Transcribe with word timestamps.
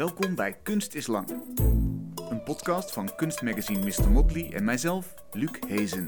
Welkom 0.00 0.34
bij 0.34 0.56
Kunst 0.62 0.94
is 0.94 1.06
Lang. 1.06 1.28
Een 2.30 2.42
podcast 2.42 2.92
van 2.92 3.14
kunstmagazine 3.16 3.84
Mr. 3.84 4.10
Motley 4.10 4.52
en 4.52 4.64
mijzelf, 4.64 5.14
Luc 5.32 5.50
Hezen. 5.66 6.04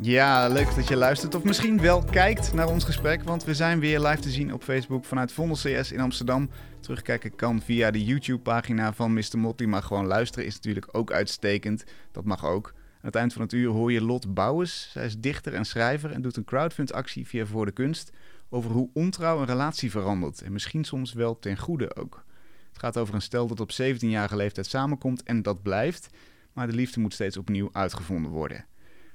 Ja, 0.00 0.48
leuk 0.48 0.74
dat 0.74 0.88
je 0.88 0.96
luistert 0.96 1.34
of 1.34 1.44
misschien 1.44 1.80
wel 1.80 2.04
kijkt 2.04 2.52
naar 2.52 2.68
ons 2.68 2.84
gesprek, 2.84 3.22
want 3.22 3.44
we 3.44 3.54
zijn 3.54 3.80
weer 3.80 4.00
live 4.00 4.20
te 4.20 4.30
zien 4.30 4.52
op 4.52 4.62
Facebook 4.62 5.04
vanuit 5.04 5.32
Vondel 5.32 5.56
CS 5.56 5.92
in 5.92 6.00
Amsterdam. 6.00 6.50
Terugkijken 6.80 7.36
kan 7.36 7.62
via 7.62 7.90
de 7.90 8.04
YouTube-pagina 8.04 8.92
van 8.92 9.12
Mr. 9.12 9.38
Motley, 9.38 9.68
maar 9.68 9.82
gewoon 9.82 10.06
luisteren 10.06 10.46
is 10.46 10.54
natuurlijk 10.54 10.88
ook 10.92 11.12
uitstekend. 11.12 11.84
Dat 12.12 12.24
mag 12.24 12.46
ook. 12.46 12.72
Aan 12.76 13.06
het 13.06 13.14
eind 13.14 13.32
van 13.32 13.42
het 13.42 13.52
uur 13.52 13.70
hoor 13.70 13.92
je 13.92 14.02
Lot 14.02 14.34
Bouwens. 14.34 14.90
Zij 14.92 15.04
is 15.04 15.18
dichter 15.18 15.54
en 15.54 15.64
schrijver 15.64 16.10
en 16.10 16.22
doet 16.22 16.36
een 16.36 16.44
crowdfund-actie 16.44 17.26
via 17.26 17.46
Voor 17.46 17.66
de 17.66 17.72
Kunst 17.72 18.12
over 18.50 18.70
hoe 18.70 18.90
ontrouw 18.92 19.40
een 19.40 19.46
relatie 19.46 19.90
verandert 19.90 20.42
en 20.42 20.52
misschien 20.52 20.84
soms 20.84 21.12
wel 21.12 21.38
ten 21.38 21.58
goede 21.58 21.96
ook. 21.96 22.24
Het 22.68 22.78
gaat 22.78 22.98
over 22.98 23.14
een 23.14 23.22
stel 23.22 23.46
dat 23.46 23.60
op 23.60 23.70
17-jarige 23.72 24.36
leeftijd 24.36 24.66
samenkomt 24.66 25.22
en 25.22 25.42
dat 25.42 25.62
blijft, 25.62 26.08
maar 26.52 26.66
de 26.66 26.72
liefde 26.72 27.00
moet 27.00 27.14
steeds 27.14 27.36
opnieuw 27.36 27.68
uitgevonden 27.72 28.30
worden. 28.30 28.64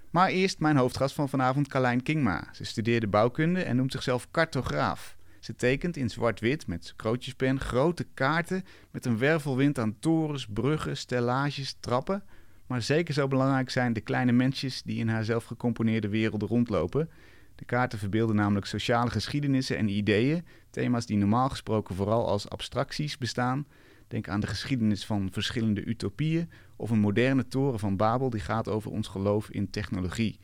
Maar 0.10 0.30
eerst 0.30 0.60
mijn 0.60 0.78
hoofdgast 0.78 1.16
van 1.16 1.30
vanavond, 1.30 1.68
Carlijn 1.68 2.04
Kingma. 2.04 2.48
Ze 2.52 2.64
studeerde 2.64 3.08
bouwkunde 3.08 3.64
en 3.64 3.76
noemt 3.76 3.92
zichzelf 3.92 4.32
cartograaf. 4.32 5.18
Ze 5.40 5.56
tekent 5.56 5.98
in 5.98 6.10
zwart-wit 6.10 6.68
met 6.68 6.94
krootjespen 6.96 7.60
grote 7.60 8.06
kaarten 8.14 8.64
met 8.92 9.06
een 9.06 9.18
wervelwind 9.18 9.80
aan 9.80 10.00
torens, 10.00 10.48
bruggen, 10.54 10.98
stellages, 10.98 11.76
trappen. 11.80 12.24
Maar 12.68 12.82
zeker 12.82 13.14
zo 13.14 13.28
belangrijk 13.28 13.70
zijn 13.70 13.94
de 13.94 14.02
kleine 14.02 14.32
mensjes 14.32 14.82
die 14.82 15.00
in 15.00 15.08
haar 15.08 15.24
zelf 15.24 15.44
gecomponeerde 15.44 16.10
werelden 16.10 16.48
rondlopen. 16.48 17.10
De 17.56 17.66
kaarten 17.66 18.00
verbeelden 18.00 18.36
namelijk 18.36 18.66
sociale 18.66 19.10
geschiedenissen 19.10 19.78
en 19.78 19.90
ideeën, 19.90 20.46
thema's 20.70 21.06
die 21.06 21.18
normaal 21.18 21.50
gesproken 21.50 21.96
vooral 21.96 22.28
als 22.28 22.50
abstracties 22.50 23.18
bestaan. 23.18 23.68
Denk 24.08 24.30
aan 24.30 24.40
de 24.40 24.48
geschiedenis 24.48 25.06
van 25.06 25.30
verschillende 25.32 25.84
utopieën 25.84 26.50
of 26.76 26.90
een 26.90 27.00
moderne 27.00 27.48
toren 27.48 27.80
van 27.80 27.98
Babel 27.98 28.30
die 28.30 28.40
gaat 28.40 28.68
over 28.68 28.92
ons 28.92 29.08
geloof 29.08 29.50
in 29.50 29.70
technologie. 29.70 30.40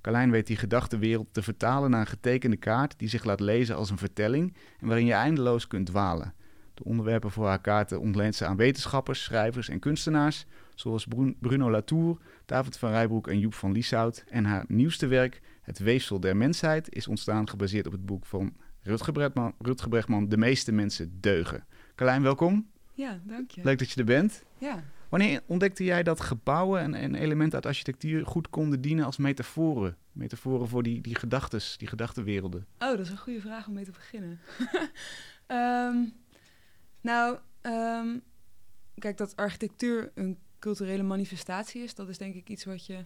Carlijn 0.00 0.30
weet 0.30 0.46
die 0.46 0.56
gedachtenwereld 0.56 1.26
te 1.32 1.42
vertalen 1.42 1.90
naar 1.90 2.00
een 2.00 2.06
getekende 2.06 2.56
kaart 2.56 2.98
die 2.98 3.08
zich 3.08 3.24
laat 3.24 3.40
lezen 3.40 3.76
als 3.76 3.90
een 3.90 3.98
vertelling 3.98 4.54
en 4.80 4.86
waarin 4.86 5.06
je 5.06 5.12
eindeloos 5.12 5.66
kunt 5.66 5.86
dwalen. 5.86 6.34
De 6.74 6.84
onderwerpen 6.84 7.30
voor 7.30 7.46
haar 7.46 7.60
kaarten 7.60 8.00
ontleent 8.00 8.34
ze 8.34 8.46
aan 8.46 8.56
wetenschappers, 8.56 9.22
schrijvers 9.22 9.68
en 9.68 9.78
kunstenaars, 9.78 10.46
zoals 10.74 11.06
Bruno 11.40 11.70
Latour, 11.70 12.18
David 12.44 12.78
van 12.78 12.90
Rijbroek 12.90 13.28
en 13.28 13.38
Joep 13.38 13.54
van 13.54 13.72
Lieshout. 13.72 14.24
En 14.28 14.44
haar 14.44 14.64
nieuwste 14.68 15.06
werk, 15.06 15.40
Het 15.66 15.78
Weefsel 15.78 16.20
der 16.20 16.36
Mensheid, 16.36 16.94
is 16.94 17.06
ontstaan 17.06 17.48
gebaseerd 17.48 17.86
op 17.86 17.92
het 17.92 18.06
boek 18.06 18.26
van 18.26 18.56
Rutger 18.82 19.12
Bregman, 19.12 19.54
Rutger 19.58 19.88
Bregman 19.88 20.28
De 20.28 20.36
meeste 20.36 20.72
mensen 20.72 21.20
deugen. 21.20 21.66
Carlijn, 21.94 22.22
welkom. 22.22 22.70
Ja, 22.94 23.20
dank 23.24 23.50
je. 23.50 23.64
Leuk 23.64 23.78
dat 23.78 23.90
je 23.90 24.00
er 24.00 24.06
bent. 24.06 24.44
Ja. 24.58 24.82
Wanneer 25.08 25.42
ontdekte 25.46 25.84
jij 25.84 26.02
dat 26.02 26.20
gebouwen 26.20 26.80
en, 26.80 26.94
en 26.94 27.14
elementen 27.14 27.54
uit 27.54 27.66
architectuur 27.66 28.26
goed 28.26 28.50
konden 28.50 28.80
dienen 28.80 29.04
als 29.04 29.16
metaforen? 29.16 29.96
Metaforen 30.12 30.68
voor 30.68 30.82
die, 30.82 31.00
die 31.00 31.14
gedachtes, 31.14 31.76
die 31.78 31.88
gedachtenwerelden. 31.88 32.66
Oh, 32.78 32.88
dat 32.88 32.98
is 32.98 33.10
een 33.10 33.18
goede 33.18 33.40
vraag 33.40 33.66
om 33.66 33.74
mee 33.74 33.84
te 33.84 33.90
beginnen. 33.90 34.40
Ehm, 35.46 35.96
nou, 37.00 37.38
ehm, 37.60 38.18
kijk, 38.98 39.16
dat 39.16 39.36
architectuur 39.36 40.10
een 40.14 40.38
culturele 40.58 41.02
manifestatie 41.02 41.82
is, 41.82 41.94
dat 41.94 42.08
is 42.08 42.18
denk 42.18 42.34
ik 42.34 42.48
iets 42.48 42.64
wat 42.64 42.86
je 42.86 43.04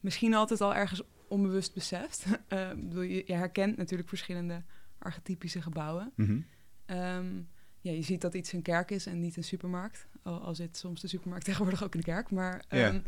misschien 0.00 0.34
altijd 0.34 0.60
al 0.60 0.74
ergens 0.74 1.02
onbewust 1.28 1.74
beseft. 1.74 2.24
uh, 2.48 2.70
bedoel, 2.70 3.02
je, 3.02 3.22
je, 3.26 3.32
herkent 3.34 3.76
natuurlijk 3.76 4.08
verschillende 4.08 4.62
archetypische 4.98 5.62
gebouwen. 5.62 6.12
Mhm. 6.14 6.40
Ehm, 6.86 7.36
ja, 7.80 7.92
je 7.92 8.02
ziet 8.02 8.20
dat 8.20 8.34
iets 8.34 8.52
een 8.52 8.62
kerk 8.62 8.90
is 8.90 9.06
en 9.06 9.20
niet 9.20 9.36
een 9.36 9.44
supermarkt. 9.44 10.06
Al, 10.22 10.40
al 10.40 10.54
zit 10.54 10.76
soms 10.76 11.00
de 11.00 11.08
supermarkt 11.08 11.44
tegenwoordig 11.50 11.84
ook 11.84 11.94
in 11.94 12.00
de 12.00 12.06
kerk. 12.06 12.30
Maar, 12.30 12.64
Ja. 12.68 13.02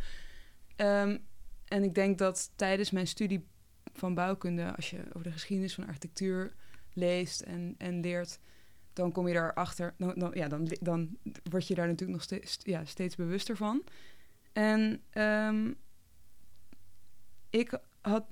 ehm, 0.76 1.18
en 1.64 1.82
ik 1.82 1.94
denk 1.94 2.18
dat 2.18 2.52
tijdens 2.56 2.90
mijn 2.90 3.06
studie 3.06 3.46
van 3.92 4.14
bouwkunde, 4.14 4.76
als 4.76 4.90
je 4.90 5.04
over 5.08 5.22
de 5.22 5.32
geschiedenis 5.32 5.74
van 5.74 5.86
architectuur 5.86 6.54
leest 6.92 7.40
en, 7.40 7.74
en 7.78 8.00
leert, 8.00 8.38
dan 8.92 9.12
kom 9.12 9.28
je 9.28 9.34
daarachter. 9.34 9.94
Dan, 9.98 10.14
dan, 10.16 10.30
ja, 10.34 10.48
dan, 10.48 10.70
dan 10.80 11.18
word 11.50 11.66
je 11.66 11.74
daar 11.74 11.86
natuurlijk 11.86 12.18
nog 12.18 12.22
steeds, 12.22 12.58
ja, 12.62 12.84
steeds 12.84 13.16
bewuster 13.16 13.56
van. 13.56 13.84
En 14.52 15.02
ehm, 15.10 15.72
ik 17.50 17.78
had, 18.08 18.26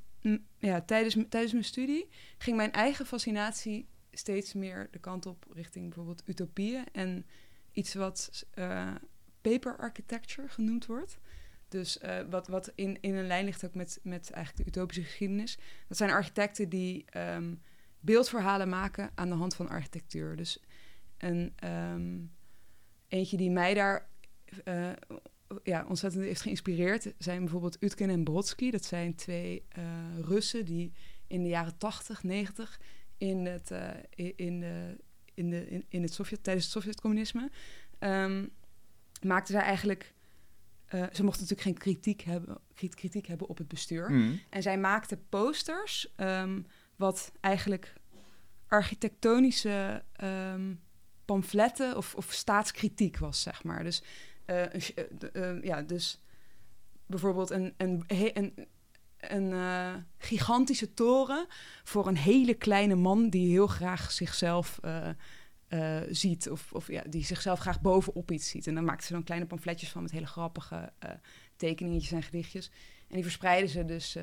ja, 0.58 0.80
tijdens, 0.80 1.16
tijdens 1.28 1.52
mijn 1.52 1.64
studie 1.64 2.08
ging 2.38 2.56
mijn 2.56 2.72
eigen 2.72 3.06
fascinatie 3.06 3.88
steeds 4.10 4.54
meer 4.54 4.88
de 4.90 4.98
kant 4.98 5.26
op 5.26 5.46
richting 5.52 5.84
bijvoorbeeld 5.84 6.22
utopieën 6.28 6.84
en 6.92 7.26
iets 7.72 7.94
wat 7.94 8.46
eh, 8.50 8.94
paper 9.40 9.76
architecture 9.76 10.48
genoemd 10.48 10.86
wordt. 10.86 11.18
Dus 11.68 11.98
eh, 11.98 12.18
wat, 12.30 12.48
wat 12.48 12.72
in, 12.74 13.00
in 13.00 13.14
een 13.14 13.26
lijn 13.26 13.44
ligt 13.44 13.64
ook 13.64 13.74
met, 13.74 14.00
met 14.02 14.30
eigenlijk 14.30 14.64
de 14.64 14.70
utopische 14.70 15.02
geschiedenis. 15.02 15.58
Dat 15.88 15.96
zijn 15.96 16.10
architecten 16.10 16.68
die 16.68 17.04
ehm, 17.10 17.54
beeldverhalen 18.00 18.68
maken 18.68 19.10
aan 19.14 19.28
de 19.28 19.34
hand 19.34 19.54
van 19.54 19.68
architectuur. 19.68 20.36
Dus 20.36 20.62
een, 21.18 21.52
ehm, 21.56 22.18
eentje 23.08 23.36
die 23.36 23.50
mij 23.50 23.74
daar 23.74 24.08
eh, 24.64 24.92
ja, 25.62 25.84
ontzettend 25.88 26.24
heeft 26.24 26.40
geïnspireerd 26.40 27.12
zijn 27.18 27.40
bijvoorbeeld 27.40 27.82
Utkin 27.82 28.10
en 28.10 28.24
Brodsky. 28.24 28.70
Dat 28.70 28.84
zijn 28.84 29.14
twee 29.14 29.64
eh, 29.68 29.84
Russen 30.20 30.64
die 30.64 30.92
in 31.26 31.42
de 31.42 31.48
jaren 31.48 31.78
80, 31.78 32.22
90 32.22 32.80
in 33.18 33.46
het, 33.46 33.70
i- 34.18 34.32
in 34.36 34.60
de, 34.60 34.96
in 35.34 35.50
de, 35.50 35.68
in, 35.68 35.84
in 35.88 36.02
het 36.02 36.12
Sovjet, 36.14 36.42
tijdens 36.42 36.64
het 36.66 36.74
Sovjetcommunisme 36.74 37.50
ehm, 37.98 38.46
maakten 39.22 39.54
zij 39.54 39.62
eigenlijk... 39.62 40.14
eh, 40.86 41.02
ze 41.12 41.22
mochten 41.24 41.42
natuurlijk 41.46 41.60
geen 41.60 41.78
kritiek 41.78 42.20
hebben, 42.22 42.58
kri- 42.74 42.88
kritiek 42.88 43.26
hebben 43.26 43.48
op 43.48 43.58
het 43.58 43.68
bestuur. 43.68 44.10
Mhm. 44.10 44.32
En 44.50 44.62
zij 44.62 44.78
maakte 44.78 45.16
posters, 45.28 46.12
ehm, 46.16 46.60
wat 46.96 47.32
eigenlijk 47.40 47.92
architectonische 48.68 50.04
ehm, 50.12 50.74
pamfletten 51.24 51.96
of, 51.96 52.14
of 52.14 52.32
staatskritiek 52.32 53.18
was, 53.18 53.42
zeg 53.42 53.64
maar. 53.64 53.84
Dus, 53.84 54.02
eh, 54.46 54.62
eh, 54.74 55.04
de- 55.18 55.30
eh, 55.32 55.62
ja, 55.62 55.82
dus 55.82 56.20
bijvoorbeeld 57.06 57.50
een, 57.50 57.74
een, 57.76 58.04
een, 59.18 59.52
eh, 59.52 59.94
gigantische 60.18 60.94
toren 60.94 61.46
voor 61.84 62.06
een 62.06 62.16
hele 62.16 62.54
kleine 62.54 62.94
man 62.94 63.28
die 63.28 63.50
heel 63.50 63.66
graag 63.66 64.12
zichzelf 64.12 64.80
ziet. 66.10 66.50
Of, 66.50 66.72
of 66.72 66.88
ja, 66.88 67.02
die 67.08 67.24
zichzelf 67.24 67.58
graag 67.58 67.80
bovenop 67.80 68.30
iets 68.30 68.48
ziet. 68.48 68.66
En 68.66 68.74
dan 68.74 68.84
maakten 68.84 69.06
ze 69.06 69.12
dan 69.12 69.22
kleine 69.22 69.46
pamfletjes 69.46 69.90
van 69.90 70.02
met 70.02 70.10
hele 70.10 70.26
grappige 70.26 70.92
tekeningetjes 71.56 72.12
en 72.12 72.22
gedichtjes. 72.22 72.70
En 73.08 73.14
die 73.14 73.22
verspreidden 73.22 73.68
ze 73.70 73.84
dus. 73.84 74.16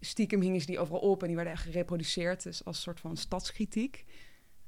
stiekem 0.00 0.40
hingen 0.40 0.60
ze 0.60 0.66
die 0.66 0.78
overal 0.78 1.00
op 1.00 1.20
en 1.20 1.26
die 1.26 1.36
werden 1.36 1.52
echt 1.54 1.62
gereproduceerd. 1.62 2.42
Dus 2.42 2.64
als 2.64 2.80
soort 2.80 3.00
van 3.00 3.16
stadskritiek. 3.16 4.04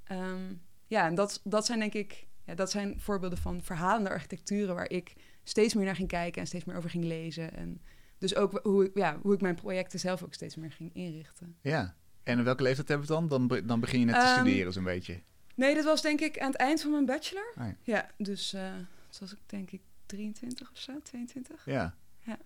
Ehm, 0.05 0.55
ja, 0.87 1.07
en 1.07 1.15
dat, 1.15 1.41
dat 1.45 1.67
zijn 1.67 1.79
denk 1.79 1.95
ik... 1.95 2.29
Ja, 2.51 2.57
dat 2.57 2.71
zijn 2.71 3.01
voorbeelden 3.01 3.39
van 3.39 3.63
verhalende 3.63 4.09
architecturen... 4.11 4.75
waar 4.75 4.91
ik 4.91 5.13
steeds 5.43 5.75
meer 5.75 5.85
naar 5.85 5.95
ging 5.97 6.09
kijken 6.09 6.41
en 6.41 6.47
steeds 6.47 6.65
meer 6.65 6.77
over 6.77 6.91
ging 6.91 7.05
lezen. 7.05 7.55
En 7.55 7.81
dus 8.19 8.35
ook 8.35 8.61
hoe 8.63 8.85
ik, 8.85 8.91
ja, 8.95 9.19
hoe 9.23 9.35
ik 9.35 9.41
mijn 9.41 9.55
projecten 9.55 9.99
zelf 9.99 10.23
ook 10.23 10.35
steeds 10.35 10.57
meer 10.57 10.73
ging 10.73 10.95
inrichten. 10.95 11.57
Ja. 11.61 11.95
En 12.23 12.39
in 12.39 12.45
welke 12.45 12.63
leeftijd 12.63 12.89
hebben 12.89 13.07
we 13.07 13.13
het 13.15 13.29
dan? 13.29 13.49
Dan, 13.49 13.67
dan 13.67 13.81
begin 13.81 13.99
je 14.01 14.05
net 14.07 14.15
te 14.15 14.21
Ehm, 14.21 14.35
studeren 14.41 14.73
zo'n 14.73 14.85
beetje. 14.85 15.21
Nee, 15.55 15.75
dat 15.75 15.85
was 15.85 16.03
denk 16.03 16.21
ik 16.21 16.39
aan 16.39 16.51
het 16.51 16.61
eind 16.61 16.81
van 16.83 16.91
mijn 16.91 17.05
bachelor. 17.07 17.53
Ah, 17.57 17.67
ja. 17.67 17.75
Ja, 17.83 18.11
dus 18.17 18.55
uh, 18.55 18.73
zoals 19.09 19.33
ik 19.33 19.39
denk 19.47 19.71
ik 19.71 19.81
23 20.07 20.71
of 20.71 20.79
zo, 20.79 21.01
22. 21.03 21.65
Ja. 21.65 21.95
Ja. 22.21 22.39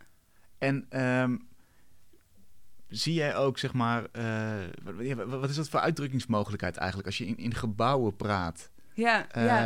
En 0.59 0.87
ehm, 0.89 1.37
zie 2.89 3.15
jij 3.15 3.37
ook, 3.37 3.59
zeg 3.59 3.73
maar, 3.73 4.05
eh, 4.13 4.55
wat- 5.17 5.29
wat 5.29 5.51
is 5.51 5.57
dat 5.57 5.69
voor 5.69 5.81
uitdrukkingsmogelijkheid 5.81 6.77
eigenlijk 6.77 7.07
als 7.09 7.19
je 7.19 7.27
in, 7.27 7.37
in 7.37 7.55
gebouwen 7.55 8.17
praat? 8.17 8.71
Ja, 8.95 9.29
Eh, 9.31 9.45
ja. 9.45 9.57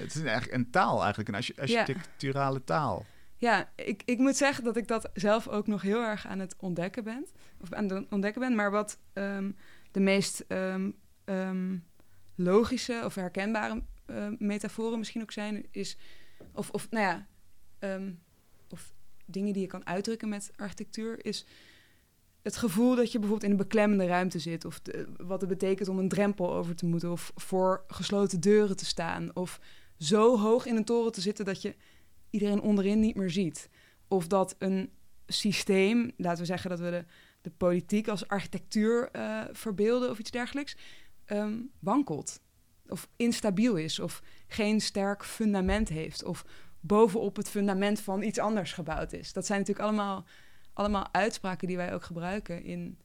Het 0.00 0.14
is 0.14 0.22
eigenlijk 0.22 0.52
een 0.52 0.70
taal 0.70 1.02
eigenlijk, 1.02 1.28
een 1.28 1.54
Ja. 1.66 1.80
architecturale 1.80 2.64
taal. 2.64 3.06
Ja, 3.36 3.70
ik, 3.74 4.02
ik 4.04 4.18
moet 4.18 4.36
zeggen 4.36 4.64
dat 4.64 4.76
ik 4.76 4.88
dat 4.88 5.10
zelf 5.14 5.48
ook 5.48 5.66
nog 5.66 5.82
heel 5.82 6.02
erg 6.02 6.26
aan 6.26 6.38
het 6.38 6.54
ontdekken 6.58 7.04
ben. 7.04 7.26
Of 7.60 7.72
aan 7.72 7.88
het 7.88 8.06
ontdekken 8.10 8.40
ben. 8.40 8.54
Maar 8.54 8.70
wat 8.70 8.98
ehm, 9.12 9.50
de 9.90 10.00
meest 10.00 10.44
ehm, 10.48 10.90
ehm, 11.24 11.76
logische 12.34 13.02
of 13.04 13.14
herkenbare 13.14 13.82
metaforen 14.38 14.98
misschien 14.98 15.22
ook 15.22 15.32
zijn, 15.32 15.66
is. 15.70 15.96
Of, 16.52 16.70
of 16.70 16.90
nou 16.90 17.04
ja. 17.06 17.26
of 18.68 18.92
dingen 19.26 19.52
die 19.52 19.62
je 19.62 19.68
kan 19.68 19.86
uitdrukken 19.86 20.28
met 20.28 20.50
architectuur, 20.56 21.24
is 21.24 21.46
het 22.42 22.56
gevoel 22.56 22.94
dat 22.94 23.12
je 23.12 23.18
bijvoorbeeld 23.18 23.44
in 23.44 23.50
een 23.50 23.64
beklemmende 23.64 24.06
ruimte 24.06 24.38
zit. 24.38 24.64
Of 24.64 24.80
wat 25.16 25.40
het 25.40 25.50
betekent 25.50 25.88
om 25.88 25.98
een 25.98 26.08
drempel 26.08 26.54
over 26.54 26.74
te 26.74 26.86
moeten. 26.86 27.10
Of 27.10 27.32
voor 27.34 27.84
gesloten 27.86 28.40
deuren 28.40 28.76
te 28.76 28.84
staan. 28.84 29.30
Of 29.36 29.60
zo 29.98 30.38
hoog 30.38 30.66
in 30.66 30.76
een 30.76 30.84
toren 30.84 31.12
te 31.12 31.20
zitten 31.20 31.44
dat 31.44 31.62
je 31.62 31.74
iedereen 32.30 32.60
onderin 32.60 33.00
niet 33.00 33.16
meer 33.16 33.30
ziet. 33.30 33.68
Of 34.08 34.26
dat 34.26 34.54
een 34.58 34.90
systeem, 35.26 36.10
laten 36.16 36.40
we 36.40 36.46
zeggen 36.46 36.70
dat 36.70 36.80
we 36.80 36.90
de, 36.90 37.04
de 37.40 37.50
politiek 37.50 38.08
als 38.08 38.28
architectuur 38.28 39.10
eh, 39.10 39.44
verbeelden 39.52 40.10
of 40.10 40.18
iets 40.18 40.30
dergelijks, 40.30 40.76
ehm, 41.24 41.56
wankelt. 41.78 42.40
of 42.90 43.08
instabiel 43.16 43.76
is, 43.76 43.98
of 43.98 44.22
geen 44.46 44.80
sterk 44.80 45.24
fundament 45.24 45.88
heeft, 45.88 46.24
of 46.24 46.44
bovenop 46.80 47.36
het 47.36 47.48
fundament 47.48 48.00
van 48.00 48.22
iets 48.22 48.38
anders 48.38 48.72
gebouwd 48.72 49.12
is. 49.12 49.32
Dat 49.32 49.46
zijn 49.46 49.58
natuurlijk 49.58 49.88
allemaal, 49.88 50.24
allemaal 50.78 51.08
uitspraken 51.12 51.68
die 51.68 51.76
wij 51.76 51.94
ook 51.94 52.02
gebruiken 52.02 52.62
in, 52.62 52.98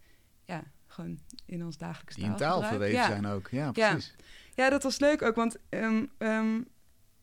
ja, 0.45 0.63
gewoon 0.87 1.19
in 1.45 1.65
ons 1.65 1.77
dagelijks 1.77 2.15
Die 2.15 2.25
in 2.25 2.35
taal 2.35 2.61
verweven 2.63 2.99
Ja. 2.99 3.05
zijn 3.05 3.25
ook. 3.25 3.47
Ja, 3.49 3.71
precies. 3.71 4.15
Ja, 4.53 4.69
dat 4.69 4.83
was 4.83 4.99
leuk 4.99 5.21
ook, 5.21 5.35
want 5.35 5.57
ehm, 5.69 6.05
ehm, 6.17 6.61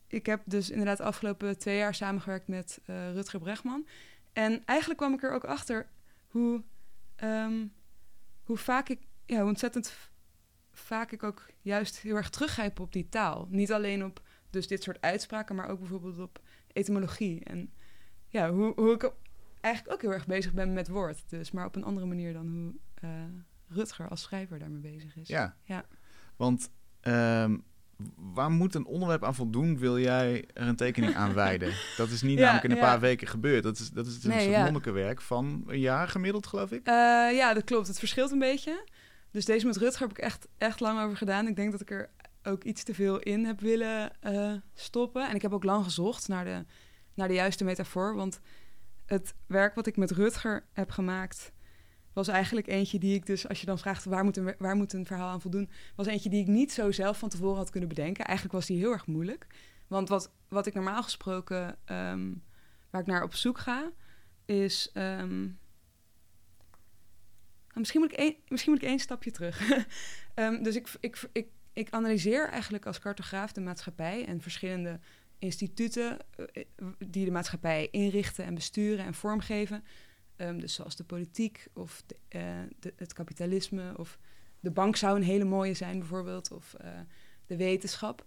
ik 0.06 0.26
heb 0.26 0.42
dus 0.44 0.70
inderdaad 0.70 0.96
de 0.96 1.02
afgelopen 1.02 1.58
twee 1.58 1.76
jaar 1.76 1.94
samengewerkt 1.94 2.48
met 2.48 2.80
eh, 2.84 3.12
Rutger 3.12 3.40
Bregman. 3.40 3.86
En 4.32 4.62
eigenlijk 4.64 5.00
kwam 5.00 5.14
ik 5.14 5.22
er 5.22 5.32
ook 5.32 5.44
achter 5.44 5.88
hoe, 6.28 6.62
ehm, 7.16 7.66
hoe 8.42 8.56
vaak 8.56 8.88
ik, 8.88 9.00
ja, 9.26 9.38
hoe 9.38 9.48
ontzettend 9.48 9.94
vaak 10.72 11.12
ik 11.12 11.22
ook 11.22 11.46
juist 11.60 11.98
heel 11.98 12.16
erg 12.16 12.30
teruggrijp 12.30 12.80
op 12.80 12.92
die 12.92 13.08
taal. 13.08 13.46
Niet 13.50 13.72
alleen 13.72 14.04
op 14.04 14.22
dus 14.50 14.66
dit 14.66 14.82
soort 14.82 15.00
uitspraken, 15.00 15.54
maar 15.54 15.68
ook 15.68 15.78
bijvoorbeeld 15.78 16.18
op 16.18 16.40
etymologie. 16.72 17.44
En 17.44 17.72
ja, 18.28 18.50
hoe, 18.50 18.72
hoe 18.74 18.94
ik 18.94 19.12
eigenlijk 19.60 19.94
ook 19.94 20.02
heel 20.02 20.12
erg 20.12 20.26
bezig 20.26 20.52
ben 20.52 20.72
met 20.72 20.88
woord. 20.88 21.22
Dus, 21.26 21.50
maar 21.50 21.66
op 21.66 21.76
een 21.76 21.84
andere 21.84 22.06
manier 22.06 22.32
dan 22.32 22.46
hoe 22.48 22.74
eh, 22.94 23.10
Rutger 23.68 24.08
als 24.08 24.22
schrijver 24.22 24.58
daarmee 24.58 24.80
bezig 24.80 25.16
is. 25.16 25.28
Ja. 25.28 25.56
Ja. 25.64 25.84
Want 26.36 26.70
ehm, 27.00 27.56
waar 28.16 28.50
moet 28.50 28.74
een 28.74 28.86
onderwerp 28.86 29.24
aan 29.24 29.34
voldoen, 29.34 29.78
wil 29.78 29.98
jij 29.98 30.44
er 30.54 30.66
een 30.68 30.76
tekening 30.76 31.14
aan 31.14 31.34
wijden? 31.34 31.74
Dat 31.96 32.08
is 32.08 32.22
niet 32.22 32.38
Ja, 32.38 32.44
namelijk 32.44 32.64
in 32.64 32.70
een 32.70 32.76
ja. 32.76 32.82
paar 32.82 33.00
weken 33.00 33.28
gebeurd. 33.28 33.62
Dat 33.62 33.78
is, 33.78 33.90
dat 33.90 34.06
is 34.06 34.24
een 34.24 34.30
Nee, 34.30 34.52
soort 34.52 34.62
monnikenwerk 34.62 35.20
van 35.20 35.64
een 35.66 35.80
jaar 35.80 36.08
gemiddeld, 36.08 36.46
geloof 36.46 36.72
ik. 36.72 36.86
Eh, 36.86 36.94
ja, 37.32 37.54
dat 37.54 37.64
klopt. 37.64 37.86
Het 37.86 37.98
verschilt 37.98 38.30
een 38.30 38.38
beetje. 38.38 38.88
Dus 39.30 39.44
deze 39.44 39.66
met 39.66 39.76
Rutger 39.76 40.00
heb 40.00 40.18
ik 40.18 40.24
echt, 40.24 40.48
echt 40.58 40.80
lang 40.80 41.00
over 41.00 41.16
gedaan. 41.16 41.46
Ik 41.46 41.56
denk 41.56 41.70
dat 41.70 41.80
ik 41.80 41.90
er 41.90 42.10
ook 42.42 42.64
iets 42.64 42.82
te 42.82 42.94
veel 42.94 43.18
in 43.18 43.44
heb 43.44 43.60
willen 43.60 44.10
eh, 44.20 44.52
stoppen. 44.74 45.28
En 45.28 45.34
ik 45.34 45.42
heb 45.42 45.52
ook 45.52 45.64
lang 45.64 45.84
gezocht 45.84 46.28
naar 46.28 46.44
de, 46.44 46.64
naar 47.14 47.28
de 47.28 47.34
juiste 47.34 47.64
metafoor. 47.64 48.14
Want 48.14 48.40
het 49.10 49.34
werk 49.46 49.74
wat 49.74 49.86
ik 49.86 49.96
met 49.96 50.10
Rutger 50.10 50.66
heb 50.72 50.90
gemaakt... 50.90 51.52
was 52.12 52.28
eigenlijk 52.28 52.66
eentje 52.66 52.98
die 52.98 53.14
ik 53.14 53.26
dus... 53.26 53.48
als 53.48 53.60
je 53.60 53.66
dan 53.66 53.78
vraagt 53.78 54.04
waar 54.04 54.24
moet 54.24 54.36
een, 54.36 54.54
waar 54.58 54.76
moet 54.76 54.92
een 54.92 55.06
verhaal 55.06 55.28
aan 55.28 55.40
voldoen... 55.40 55.70
was 55.96 56.06
eentje 56.06 56.28
die 56.28 56.40
ik 56.40 56.46
niet 56.46 56.72
zo 56.72 56.90
zelf 56.90 57.18
van 57.18 57.28
tevoren 57.28 57.56
had 57.56 57.70
kunnen 57.70 57.88
bedenken. 57.88 58.24
Eigenlijk 58.24 58.56
was 58.56 58.66
die 58.66 58.78
heel 58.78 58.92
erg 58.92 59.06
moeilijk. 59.06 59.46
Want 59.86 60.08
wat, 60.08 60.32
wat 60.48 60.66
ik 60.66 60.74
normaal 60.74 61.02
gesproken... 61.02 61.78
ehm, 61.84 62.32
waar 62.90 63.00
ik 63.00 63.06
naar 63.06 63.22
op 63.22 63.34
zoek 63.34 63.58
ga... 63.58 63.92
is... 64.44 64.90
ehm, 64.92 65.40
nou, 67.68 67.78
misschien, 67.78 68.00
moet 68.00 68.12
ik 68.12 68.18
één, 68.18 68.36
misschien 68.48 68.72
moet 68.72 68.82
ik 68.82 68.88
één 68.88 68.98
stapje 68.98 69.30
terug. 69.30 69.60
Ehm, 70.34 70.62
dus 70.62 70.76
ik, 70.76 70.88
ik, 71.00 71.28
ik, 71.32 71.48
ik 71.72 71.90
analyseer 71.90 72.48
eigenlijk 72.48 72.86
als 72.86 72.98
cartograaf 72.98 73.52
de 73.52 73.60
maatschappij 73.60 74.26
en 74.26 74.40
verschillende 74.40 75.00
instituten 75.40 76.18
eh, 76.36 76.64
die 76.98 77.24
de 77.24 77.30
maatschappij 77.30 77.88
inrichten 77.90 78.44
en 78.44 78.54
besturen 78.54 79.04
en 79.04 79.14
vormgeven. 79.14 79.84
Ehm, 80.36 80.58
dus 80.58 80.74
zoals 80.74 80.96
de 80.96 81.04
politiek 81.04 81.66
of 81.72 82.02
eh, 82.28 82.42
de, 82.78 82.92
het 82.96 83.12
kapitalisme 83.12 83.92
of 83.96 84.18
de 84.60 84.70
bank 84.70 84.96
zou 84.96 85.16
een 85.16 85.22
hele 85.22 85.44
mooie 85.44 85.74
zijn 85.74 85.98
bijvoorbeeld. 85.98 86.50
Of 86.50 86.74
eh, 86.74 86.90
de 87.46 87.56
wetenschap 87.56 88.24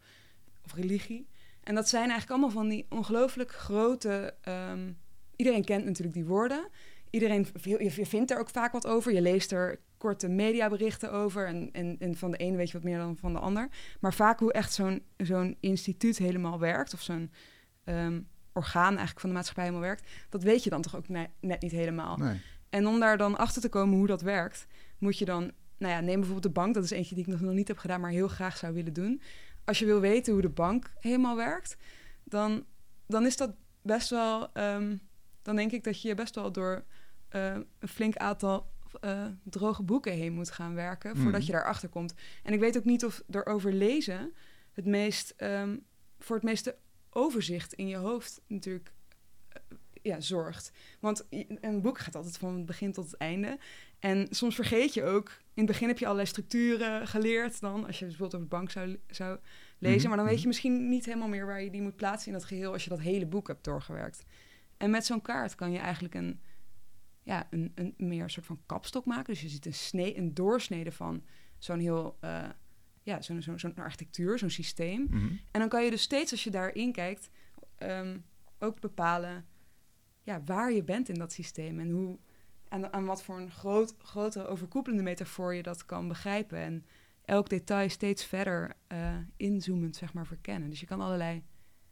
of 0.65 0.73
religie. 0.73 1.27
En 1.63 1.75
dat 1.75 1.89
zijn 1.89 2.09
eigenlijk 2.09 2.31
allemaal 2.31 2.61
van 2.61 2.69
die 2.69 2.85
ongelooflijk 2.89 3.51
grote... 3.51 4.35
ehm, 4.41 4.91
iedereen 5.35 5.63
kent 5.63 5.85
natuurlijk 5.85 6.15
die 6.15 6.25
woorden 6.25 6.69
iedereen, 7.13 7.47
je 7.61 8.05
vindt 8.05 8.31
er 8.31 8.39
ook 8.39 8.49
vaak 8.49 8.71
wat 8.71 8.87
over. 8.87 9.13
Je 9.13 9.21
leest 9.21 9.51
er 9.51 9.79
korte 10.03 10.27
mediaberichten 10.27 11.11
over. 11.11 11.47
En, 11.47 11.69
en, 11.71 11.95
en 11.99 12.15
van 12.15 12.31
de 12.31 12.37
ene 12.37 12.57
weet 12.57 12.67
je 12.67 12.73
wat 12.73 12.83
meer 12.83 12.97
dan 12.97 13.17
van 13.17 13.33
de 13.33 13.39
ander. 13.39 13.69
Maar 13.99 14.13
vaak 14.13 14.39
hoe 14.39 14.53
echt 14.53 14.73
zo'n 14.73 15.03
zo'n 15.17 15.57
instituut 15.59 16.17
helemaal 16.17 16.59
werkt, 16.59 16.93
of 16.93 17.01
zo'n 17.01 17.31
ehm, 17.83 18.21
orgaan 18.53 18.87
eigenlijk 18.87 19.19
van 19.19 19.29
de 19.29 19.35
maatschappij 19.35 19.63
helemaal 19.63 19.87
werkt, 19.87 20.09
dat 20.29 20.43
weet 20.43 20.63
je 20.63 20.69
dan 20.69 20.81
toch 20.81 20.95
ook 20.95 21.07
ne- 21.07 21.29
net 21.39 21.61
niet 21.61 21.71
helemaal. 21.71 22.17
Nee. 22.17 22.41
En 22.69 22.87
om 22.87 22.99
daar 22.99 23.17
dan 23.17 23.37
achter 23.37 23.61
te 23.61 23.69
komen 23.69 23.97
hoe 23.97 24.07
dat 24.07 24.21
werkt, 24.21 24.67
moet 24.97 25.17
je 25.17 25.25
dan, 25.25 25.51
nou 25.77 25.93
ja, 25.93 25.99
neem 25.99 26.15
bijvoorbeeld 26.15 26.53
de 26.53 26.61
bank. 26.61 26.73
Dat 26.73 26.83
is 26.83 26.91
eentje 26.91 27.15
die 27.15 27.23
ik 27.23 27.29
nog, 27.31 27.41
nog 27.41 27.53
niet 27.53 27.67
heb 27.67 27.77
gedaan, 27.77 28.01
maar 28.01 28.11
heel 28.11 28.27
graag 28.27 28.57
zou 28.57 28.73
willen 28.73 28.93
doen. 28.93 29.21
Als 29.65 29.79
je 29.79 29.85
wil 29.85 29.99
weten 29.99 30.33
hoe 30.33 30.41
de 30.41 30.49
bank 30.49 30.91
helemaal 30.99 31.35
werkt, 31.35 31.77
dan, 32.23 32.65
dan 33.07 33.25
is 33.25 33.37
dat 33.37 33.55
best 33.81 34.09
wel, 34.09 34.53
ehm, 34.53 34.97
dan 35.41 35.55
denk 35.55 35.71
ik 35.71 35.83
dat 35.83 36.01
je 36.01 36.15
best 36.15 36.35
wel 36.35 36.51
door 36.51 36.83
eh, 37.29 37.55
een 37.79 37.87
flink 37.87 38.15
aantal 38.15 38.72
eh, 38.99 39.25
droge 39.43 39.83
boeken 39.83 40.11
heen 40.13 40.33
moet 40.33 40.51
gaan 40.51 40.73
werken 40.73 41.15
voordat 41.15 41.41
Mhm. 41.41 41.45
je 41.45 41.51
daarachter 41.51 41.89
komt. 41.89 42.13
En 42.43 42.53
ik 42.53 42.59
weet 42.59 42.77
ook 42.77 42.85
niet 42.85 43.05
of 43.05 43.23
erover 43.29 43.73
lezen 43.73 44.33
het 44.73 44.85
meest, 44.85 45.33
ehm, 45.37 45.77
voor 46.19 46.35
het 46.35 46.45
meeste 46.45 46.75
overzicht 47.09 47.73
in 47.73 47.87
je 47.87 47.95
hoofd 47.95 48.41
natuurlijk 48.47 48.91
eh, 49.49 49.61
ja, 50.01 50.19
zorgt. 50.19 50.71
Want 50.99 51.25
een 51.61 51.81
boek 51.81 51.99
gaat 51.99 52.15
altijd 52.15 52.37
van 52.37 52.55
het 52.55 52.65
begin 52.65 52.91
tot 52.91 53.05
het 53.05 53.17
einde. 53.17 53.57
En 53.99 54.27
soms 54.29 54.55
vergeet 54.55 54.93
je 54.93 55.03
ook. 55.03 55.27
In 55.29 55.63
het 55.63 55.65
begin 55.65 55.87
heb 55.87 55.97
je 55.97 56.05
allerlei 56.05 56.27
structuren 56.27 57.07
geleerd 57.07 57.59
dan. 57.59 57.85
Als 57.85 57.99
je 57.99 58.05
bijvoorbeeld 58.05 58.35
over 58.35 58.49
de 58.49 58.55
bank 58.55 58.71
zou, 58.71 58.97
zou 59.07 59.39
lezen. 59.77 59.99
Mhm, 59.99 60.07
Maar 60.07 60.17
dan 60.17 60.25
weet 60.25 60.35
je 60.35 60.39
mhm. 60.39 60.47
misschien 60.47 60.89
niet 60.89 61.05
helemaal 61.05 61.27
meer 61.27 61.45
waar 61.45 61.61
je 61.63 61.69
die 61.69 61.81
moet 61.81 61.95
plaatsen 61.95 62.31
in 62.31 62.37
dat 62.37 62.47
geheel. 62.47 62.71
Als 62.71 62.83
je 62.83 62.89
dat 62.89 62.99
hele 62.99 63.25
boek 63.25 63.47
hebt 63.47 63.63
doorgewerkt. 63.63 64.23
En 64.77 64.89
met 64.89 65.05
zo'n 65.05 65.21
kaart 65.21 65.55
kan 65.55 65.71
je 65.71 65.79
eigenlijk 65.79 66.13
een, 66.15 66.39
ja, 67.23 67.47
een, 67.49 67.71
een 67.75 67.93
meer 67.97 68.29
soort 68.29 68.45
van 68.45 68.61
kapstok 68.65 69.05
maken. 69.05 69.33
Dus 69.33 69.41
je 69.41 69.49
ziet 69.49 69.65
een, 69.65 69.73
snee, 69.73 70.17
een 70.17 70.33
doorsnede 70.33 70.91
van 70.91 71.23
zo'n 71.57 71.79
heel. 71.79 72.17
eh, 72.19 72.49
ja, 73.03 73.21
zo'n 73.21 73.41
zo'n 73.41 73.59
zo'n 73.59 73.75
architectuur, 73.75 74.39
zo'n 74.39 74.49
systeem. 74.49 75.07
Mhm. 75.09 75.25
En 75.51 75.59
dan 75.59 75.69
kan 75.69 75.83
je 75.83 75.89
dus 75.89 76.01
steeds 76.01 76.31
als 76.31 76.43
je 76.43 76.51
daarin 76.51 76.91
kijkt, 76.91 77.29
ehm, 77.75 78.19
ook 78.59 78.79
bepalen 78.79 79.45
ja, 80.23 80.43
waar 80.45 80.71
je 80.71 80.83
bent 80.83 81.09
in 81.09 81.15
dat 81.15 81.31
systeem 81.31 81.79
en 81.79 81.89
hoe 81.89 82.19
aan, 82.67 82.93
aan 82.93 83.05
wat 83.05 83.23
voor 83.23 83.39
een 83.39 83.51
groot, 83.51 83.95
grotere 83.97 84.47
overkoepelende 84.47 85.03
metafoor 85.03 85.53
je 85.53 85.63
dat 85.63 85.85
kan 85.85 86.07
begrijpen. 86.07 86.57
En 86.57 86.85
elk 87.25 87.49
detail 87.49 87.89
steeds 87.89 88.25
verder 88.25 88.73
eh, 88.87 89.17
inzoomend, 89.37 89.95
zeg 89.95 90.13
maar, 90.13 90.27
verkennen. 90.27 90.69
Dus 90.69 90.79
je 90.79 90.85
kan 90.85 91.01
allerlei, 91.01 91.43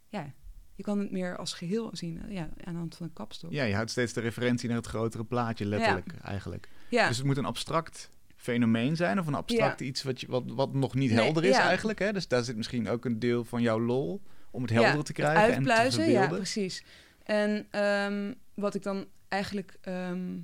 ja, 0.08 0.34
je 0.82 0.88
kan 0.88 1.00
het 1.00 1.12
meer 1.12 1.38
als 1.38 1.54
geheel 1.54 1.90
zien, 1.94 2.22
eh, 2.28 2.34
ja, 2.34 2.50
aan 2.64 2.74
de 2.74 2.80
hand 2.80 2.96
van 2.96 3.06
een 3.06 3.14
kapstok. 3.14 3.52
Ja, 3.52 3.64
je 3.64 3.74
houdt 3.76 3.90
steeds 3.92 4.14
de 4.14 4.22
referentie 4.22 4.68
naar 4.68 4.78
het 4.78 4.86
grotere 4.88 5.24
plaatje, 5.24 5.66
letterlijk 5.66 6.14
eigenlijk. 6.24 6.70
ja. 6.90 7.08
Dus 7.08 7.18
het 7.18 7.26
moet 7.26 7.38
een 7.38 7.46
abstract 7.46 8.12
fenomeen 8.36 8.96
zijn 8.96 9.20
of 9.20 9.28
een 9.28 9.34
abstract 9.34 9.82
iets 9.82 10.04
wat, 10.04 10.22
je, 10.22 10.28
wat, 10.28 10.44
wat 10.48 10.74
nog 10.74 10.96
niet 10.96 11.12
Nee, 11.12 11.24
helder 11.24 11.44
is 11.44 11.56
eigenlijk. 11.56 12.00
Hè? 12.00 12.14
Dus 12.14 12.28
daar 12.28 12.44
zit 12.44 12.56
misschien 12.58 12.90
ook 12.90 13.06
een 13.06 13.20
deel 13.20 13.44
van 13.44 13.62
jouw 13.62 13.80
lol 13.80 14.22
om 14.52 14.62
het 14.62 14.72
helder 14.72 15.04
te 15.04 15.14
krijgen 15.14 15.54
en 15.54 15.64
te 15.90 16.12
ja, 16.12 16.28
precies. 16.28 16.84
En 17.24 17.68
ehm, 17.72 18.34
wat 18.54 18.76
ik 18.76 18.84
dan 18.84 19.06
eigenlijk... 19.28 19.78
ehm, 19.82 20.38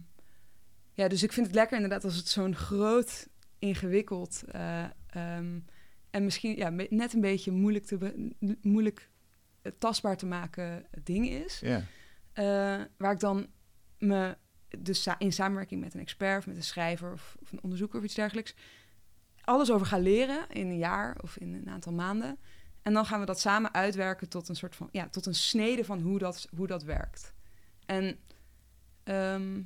ja, 0.94 1.08
dus 1.08 1.24
ik 1.24 1.34
vind 1.34 1.46
het 1.46 1.56
lekker 1.56 1.76
inderdaad 1.76 2.04
als 2.04 2.16
het 2.16 2.28
zo'n 2.28 2.56
groot, 2.56 3.28
ingewikkeld... 3.60 4.44
eh, 4.52 4.84
ehm, 5.10 5.60
en 6.10 6.24
misschien 6.24 6.56
ja, 6.56 6.70
net 6.90 7.14
een 7.14 7.22
beetje 7.22 7.52
moeilijk, 7.52 7.86
te 7.86 7.98
be- 7.98 8.32
moeilijk 8.62 9.10
tastbaar 9.78 10.18
te 10.18 10.26
maken 10.26 10.86
ding 11.04 11.30
is. 11.30 11.60
Eh, 12.34 12.82
waar 12.98 13.12
ik 13.12 13.20
dan 13.20 13.48
me 13.98 14.38
dus 14.80 15.02
sa- 15.02 15.20
in 15.20 15.34
samenwerking 15.34 15.82
met 15.82 15.94
een 15.94 16.00
expert 16.00 16.38
of 16.40 16.48
met 16.48 16.56
een 16.56 16.64
schrijver 16.64 17.12
of, 17.12 17.36
of 17.42 17.52
een 17.52 17.64
onderzoeker 17.64 18.00
of 18.00 18.06
iets 18.06 18.16
dergelijks 18.16 18.56
alles 19.48 19.72
over 19.72 19.88
ga 19.88 19.98
leren 19.98 20.50
in 20.50 20.68
een 20.68 20.78
jaar 20.78 21.18
of 21.22 21.38
in 21.38 21.54
een 21.54 21.70
aantal 21.70 21.94
maanden. 21.94 22.40
En 22.82 22.94
dan 22.94 23.06
gaan 23.06 23.20
we 23.20 23.26
dat 23.26 23.40
samen 23.40 23.74
uitwerken 23.74 24.30
tot 24.30 24.50
een 24.50 24.56
soort 24.56 24.76
van 24.76 24.90
ja, 24.92 25.10
tot 25.10 25.26
een 25.26 25.36
snede 25.36 25.86
van 25.86 26.02
hoe 26.02 26.20
dat, 26.20 26.48
hoe 26.56 26.68
dat 26.68 26.84
werkt. 26.84 27.34
En 27.86 28.20
ehm, 29.04 29.64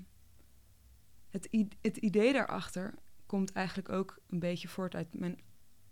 het, 1.29 1.49
het 1.81 1.97
idee 1.97 2.33
daarachter 2.33 2.93
komt 3.25 3.51
eigenlijk 3.51 3.89
ook 3.89 4.19
een 4.29 4.39
beetje 4.39 4.67
voort 4.67 4.95
uit 4.95 5.13
mijn 5.13 5.39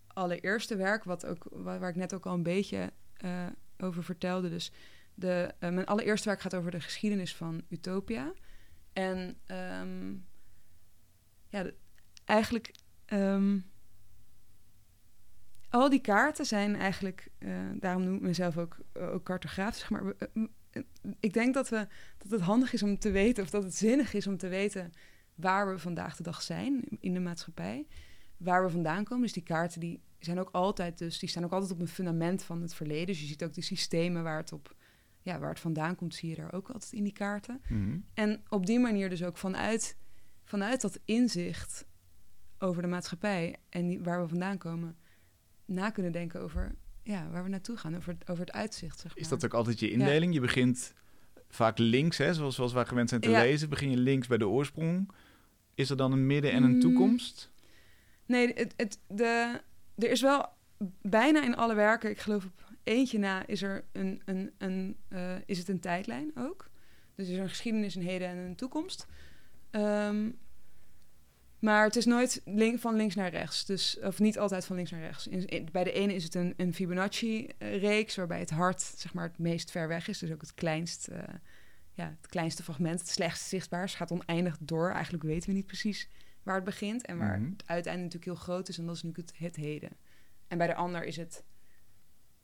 allereerste 0.08 0.76
werk, 0.76 1.04
wat 1.04 1.26
ook, 1.26 1.48
waar, 1.52 1.80
waar 1.80 1.90
ik 1.90 1.96
net 1.96 2.14
ook 2.14 2.26
al 2.26 2.34
een 2.34 2.44
beetje 2.44 2.92
eh, 3.14 3.46
over 3.82 4.04
vertelde. 4.04 4.50
Dus 4.50 4.72
de, 5.14 5.54
eh, 5.60 5.70
mijn 5.70 5.86
allereerste 5.86 6.28
werk 6.28 6.42
gaat 6.42 6.56
over 6.56 6.72
de 6.72 6.82
geschiedenis 6.82 7.36
van 7.36 7.62
Utopia. 7.70 8.34
En 8.94 9.38
ehm, 9.46 10.14
ja, 11.48 11.72
eigenlijk 12.26 12.72
ehm, 13.06 13.58
al 15.70 15.90
die 15.90 16.02
kaarten 16.02 16.46
zijn 16.46 16.76
eigenlijk, 16.76 17.28
eh, 17.38 17.52
daarom 17.74 18.04
noem 18.04 18.16
ik 18.16 18.22
mezelf 18.22 18.58
ook, 18.58 18.78
ook 18.94 19.24
cartograaf, 19.24 19.76
zeg 19.76 19.90
maar. 19.90 20.04
Eh, 20.18 20.44
eh, 20.72 20.84
Ik 21.20 21.34
denk 21.34 21.54
dat, 21.54 21.70
we, 21.70 21.88
dat 22.18 22.32
het 22.32 22.42
handig 22.42 22.74
is 22.74 22.84
om 22.84 23.00
te 23.00 23.12
weten, 23.12 23.44
of 23.44 23.50
dat 23.50 23.64
het 23.64 23.76
zinnig 23.76 24.14
is 24.14 24.28
om 24.28 24.38
te 24.38 24.48
weten 24.48 24.92
waar 25.36 25.70
we 25.70 25.80
vandaag 25.80 26.16
de 26.16 26.24
dag 26.24 26.42
zijn 26.42 26.84
in 27.00 27.14
de 27.14 27.20
maatschappij. 27.20 27.88
Waar 28.40 28.64
we 28.64 28.70
vandaan 28.70 29.04
komen. 29.04 29.24
Dus 29.24 29.34
die 29.34 29.44
kaarten 29.44 29.80
die 29.80 30.02
zijn 30.20 30.40
ook 30.40 30.50
altijd, 30.52 30.98
dus 30.98 31.20
die 31.20 31.30
staan 31.30 31.44
ook 31.44 31.52
altijd 31.52 31.72
op 31.72 31.80
een 31.82 31.88
fundament 31.88 32.44
van 32.44 32.62
het 32.62 32.74
verleden. 32.74 33.06
Dus 33.08 33.20
je 33.22 33.26
ziet 33.28 33.44
ook 33.44 33.54
de 33.54 33.62
systemen 33.62 34.24
waar 34.24 34.38
het 34.38 34.52
op, 34.54 34.76
ja, 35.22 35.40
waar 35.40 35.50
het 35.50 35.60
vandaan 35.60 35.96
komt, 35.96 36.16
zie 36.16 36.30
je 36.30 36.36
daar 36.36 36.54
ook 36.54 36.70
altijd 36.70 36.92
in 36.92 37.04
die 37.04 37.14
kaarten. 37.14 37.62
Mhm. 37.70 37.98
En 38.14 38.42
op 38.50 38.66
die 38.66 38.80
manier 38.80 39.10
dus 39.10 39.24
ook 39.24 39.38
vanuit, 39.38 39.98
vanuit 40.44 40.82
dat 40.82 41.00
inzicht 41.06 41.86
over 42.60 42.82
de 42.82 42.88
maatschappij 42.88 43.56
en 43.70 43.88
die, 43.88 44.00
waar 44.02 44.22
we 44.22 44.28
vandaan 44.28 44.58
komen, 44.58 44.98
na 45.66 45.90
kunnen 45.90 46.12
denken 46.12 46.42
over 46.42 46.76
ja, 47.04 47.30
waar 47.30 47.44
we 47.44 47.50
naartoe 47.50 47.78
gaan, 47.78 47.96
over, 47.96 48.14
het- 48.14 48.30
over 48.30 48.46
het 48.46 48.54
uitzicht. 48.54 49.00
Zeg 49.00 49.12
maar. 49.14 49.24
Is 49.24 49.30
dat 49.30 49.46
ook 49.46 49.54
altijd 49.54 49.80
je 49.80 49.92
indeling? 49.92 50.34
Je 50.34 50.40
begint 50.40 50.94
vaak 51.50 51.78
links, 51.78 52.18
hè, 52.18 52.34
zoals, 52.34 52.56
zoals 52.56 52.74
wij 52.74 52.86
gewend 52.86 53.10
zijn 53.10 53.22
te 53.22 53.30
Ja. 53.30 53.40
lezen. 53.42 53.70
Begin 53.70 53.90
je 53.90 53.98
links 53.98 54.28
bij 54.28 54.38
de 54.38 54.48
oorsprong. 54.48 55.12
Is 55.76 55.90
er 55.90 55.98
dan 55.98 56.12
een 56.12 56.26
midden 56.28 56.52
en 56.52 56.64
een 56.64 56.74
Mm. 56.74 56.80
toekomst? 56.80 57.52
Nee, 58.30 58.54
het, 58.54 58.74
het, 58.78 59.00
de, 59.08 59.62
er 59.96 60.10
is 60.10 60.22
wel 60.22 60.50
bijna 61.02 61.44
in 61.44 61.56
alle 61.56 61.76
werken, 61.76 62.10
ik 62.10 62.20
geloof 62.20 62.46
op 62.46 62.64
eentje 62.84 63.20
na, 63.20 63.48
is, 63.48 63.62
er 63.62 63.84
een, 63.92 64.22
een, 64.26 64.54
een, 64.58 64.98
eh, 65.08 65.36
is 65.46 65.58
het 65.58 65.68
een 65.68 65.80
tijdlijn 65.80 66.32
ook. 66.36 66.70
Dus 67.16 67.28
er 67.28 67.34
is 67.34 67.40
een 67.40 67.50
geschiedenis, 67.50 67.96
een 67.96 68.02
heden 68.02 68.28
en 68.28 68.38
een 68.38 68.56
toekomst. 68.56 69.06
Ehm, 69.72 70.30
maar 71.60 71.84
het 71.84 71.96
is 71.96 72.06
nooit 72.06 72.42
van 72.76 72.96
links 72.96 73.16
naar 73.16 73.30
rechts. 73.30 73.66
Dus, 73.66 74.00
of 74.00 74.20
niet 74.20 74.40
altijd 74.40 74.66
van 74.66 74.76
links 74.76 74.92
naar 74.92 75.02
rechts. 75.02 75.28
In, 75.28 75.70
bij 75.72 75.84
de 75.84 75.92
ene 75.92 76.14
is 76.14 76.24
het 76.24 76.36
een, 76.36 76.54
een 76.58 76.74
Fibonacci-reeks, 76.74 78.16
waarbij 78.16 78.40
het 78.40 78.50
hart 78.50 78.82
zeg 78.82 79.14
maar, 79.14 79.28
het 79.28 79.40
meest 79.40 79.72
ver 79.72 79.88
weg 79.88 80.08
is. 80.08 80.20
Dus 80.20 80.32
ook 80.32 80.42
het 80.42 80.54
kleinst, 80.54 81.08
eh, 81.08 81.24
ja, 81.94 82.16
het 82.22 82.30
kleinste 82.30 82.64
fragment, 82.64 83.00
het 83.00 83.10
slechtst 83.10 83.48
zichtbaar. 83.48 83.82
Het 83.82 83.92
gaat 83.92 84.12
oneindig 84.12 84.58
door. 84.60 84.92
Eigenlijk 84.92 85.24
weten 85.24 85.50
we 85.50 85.56
niet 85.56 85.68
precies 85.68 86.10
waar 86.50 86.58
het 86.58 86.66
begint 86.70 87.06
en 87.06 87.18
waar 87.18 87.40
Mhm. 87.40 87.50
het 87.52 87.64
uiteinde 87.66 88.04
natuurlijk 88.04 88.32
heel 88.32 88.44
groot 88.44 88.70
is. 88.70 88.78
En 88.78 88.86
dat 88.86 88.96
is 88.96 89.04
natuurlijk 89.04 89.30
het, 89.30 89.40
het 89.40 89.56
heden. 89.56 89.90
En 90.48 90.58
bij 90.58 90.68
de 90.68 90.76
ander 90.76 91.04
is 91.04 91.16
het 91.16 91.44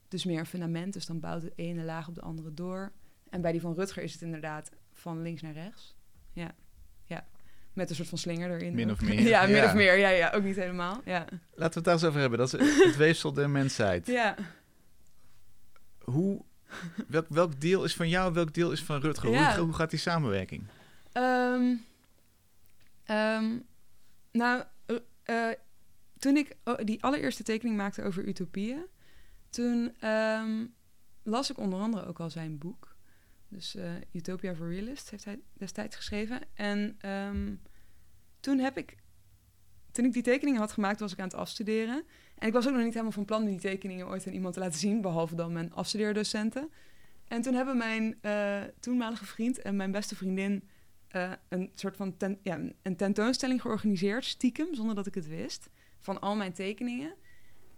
dus 0.08 0.26
meer 0.26 0.40
een 0.40 0.46
fundament. 0.46 0.94
Dus 0.94 1.06
dan 1.06 1.20
bouwt 1.20 1.42
de 1.42 1.52
ene 1.56 1.84
laag 1.84 2.08
op 2.08 2.16
de 2.16 2.22
andere 2.22 2.54
door. 2.54 2.92
En 3.30 3.42
bij 3.42 3.52
die 3.52 3.62
van 3.62 3.74
Rutger 3.74 4.04
is 4.04 4.14
het 4.14 4.22
inderdaad 4.22 4.72
van 4.94 5.22
links 5.22 5.42
naar 5.42 5.54
rechts. 5.54 5.96
Ja, 6.34 6.52
ja. 7.06 7.28
Met 7.74 7.90
een 7.90 7.96
soort 7.96 8.08
van 8.08 8.18
slinger 8.18 8.52
erin. 8.52 8.76
Min 8.76 8.90
ook. 8.90 8.96
of 8.96 9.02
meer, 9.02 9.22
ja, 9.36 9.46
min 9.46 9.56
ja. 9.56 9.66
of 9.66 9.74
meer. 9.74 9.98
Ja, 9.98 10.10
ja, 10.10 10.32
ook 10.32 10.44
niet 10.44 10.56
helemaal. 10.56 11.02
Ja. 11.06 11.20
Laten 11.20 11.40
we 11.56 11.64
het 11.64 11.84
daar 11.84 11.94
eens 11.94 12.04
over 12.04 12.20
hebben. 12.20 12.40
Dat 12.40 12.54
is 12.54 12.84
het 12.88 12.96
weefsel 12.96 13.34
der 13.34 13.50
mensheid. 13.50 14.08
ja. 14.08 14.36
Hoe, 16.00 16.42
welk, 17.08 17.26
welk 17.30 17.62
deel 17.62 17.84
is 17.84 17.96
van 17.96 18.10
jou, 18.10 18.34
welk 18.34 18.54
deel 18.54 18.72
is 18.72 18.84
van 18.84 19.00
Rutger? 19.02 19.30
Ja. 19.32 19.56
Hoe, 19.56 19.66
hoe 19.66 19.74
gaat 19.74 19.90
die 19.90 20.00
samenwerking? 20.00 20.64
Ehm, 21.12 21.76
ehm, 23.04 23.46
nou, 24.36 24.64
eh, 24.86 24.98
eh, 25.24 25.58
toen 26.18 26.38
ik 26.38 26.56
oh, 26.64 26.78
die 26.84 27.04
allereerste 27.04 27.44
tekening 27.44 27.78
maakte 27.78 28.04
over 28.04 28.28
utopieën, 28.28 28.86
toen 29.50 29.96
ehm, 30.00 30.66
las 31.24 31.50
ik 31.50 31.58
onder 31.58 31.80
andere 31.80 32.06
ook 32.06 32.20
al 32.20 32.30
zijn 32.30 32.58
boek. 32.58 32.96
Dus 33.48 33.76
eh, 33.76 33.92
Utopia 34.12 34.56
for 34.56 34.70
Realists 34.70 35.10
heeft 35.10 35.26
hij 35.26 35.40
destijds 35.54 35.96
geschreven. 35.96 36.42
En 36.54 36.96
ehm, 37.00 37.56
toen 38.40 38.60
heb 38.60 38.78
ik, 38.78 38.98
toen 39.92 40.06
ik 40.06 40.14
die 40.14 40.24
tekeningen 40.24 40.60
had 40.60 40.72
gemaakt, 40.72 41.00
was 41.00 41.12
ik 41.12 41.20
aan 41.20 41.28
het 41.28 41.36
afstuderen. 41.36 42.04
En 42.38 42.48
ik 42.48 42.54
was 42.54 42.68
ook 42.68 42.74
nog 42.74 42.84
niet 42.84 42.92
helemaal 42.92 43.12
van 43.12 43.26
plan 43.26 43.42
om 43.42 43.48
die 43.48 43.60
tekeningen 43.60 44.08
ooit 44.08 44.28
aan 44.28 44.34
iemand 44.34 44.54
te 44.54 44.60
laten 44.60 44.80
zien, 44.80 45.02
behalve 45.02 45.36
dan 45.36 45.54
mijn 45.54 45.74
afstudeerdocenten. 45.74 46.70
En 47.28 47.42
toen 47.42 47.54
hebben 47.54 47.78
mijn 47.78 48.20
toenmalige 48.80 49.26
vriend 49.26 49.62
en 49.62 49.76
mijn 49.76 49.92
beste 49.92 50.16
vriendin 50.16 50.70
eh, 51.16 51.32
een 51.50 51.72
soort 51.76 51.96
van 51.96 52.16
ja, 52.44 52.60
een 52.82 52.96
tentoonstelling 52.96 53.62
georganiseerd, 53.62 54.26
stiekem, 54.26 54.76
zonder 54.76 54.96
dat 54.96 55.08
ik 55.08 55.16
het 55.16 55.28
wist, 55.28 55.70
van 56.00 56.22
al 56.22 56.36
mijn 56.36 56.54
tekeningen. 56.54 57.16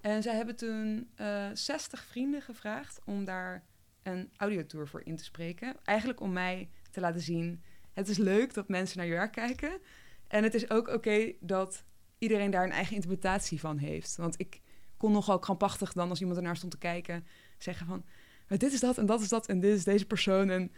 En 0.01 0.23
zij 0.23 0.35
hebben 0.35 0.55
toen 0.55 1.09
eh 1.15 1.47
60 1.53 2.03
vrienden 2.03 2.41
gevraagd 2.41 2.99
om 3.05 3.25
daar 3.25 3.63
een 4.03 4.29
audiotour 4.37 4.87
voor 4.87 5.01
in 5.03 5.15
te 5.15 5.23
spreken. 5.23 5.75
Eigenlijk 5.83 6.19
om 6.19 6.33
mij 6.33 6.69
te 6.91 6.99
laten 6.99 7.21
zien, 7.21 7.63
het 7.93 8.07
is 8.07 8.17
leuk 8.17 8.53
dat 8.53 8.67
mensen 8.67 8.97
naar 8.97 9.07
je 9.07 9.13
werk 9.13 9.31
kijken. 9.31 9.79
En 10.27 10.43
het 10.43 10.53
is 10.53 10.69
ook 10.69 10.87
oké 10.87 11.33
dat 11.39 11.83
iedereen 12.17 12.51
daar 12.51 12.63
een 12.63 12.71
eigen 12.71 12.95
interpretatie 12.95 13.59
van 13.59 13.77
heeft. 13.77 14.15
Want 14.15 14.39
ik 14.39 14.61
kon 14.97 15.11
nogal 15.11 15.39
krampachtig 15.39 15.93
dan, 15.93 16.09
als 16.09 16.19
iemand 16.19 16.37
ernaar 16.37 16.57
stond 16.57 16.71
te 16.71 16.77
kijken, 16.77 17.27
zeggen 17.57 17.87
van... 17.87 18.05
"Maar 18.47 18.57
dit 18.57 18.73
is 18.73 18.79
dat 18.79 18.97
en 18.97 19.05
dat 19.05 19.21
is 19.21 19.29
dat 19.29 19.47
en 19.47 19.59
dit 19.59 19.75
is 19.75 19.83
deze 19.83 20.05
persoon. 20.05 20.49
En 20.49 20.71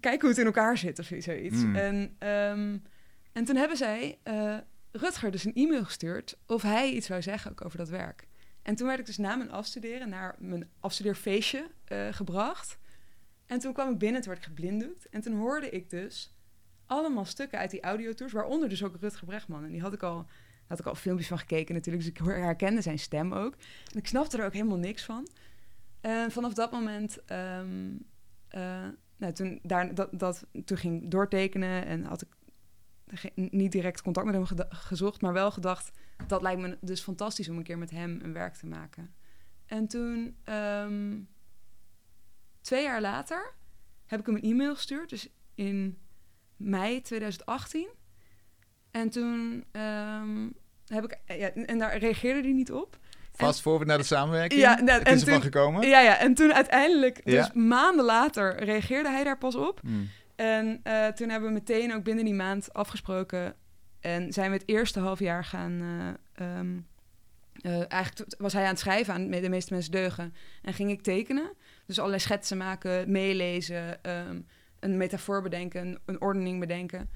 kijk 0.00 0.20
hoe 0.20 0.30
het 0.30 0.38
in 0.38 0.46
elkaar 0.46 0.78
zit 0.78 0.98
of 0.98 1.10
zoiets. 1.18 1.56
Mm. 1.56 1.76
En, 1.76 2.14
ehm, 2.18 2.78
en 3.32 3.44
toen 3.44 3.56
hebben 3.56 3.76
zij 3.76 4.18
eh, 4.22 4.56
Rutger 4.92 5.30
dus 5.30 5.44
een 5.44 5.54
e-mail 5.54 5.84
gestuurd 5.84 6.38
of 6.46 6.62
hij 6.62 6.90
iets 6.90 7.08
wou 7.08 7.22
zeggen 7.22 7.50
ook 7.50 7.64
over 7.64 7.78
dat 7.78 7.88
werk. 7.88 8.26
En 8.62 8.74
toen 8.74 8.86
werd 8.86 8.98
ik 8.98 9.06
dus 9.06 9.16
na 9.16 9.36
mijn 9.36 9.50
afstuderen 9.50 10.08
naar 10.08 10.34
mijn 10.38 10.70
afstudeerfeestje 10.80 11.70
eh, 11.84 12.08
gebracht. 12.10 12.78
En 13.46 13.58
toen 13.58 13.72
kwam 13.72 13.92
ik 13.92 13.98
binnen, 13.98 14.20
toen 14.20 14.30
werd 14.32 14.44
ik 14.44 14.48
geblinddoekt. 14.48 15.08
En 15.08 15.20
toen 15.20 15.36
hoorde 15.36 15.70
ik 15.70 15.90
dus 15.90 16.34
allemaal 16.86 17.24
stukken 17.24 17.58
uit 17.58 17.70
die 17.70 17.80
audiotours, 17.80 18.32
waaronder 18.32 18.68
dus 18.68 18.84
ook 18.84 18.96
Rutger 19.00 19.26
Brechtman. 19.26 19.64
En 19.64 19.70
die 19.70 19.80
had 19.80 19.92
ik 19.92 20.02
al, 20.02 20.26
had 20.66 20.78
ik 20.78 20.86
al 20.86 20.94
filmpjes 20.94 21.28
van 21.28 21.38
gekeken 21.38 21.74
natuurlijk, 21.74 22.04
dus 22.04 22.14
ik 22.14 22.26
herkende 22.26 22.80
zijn 22.80 22.98
stem 22.98 23.32
ook. 23.32 23.54
En 23.92 23.98
ik 23.98 24.06
snapte 24.06 24.38
er 24.38 24.44
ook 24.44 24.52
helemaal 24.52 24.76
niks 24.76 25.04
van. 25.04 25.28
En 26.00 26.30
vanaf 26.30 26.54
dat 26.54 26.72
moment, 26.72 27.24
ehm, 27.24 27.94
eh, 28.48 28.88
nou, 29.16 29.32
toen, 29.32 29.58
daar, 29.62 29.94
dat, 29.94 30.08
dat, 30.12 30.46
toen 30.64 30.76
ging 30.76 31.02
ik 31.02 31.10
doortekenen 31.10 31.86
en 31.86 32.04
had 32.04 32.22
ik 32.22 32.28
niet 33.34 33.72
direct 33.72 34.02
contact 34.02 34.26
met 34.26 34.34
hem 34.34 34.68
gezocht, 34.68 35.20
maar 35.20 35.32
wel 35.32 35.50
gedacht, 35.50 35.90
dat 36.26 36.42
lijkt 36.42 36.60
me 36.60 36.78
dus 36.80 37.00
fantastisch 37.00 37.48
om 37.48 37.56
een 37.56 37.62
keer 37.62 37.78
met 37.78 37.90
hem 37.90 38.20
een 38.22 38.32
werk 38.32 38.54
te 38.54 38.66
maken. 38.66 39.14
En 39.66 39.86
toen, 39.86 40.36
ehm, 40.44 41.18
twee 42.60 42.82
jaar 42.82 43.00
later, 43.00 43.54
heb 44.06 44.20
ik 44.20 44.26
hem 44.26 44.34
een 44.34 44.42
e-mail 44.42 44.74
gestuurd, 44.74 45.08
dus 45.08 45.28
in 45.54 45.98
mei 46.56 47.00
2018. 47.00 47.88
En 48.90 49.10
toen 49.10 49.64
ehm, 49.72 50.48
heb 50.86 51.04
ik, 51.04 51.18
ja, 51.38 51.50
en 51.50 51.78
daar 51.78 51.96
reageerde 51.96 52.40
hij 52.40 52.52
niet 52.52 52.72
op. 52.72 52.98
Fast 53.36 53.60
forward 53.60 53.86
naar 53.88 53.98
de 53.98 54.04
samenwerking. 54.04 54.60
Ja, 54.60 54.80
nou, 54.80 55.02
en 55.02 55.14
is 55.14 55.24
toen- 55.24 55.42
gekomen. 55.42 55.88
Ja, 55.88 56.00
ja, 56.00 56.18
en 56.18 56.34
toen 56.34 56.52
uiteindelijk, 56.54 57.24
dus 57.24 57.34
Ja. 57.34 57.50
maanden 57.54 58.04
later, 58.04 58.64
reageerde 58.64 59.08
hij 59.10 59.24
daar 59.24 59.38
pas 59.38 59.54
op. 59.54 59.80
Hmm. 59.82 60.08
En 60.36 60.80
eh, 60.82 61.06
toen 61.06 61.28
hebben 61.28 61.48
we 61.48 61.54
meteen 61.54 61.94
ook 61.94 62.02
binnen 62.02 62.24
die 62.24 62.34
maand 62.34 62.72
afgesproken. 62.72 63.54
En 64.00 64.32
zijn 64.32 64.50
we 64.50 64.56
het 64.56 64.68
eerste 64.68 65.00
half 65.00 65.18
jaar 65.18 65.44
gaan. 65.44 65.80
eh, 66.34 66.48
eh, 67.62 67.84
eigenlijk 67.88 68.34
was 68.38 68.52
hij 68.52 68.62
aan 68.62 68.68
het 68.68 68.78
schrijven 68.78 69.14
aan 69.14 69.30
de 69.30 69.48
meeste 69.48 69.72
mensen 69.72 69.92
deugen. 69.92 70.34
En 70.62 70.72
ging 70.74 70.90
ik 70.90 71.02
tekenen. 71.02 71.52
Dus 71.86 71.98
allerlei 71.98 72.22
schetsen 72.22 72.56
maken, 72.56 73.10
meelezen, 73.10 74.02
ehm, 74.04 74.40
een 74.80 74.96
metafoor 74.96 75.42
bedenken, 75.42 75.86
een, 75.86 75.98
een 76.04 76.20
ordening 76.20 76.60
bedenken. 76.60 77.10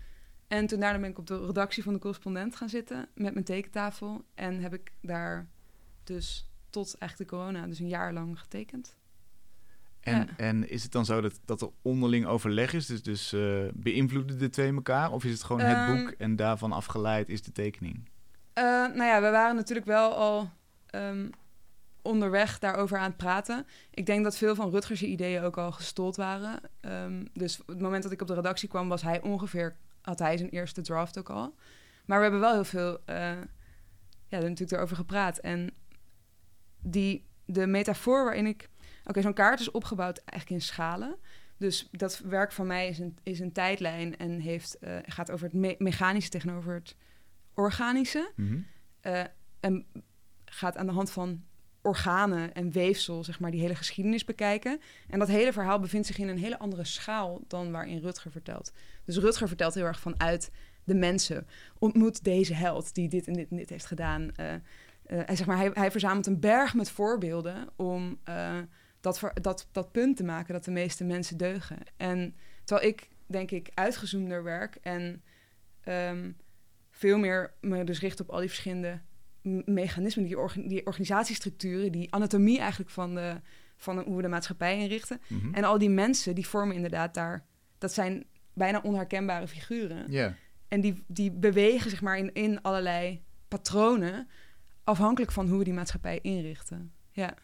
En 0.49 0.67
toen 0.67 0.81
daarna 0.81 0.99
ben 0.99 1.11
ik 1.11 1.19
op 1.19 1.27
de 1.27 1.47
redactie 1.47 1.83
van 1.83 1.93
de 1.93 1.99
correspondent 1.99 2.57
gaan 2.57 2.69
zitten 2.69 3.09
met 3.15 3.33
mijn 3.33 3.45
tekentafel. 3.45 4.25
En 4.35 4.61
heb 4.61 4.75
ik 4.75 4.93
daar 5.03 5.47
dus 6.15 6.51
tot 6.71 6.99
eigenlijk 6.99 7.31
de 7.31 7.37
corona, 7.37 7.67
dus 7.67 7.79
een 7.79 7.89
jaar 7.89 8.13
lang 8.13 8.41
getekend. 8.41 8.97
En, 10.01 10.17
Ja. 10.17 10.27
en 10.37 10.69
is 10.69 10.83
het 10.83 10.93
dan 10.93 11.05
zo 11.05 11.21
dat, 11.21 11.41
dat 11.45 11.61
er 11.61 11.71
onderling 11.83 12.27
overleg 12.27 12.73
is? 12.73 12.87
Dus, 12.87 13.03
dus 13.03 13.33
eh, 13.33 13.69
beïnvloeden 13.75 14.39
de 14.39 14.49
twee 14.49 14.73
elkaar? 14.75 15.13
Of 15.13 15.25
is 15.25 15.33
het 15.33 15.43
gewoon 15.43 15.61
het 15.61 15.77
Ehm, 15.77 15.97
boek 15.97 16.15
en 16.19 16.37
daarvan 16.37 16.73
afgeleid 16.73 17.29
is 17.29 17.43
de 17.43 17.53
tekening? 17.53 18.09
Eh, 18.53 18.65
nou 18.65 19.03
ja, 19.05 19.21
we 19.21 19.31
waren 19.31 19.57
natuurlijk 19.57 19.87
wel 19.87 20.15
al 20.15 20.51
ehm, 20.87 21.29
onderweg 22.03 22.59
daarover 22.59 22.99
aan 22.99 23.09
het 23.09 23.17
praten. 23.17 23.67
Ik 23.91 24.07
denk 24.07 24.25
dat 24.25 24.37
veel 24.37 24.55
van 24.55 24.71
Rutgers 24.71 25.03
ideeën 25.03 25.43
ook 25.43 25.59
al 25.59 25.73
gestold 25.73 26.17
waren. 26.17 26.61
Ehm, 26.81 27.25
dus 27.33 27.61
op 27.61 27.67
het 27.67 27.81
moment 27.81 28.03
dat 28.03 28.13
ik 28.13 28.21
op 28.21 28.27
de 28.27 28.35
redactie 28.35 28.69
kwam, 28.69 28.89
was 28.89 29.03
hij 29.03 29.23
ongeveer, 29.23 29.77
had 30.01 30.19
hij 30.19 30.37
zijn 30.37 30.51
eerste 30.51 30.81
draft 30.81 31.19
ook 31.19 31.31
al. 31.31 31.55
Maar 32.07 32.17
we 32.17 32.23
hebben 32.23 32.41
wel 32.41 32.53
heel 32.53 32.65
veel, 32.65 32.99
eh, 33.05 33.17
ja, 34.29 34.39
er 34.39 34.43
natuurlijk 34.43 34.73
erover 34.73 34.97
gepraat. 34.97 35.39
En 35.39 35.71
die, 36.83 37.25
de 37.45 37.67
metafoor 37.67 38.25
waarin 38.25 38.47
ik, 38.47 38.69
oké, 39.05 39.21
zo'n 39.23 39.33
kaart 39.35 39.61
is 39.61 39.71
opgebouwd 39.71 40.19
eigenlijk 40.19 40.61
in 40.63 40.67
schalen. 40.67 41.17
Dus 41.57 41.89
dat 41.91 42.19
werk 42.19 42.53
van 42.53 42.67
mij 42.67 42.89
is 42.89 42.99
een, 42.99 43.19
is 43.23 43.41
een 43.41 43.53
tijdlijn 43.53 44.17
en 44.17 44.41
heeft, 44.41 44.79
eh, 44.79 44.97
gaat 45.03 45.31
over 45.31 45.45
het 45.47 45.55
me- 45.55 45.75
mechanische 45.79 46.31
tegenover 46.31 46.75
het 46.75 46.97
organische. 47.55 48.33
Mhm. 48.37 48.59
Eh, 49.01 49.23
en 49.61 49.87
gaat 50.45 50.77
aan 50.77 50.87
de 50.87 50.93
hand 50.93 51.11
van 51.11 51.45
organen 51.83 52.55
en 52.55 52.71
weefsel, 52.71 53.25
zeg 53.25 53.41
maar, 53.41 53.51
die 53.51 53.61
hele 53.61 53.75
geschiedenis 53.75 54.25
bekijken. 54.25 54.81
En 55.09 55.19
dat 55.19 55.29
hele 55.29 55.53
verhaal 55.53 55.81
bevindt 55.81 56.07
zich 56.07 56.19
in 56.19 56.29
een 56.29 56.39
hele 56.39 56.59
andere 56.59 56.85
schaal 56.85 57.45
dan 57.47 57.71
waarin 57.71 57.99
Rutger 57.99 58.31
vertelt. 58.31 58.73
Dus 59.05 59.17
Rutger 59.17 59.49
vertelt 59.49 59.75
heel 59.75 59.85
erg 59.85 60.01
vanuit 60.01 60.51
de 60.85 60.95
mensen. 60.95 61.47
Ontmoet 61.79 62.25
deze 62.25 62.55
held 62.55 62.95
die 62.95 63.09
dit 63.09 63.27
en 63.27 63.33
dit 63.33 63.51
en 63.51 63.57
dit 63.57 63.71
heeft 63.71 63.87
gedaan. 63.87 64.35
Eh, 64.37 64.55
en 65.19 65.37
zeg 65.37 65.47
maar, 65.47 65.57
hij, 65.57 65.71
hij 65.73 65.91
verzamelt 65.91 66.27
een 66.27 66.41
berg 66.41 66.75
met 66.75 66.91
voorbeelden 66.91 67.69
om 67.77 68.19
eh, 68.25 68.59
dat, 69.01 69.19
ver- 69.19 69.43
dat, 69.43 69.69
dat 69.73 69.93
punt 69.93 70.17
te 70.17 70.25
maken 70.25 70.53
dat 70.53 70.65
de 70.65 70.71
meeste 70.71 71.05
mensen 71.05 71.37
deugen. 71.37 71.79
En 71.97 72.37
terwijl 72.65 72.89
ik, 72.89 73.09
denk 73.27 73.51
ik, 73.51 73.71
uitgezoomder 73.75 74.43
werk 74.43 74.79
en 74.83 75.23
ehm, 75.81 76.31
veel 76.91 77.19
meer 77.19 77.53
me 77.61 77.85
dus 77.85 78.01
richt 78.01 78.21
op 78.21 78.31
al 78.31 78.39
die 78.39 78.49
verschillende 78.49 79.01
mechanismen, 79.65 80.25
die, 80.25 80.39
orga- 80.39 80.63
die 80.69 80.87
organisatiestructuren, 80.87 81.93
die 81.93 82.15
anatomie 82.15 82.59
eigenlijk 82.59 82.91
van, 82.91 83.15
de, 83.15 83.41
van 83.77 83.99
hoe 83.99 84.17
we 84.17 84.23
de 84.23 84.29
maatschappij 84.29 84.79
inrichten. 84.79 85.21
Mhm. 85.27 85.55
En 85.55 85.65
al 85.65 85.79
die 85.79 85.91
mensen, 85.91 86.35
die 86.35 86.47
vormen 86.47 86.77
inderdaad 86.77 87.15
daar, 87.15 87.47
dat 87.79 87.93
zijn 87.93 88.25
bijna 88.55 88.81
onherkenbare 88.81 89.49
figuren. 89.49 90.05
En 90.69 90.81
die, 90.81 91.05
die 91.07 91.31
bewegen 91.31 91.91
zeg 91.91 92.03
maar 92.03 92.19
in, 92.19 92.33
in 92.33 92.63
allerlei 92.63 93.23
patronen 93.49 94.29
afhankelijk 94.91 95.33
van 95.33 95.49
hoe 95.49 95.59
we 95.59 95.65
die 95.65 95.73
maatschappij 95.73 96.19
inrichten. 96.23 96.93
Ja, 97.11 97.35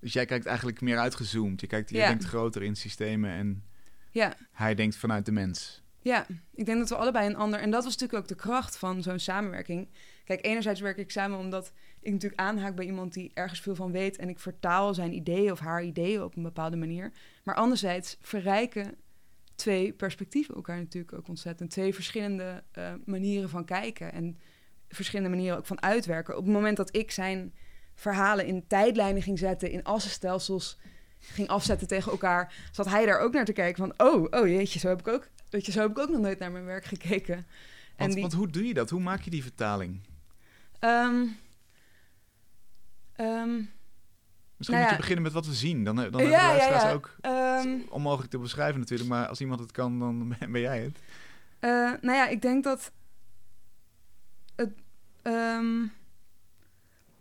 Dus 0.00 0.12
jij 0.12 0.24
kijkt 0.24 0.46
eigenlijk 0.46 0.80
meer 0.80 0.98
uitgezoomd. 0.98 1.60
Je, 1.60 1.66
kijkt, 1.66 1.90
je 1.90 1.96
Ja. 1.96 2.08
denkt 2.08 2.24
groter 2.24 2.62
in 2.62 2.76
systemen 2.76 3.30
en 3.30 3.64
ja, 4.10 4.34
hij 4.52 4.74
denkt 4.74 4.96
vanuit 4.96 5.26
de 5.26 5.32
mens. 5.32 5.82
ja. 6.00 6.26
Ik 6.54 6.66
denk 6.66 6.78
dat 6.78 6.88
we 6.88 6.96
allebei 6.96 7.26
een 7.26 7.36
ander... 7.36 7.60
En 7.60 7.70
dat 7.70 7.84
was 7.84 7.92
natuurlijk 7.92 8.22
ook 8.22 8.28
de 8.28 8.42
kracht 8.42 8.76
van 8.76 9.02
zo'n 9.02 9.18
samenwerking. 9.18 9.88
Kijk, 10.24 10.44
enerzijds 10.44 10.80
werk 10.80 10.96
ik 10.96 11.10
samen 11.10 11.38
omdat 11.38 11.72
ik 12.00 12.12
natuurlijk 12.12 12.40
aanhaak 12.40 12.74
bij 12.76 12.84
iemand 12.84 13.12
die 13.12 13.30
ergens 13.34 13.60
veel 13.60 13.74
van 13.74 13.92
weet... 13.92 14.16
en 14.16 14.28
ik 14.28 14.38
vertaal 14.38 14.94
zijn 14.94 15.12
ideeën 15.14 15.52
of 15.52 15.58
haar 15.58 15.82
ideeën 15.84 16.22
op 16.22 16.36
een 16.36 16.42
bepaalde 16.42 16.76
manier. 16.76 17.12
Maar 17.42 17.54
anderzijds 17.54 18.16
verrijken 18.20 18.94
twee 19.54 19.92
perspectieven 19.92 20.54
elkaar 20.54 20.78
natuurlijk 20.78 21.12
ook 21.12 21.28
ontzettend. 21.28 21.70
Twee 21.70 21.94
verschillende 21.94 22.62
eh, 22.72 22.92
manieren 23.04 23.48
van 23.48 23.64
kijken 23.64 24.12
en 24.12 24.38
verschillende 24.94 25.30
manieren 25.30 25.58
ook 25.58 25.66
van 25.66 25.82
uitwerken. 25.82 26.36
Op 26.36 26.44
het 26.44 26.52
moment 26.52 26.76
dat 26.76 26.96
ik 26.96 27.10
zijn 27.10 27.54
verhalen 27.94 28.46
in 28.46 28.66
tijdlijnen 28.66 29.22
ging 29.22 29.38
zetten, 29.38 29.70
in 29.70 29.84
assenstelsels 29.84 30.78
ging 31.18 31.48
afzetten 31.48 31.86
tegen 31.86 32.12
elkaar, 32.12 32.54
zat 32.72 32.88
hij 32.88 33.06
daar 33.06 33.20
ook 33.20 33.32
naar 33.32 33.44
te 33.44 33.52
kijken 33.52 33.76
van, 33.76 34.08
oh, 34.08 34.26
oh 34.30 34.48
jeetje, 34.48 34.78
zo 34.78 34.88
heb 34.88 35.00
ik 35.00 35.08
ook, 35.08 35.28
weet 35.50 35.66
je, 35.66 35.72
zo 35.72 35.80
heb 35.80 35.90
ik 35.90 35.98
ook 35.98 36.10
nog 36.10 36.20
nooit 36.20 36.38
naar 36.38 36.52
mijn 36.52 36.64
werk 36.64 36.84
gekeken. 36.84 37.36
En 37.36 37.44
Want, 37.96 38.12
die, 38.12 38.20
want 38.20 38.32
hoe 38.32 38.50
doe 38.50 38.66
je 38.66 38.74
dat? 38.74 38.90
Hoe 38.90 39.00
maak 39.00 39.20
je 39.20 39.30
die 39.30 39.42
vertaling? 39.42 40.00
ehm, 40.78 41.26
ehm, 43.12 43.60
Misschien 44.56 44.80
Nou 44.80 44.90
moet 44.90 44.90
je 44.90 44.96
beginnen 44.96 45.22
met 45.22 45.32
wat 45.32 45.46
we 45.46 45.54
zien. 45.54 45.84
Dan, 45.84 45.96
dan 45.96 46.04
hebben 46.04 46.30
ja, 46.30 46.46
luisteraars 46.46 46.82
ja. 46.82 46.92
ook 46.92 47.16
ehm, 47.20 47.78
onmogelijk 47.88 48.30
te 48.30 48.38
beschrijven 48.38 48.80
natuurlijk. 48.80 49.08
Maar 49.08 49.26
als 49.26 49.40
iemand 49.40 49.60
het 49.60 49.72
kan, 49.72 49.98
dan 49.98 50.28
ben 50.52 50.60
jij 50.60 50.82
het. 50.82 50.98
Eh, 51.58 51.70
nou 52.00 52.16
ja, 52.16 52.28
ik 52.28 52.42
denk 52.42 52.64
dat 52.64 52.92
ehm, 55.22 55.86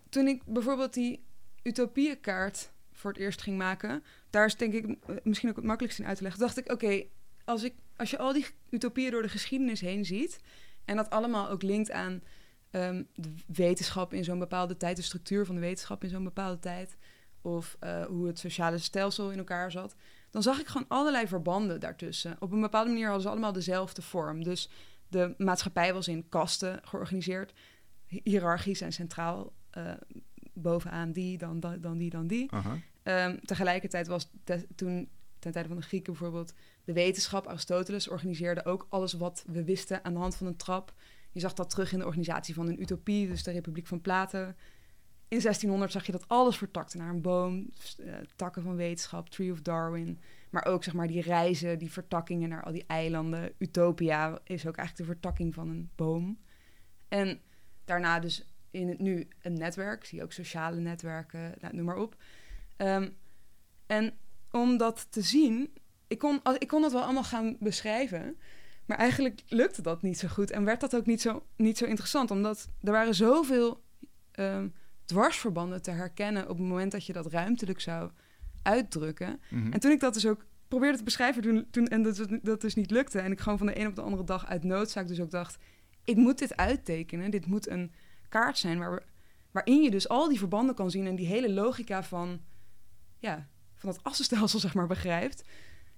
toen 0.09 0.27
ik 0.27 0.43
bijvoorbeeld 0.45 0.93
die 0.93 1.23
utopieënkaart 1.63 2.71
voor 2.91 3.11
het 3.11 3.19
eerst 3.19 3.41
ging 3.41 3.57
maken, 3.57 4.03
daar 4.29 4.45
is 4.45 4.55
denk 4.55 4.73
ik 4.73 4.85
eh, 4.85 5.15
misschien 5.23 5.49
ook 5.49 5.55
het 5.55 5.65
makkelijkst 5.65 5.99
in 5.99 6.05
uit 6.05 6.17
te 6.17 6.23
leggen. 6.23 6.41
Dacht 6.41 6.57
ik, 6.57 6.71
oké, 6.71 7.03
als 7.45 7.63
ik 7.63 7.73
als 8.01 8.09
je 8.09 8.17
al 8.17 8.33
die 8.33 8.45
utopieën 8.69 9.11
door 9.11 9.21
de 9.21 9.29
geschiedenis 9.29 9.81
heen 9.81 10.05
ziet 10.05 10.39
en 10.85 10.95
dat 10.95 11.09
allemaal 11.09 11.49
ook 11.49 11.61
linkt 11.61 11.91
aan 11.91 12.23
ehm, 12.71 13.03
de 13.15 13.33
wetenschap 13.47 14.13
in 14.13 14.23
zo'n 14.23 14.39
bepaalde 14.39 14.77
tijd, 14.77 14.95
de 14.95 15.01
structuur 15.01 15.45
van 15.45 15.55
de 15.55 15.61
wetenschap 15.61 16.03
in 16.03 16.09
zo'n 16.09 16.23
bepaalde 16.23 16.59
tijd, 16.59 16.97
of 17.41 17.77
eh, 17.79 18.05
hoe 18.05 18.27
het 18.27 18.39
sociale 18.39 18.77
stelsel 18.77 19.31
in 19.31 19.37
elkaar 19.37 19.71
zat, 19.71 19.95
dan 20.29 20.43
zag 20.43 20.59
ik 20.59 20.67
gewoon 20.67 20.87
allerlei 20.87 21.27
verbanden 21.27 21.79
daartussen. 21.79 22.35
Op 22.39 22.51
een 22.51 22.61
bepaalde 22.61 22.89
manier 22.89 23.05
hadden 23.05 23.23
ze 23.23 23.29
allemaal 23.29 23.51
dezelfde 23.51 24.01
vorm. 24.01 24.43
Dus 24.43 24.69
de 25.07 25.33
maatschappij 25.37 25.93
was 25.93 26.07
in 26.07 26.29
kasten 26.29 26.79
georganiseerd, 26.83 27.53
hiërarchisch 28.23 28.81
en 28.81 28.91
centraal. 28.93 29.53
eh, 29.71 29.93
bovenaan 30.53 31.11
die, 31.11 31.37
dan, 31.37 31.59
dan, 31.59 31.81
dan 31.81 31.97
die, 31.97 32.09
dan 32.09 32.27
die. 32.27 32.49
Ehm, 33.03 33.37
tegelijkertijd 33.45 34.07
was 34.07 34.29
te- 34.43 34.67
toen, 34.75 35.09
ten 35.39 35.51
tijde 35.51 35.67
van 35.67 35.77
de 35.77 35.83
Grieken 35.83 36.13
bijvoorbeeld, 36.13 36.53
de 36.83 36.93
wetenschap, 36.93 37.47
Aristoteles, 37.47 38.07
organiseerde 38.07 38.65
ook 38.65 38.85
alles 38.89 39.13
wat 39.13 39.43
we 39.47 39.63
wisten 39.63 40.03
aan 40.03 40.13
de 40.13 40.19
hand 40.19 40.35
van 40.35 40.47
een 40.47 40.55
trap. 40.55 40.93
Je 41.31 41.39
zag 41.39 41.53
dat 41.53 41.69
terug 41.69 41.91
in 41.93 41.99
de 41.99 42.05
organisatie 42.05 42.53
van 42.53 42.67
een 42.67 42.81
utopie, 42.81 43.27
dus 43.27 43.43
de 43.43 43.51
Republiek 43.51 43.87
van 43.87 44.01
Plato. 44.01 44.39
In 45.27 45.39
1600 45.39 45.91
zag 45.91 46.05
je 46.05 46.11
dat 46.11 46.27
alles 46.27 46.57
vertakte 46.57 46.97
naar 46.97 47.09
een 47.09 47.21
boom, 47.21 47.69
eh, 47.97 48.13
takken 48.35 48.61
van 48.63 48.75
wetenschap, 48.75 49.29
Tree 49.29 49.51
of 49.51 49.61
Darwin. 49.61 50.19
Maar 50.49 50.65
ook 50.65 50.83
zeg 50.83 50.93
maar 50.93 51.07
die 51.07 51.21
reizen, 51.21 51.79
die 51.79 51.91
vertakkingen 51.91 52.49
naar 52.49 52.63
al 52.63 52.71
die 52.71 52.83
eilanden. 52.87 53.53
Utopia 53.57 54.39
is 54.43 54.67
ook 54.67 54.75
eigenlijk 54.75 54.97
de 54.97 55.13
vertakking 55.13 55.53
van 55.53 55.69
een 55.69 55.89
boom. 55.95 56.39
En 57.07 57.39
daarna 57.91 58.19
dus 58.19 58.45
in 58.71 58.89
het 58.89 58.99
nu 58.99 59.27
een 59.41 59.53
netwerk, 59.53 60.05
zie 60.05 60.17
je 60.17 60.23
ook 60.23 60.31
sociale 60.31 60.79
netwerken, 60.79 61.53
nou, 61.59 61.75
noem 61.75 61.85
maar 61.85 61.97
op. 61.97 62.15
Ehm, 62.77 63.09
en 63.85 64.13
om 64.51 64.77
dat 64.77 65.07
te 65.09 65.21
zien, 65.21 65.73
ik 66.07 66.17
kon, 66.17 66.41
ik 66.57 66.67
kon 66.67 66.81
dat 66.81 66.91
wel 66.91 67.03
allemaal 67.03 67.23
gaan 67.23 67.57
beschrijven, 67.59 68.37
maar 68.85 68.97
eigenlijk 68.97 69.41
lukte 69.47 69.81
dat 69.81 70.01
niet 70.01 70.19
zo 70.19 70.27
goed 70.27 70.51
en 70.51 70.63
werd 70.63 70.79
dat 70.79 70.95
ook 70.95 71.05
niet 71.05 71.21
zo, 71.21 71.45
niet 71.55 71.77
zo 71.77 71.85
interessant, 71.85 72.31
omdat 72.31 72.69
er 72.81 72.91
waren 72.91 73.15
zoveel 73.15 73.83
ehm, 74.31 74.67
dwarsverbanden 75.05 75.81
te 75.81 75.91
herkennen 75.91 76.43
op 76.49 76.57
het 76.57 76.67
moment 76.67 76.91
dat 76.91 77.05
je 77.05 77.13
dat 77.13 77.31
ruimtelijk 77.31 77.79
zou 77.79 78.11
uitdrukken. 78.63 79.41
Mhm. 79.49 79.71
En 79.71 79.79
toen 79.79 79.91
ik 79.91 79.99
dat 79.99 80.13
dus 80.13 80.25
ook 80.25 80.45
probeerde 80.67 80.97
te 80.97 81.03
beschrijven 81.03 81.41
toen, 81.41 81.67
toen, 81.71 81.87
en 81.87 82.01
dat, 82.03 82.27
dat 82.41 82.61
dus 82.61 82.75
niet 82.75 82.91
lukte... 82.91 83.19
en 83.19 83.31
ik 83.31 83.39
gewoon 83.39 83.57
van 83.57 83.67
de 83.67 83.79
een 83.79 83.87
op 83.87 83.95
de 83.95 84.01
andere 84.01 84.23
dag 84.23 84.47
uit 84.47 84.63
noodzaak 84.63 85.07
dus 85.07 85.19
ook 85.21 85.31
dacht... 85.31 85.57
ik 86.03 86.15
moet 86.15 86.39
dit 86.39 86.55
uittekenen, 86.55 87.31
dit 87.31 87.45
moet 87.45 87.69
een 87.69 87.91
kaart 88.29 88.57
zijn... 88.57 88.79
Waar 88.79 89.09
waarin 89.51 89.81
je 89.81 89.91
dus 89.91 90.09
al 90.09 90.27
die 90.27 90.37
verbanden 90.37 90.75
kan 90.75 90.91
zien... 90.91 91.07
en 91.07 91.15
die 91.15 91.27
hele 91.27 91.51
logica 91.51 92.03
van, 92.03 92.41
ja, 93.17 93.47
van 93.75 93.89
dat 93.89 94.03
assenstelsel 94.03 94.59
zeg 94.59 94.73
maar 94.73 94.87
begrijpt. 94.87 95.43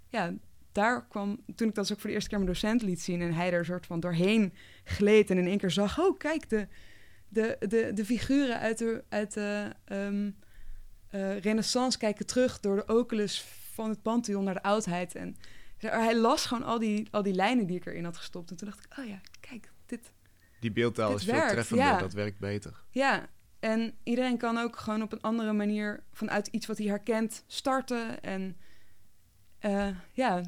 Ja, 0.08 0.34
daar 0.72 1.08
kwam, 1.08 1.40
toen 1.56 1.68
ik 1.68 1.76
dat 1.76 1.88
dus 1.88 1.94
ook 1.94 2.00
voor 2.00 2.10
de 2.10 2.16
eerste 2.16 2.30
keer 2.30 2.40
mijn 2.40 2.52
docent 2.52 2.82
liet 2.82 3.02
zien... 3.02 3.22
en 3.22 3.34
hij 3.34 3.52
er 3.52 3.60
een 3.60 3.66
soort 3.66 3.86
van 3.86 4.00
doorheen 4.00 4.54
gleed 4.84 5.30
en 5.30 5.38
in 5.38 5.48
één 5.48 5.58
keer 5.58 5.72
zag... 5.72 6.00
oh, 6.00 6.18
kijk, 6.18 6.50
de, 6.50 6.68
de, 7.28 7.56
de, 7.60 7.92
de 7.94 8.06
figuren 8.06 8.60
uit 8.60 8.78
de, 8.78 9.04
uit 9.10 9.34
de 9.34 9.72
ehm, 9.86 10.32
eh, 11.10 11.40
renaissance 11.40 11.98
kijken 11.98 12.26
terug 12.26 12.60
door 12.60 12.76
de 12.76 12.94
oculus 12.94 13.42
van 13.74 13.90
het 13.90 14.02
Pantheon 14.02 14.44
naar 14.44 14.54
de 14.54 14.64
oudheid. 14.64 15.16
En 15.16 15.38
hij 15.78 16.16
las 16.16 16.46
gewoon 16.46 16.64
al 16.64 16.80
die, 16.80 17.08
al 17.12 17.24
die 17.24 17.34
lijnen 17.34 17.66
die 17.66 17.76
ik 17.76 17.86
erin 17.86 18.04
had 18.04 18.18
gestopt. 18.18 18.50
En 18.50 18.58
toen 18.58 18.68
dacht 18.68 18.86
ik, 18.86 18.98
oh 18.98 19.06
ja, 19.06 19.22
kijk, 19.40 19.72
dit... 19.86 20.14
Die 20.60 20.72
beeldtaal 20.72 21.10
dit 21.10 21.18
is 21.18 21.24
veel 21.24 21.34
werkt, 21.34 21.52
treffender, 21.52 21.86
ja. 21.86 21.98
dat 21.98 22.14
werkt 22.14 22.40
beter. 22.40 22.84
Ja, 22.90 23.30
en 23.60 23.94
iedereen 24.04 24.38
kan 24.38 24.58
ook 24.58 24.78
gewoon 24.78 25.02
op 25.02 25.12
een 25.12 25.22
andere 25.22 25.54
manier 25.54 26.04
vanuit 26.12 26.48
iets 26.48 26.66
wat 26.66 26.78
hij 26.78 26.88
herkent 26.88 27.44
starten. 27.48 28.22
En 28.22 28.58
eh, 29.60 29.88
ja, 30.14 30.42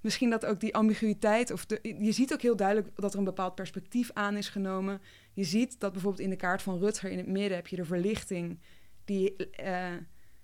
misschien 0.00 0.30
dat 0.30 0.46
ook 0.46 0.60
die 0.60 0.74
ambiguïteit, 0.74 1.50
of 1.50 1.66
de, 1.66 1.96
je 1.98 2.12
ziet 2.12 2.32
ook 2.32 2.42
heel 2.42 2.56
duidelijk 2.56 2.88
dat 2.94 3.12
er 3.12 3.18
een 3.18 3.24
bepaald 3.24 3.54
perspectief 3.54 4.10
aan 4.12 4.36
is 4.36 4.48
genomen. 4.48 5.00
Je 5.32 5.44
ziet 5.44 5.80
dat 5.80 5.92
bijvoorbeeld 5.92 6.22
in 6.22 6.30
de 6.30 6.36
kaart 6.36 6.62
van 6.62 6.78
Rutger 6.78 7.10
in 7.10 7.18
het 7.18 7.26
midden 7.26 7.56
heb 7.56 7.66
je 7.66 7.76
de 7.76 7.84
verlichting, 7.84 8.60
die, 9.04 9.36
eh, 9.36 9.92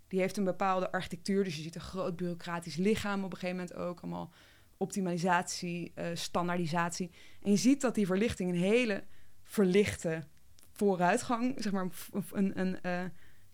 die 0.09 0.21
heeft 0.21 0.37
een 0.37 0.45
bepaalde 0.45 0.93
architectuur. 0.93 1.45
Dus 1.45 1.57
je 1.57 1.63
ziet 1.63 1.75
een 1.75 1.81
groot 1.81 2.17
bureaucratisch 2.17 2.77
lichaam 2.77 3.25
op 3.25 3.33
een 3.33 3.39
gegeven 3.39 3.57
moment 3.57 3.77
ook, 3.77 4.01
allemaal 4.01 4.33
optimalisatie, 4.79 5.93
eh, 5.95 6.07
standaardisatie. 6.15 7.11
En 7.43 7.51
je 7.51 7.57
ziet 7.57 7.81
dat 7.81 7.95
die 7.95 8.07
verlichting 8.07 8.51
een 8.51 8.59
hele 8.59 9.05
verlichte 9.43 10.27
vooruitgang, 10.73 11.55
zeg 11.63 11.73
maar, 11.73 11.89
een, 12.33 12.59
een, 12.59 12.81
eh, 12.81 13.05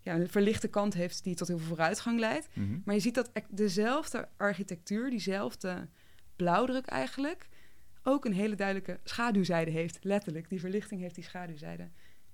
ja, 0.01 0.15
een 0.15 0.29
verlichte 0.29 0.69
kant 0.69 0.95
heeft 0.95 1.25
die 1.25 1.35
tot 1.35 1.49
heel 1.49 1.59
veel 1.59 1.67
vooruitgang 1.67 2.19
leidt. 2.19 2.49
Mhm. 2.57 2.79
Maar 2.85 2.95
je 2.95 3.01
ziet 3.01 3.15
dat 3.15 3.31
ec- 3.33 3.47
dezelfde 3.49 4.29
architectuur, 4.37 5.11
diezelfde 5.11 5.89
blauwdruk 6.37 6.87
eigenlijk, 6.87 7.49
ook 8.03 8.25
een 8.25 8.33
hele 8.33 8.55
duidelijke 8.55 9.01
schaduwzijde 9.05 9.71
heeft. 9.71 9.99
Letterlijk, 10.05 10.49
die 10.49 10.61
verlichting 10.61 11.01
heeft 11.01 11.15
die 11.15 11.25
schaduwzijde. 11.25 11.91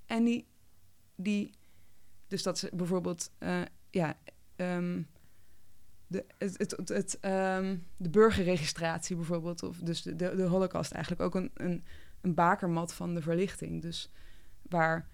En 0.07 0.24
die, 0.24 0.46
die 1.16 1.50
dus 2.29 2.42
dat 2.42 2.57
is 2.62 2.70
bijvoorbeeld, 2.72 3.33
eh, 3.38 3.62
ja, 3.90 4.18
ehm, 4.57 5.03
de, 6.11 6.25
het, 6.38 6.77
het, 6.85 7.18
ehm, 7.20 7.77
de 7.96 8.11
burgerregistratie 8.11 9.16
bijvoorbeeld, 9.16 9.62
of 9.62 9.79
dus 9.79 10.03
de, 10.03 10.16
de, 10.16 10.37
de 10.37 10.42
holocaust 10.42 10.92
eigenlijk 10.92 11.23
ook 11.23 11.35
een, 11.35 11.51
een, 11.55 11.85
een 12.20 12.35
bakermat 12.35 12.92
van 12.92 13.14
de 13.14 13.23
verlichting. 13.23 13.83
Dus 13.83 14.11
waar 14.62 15.09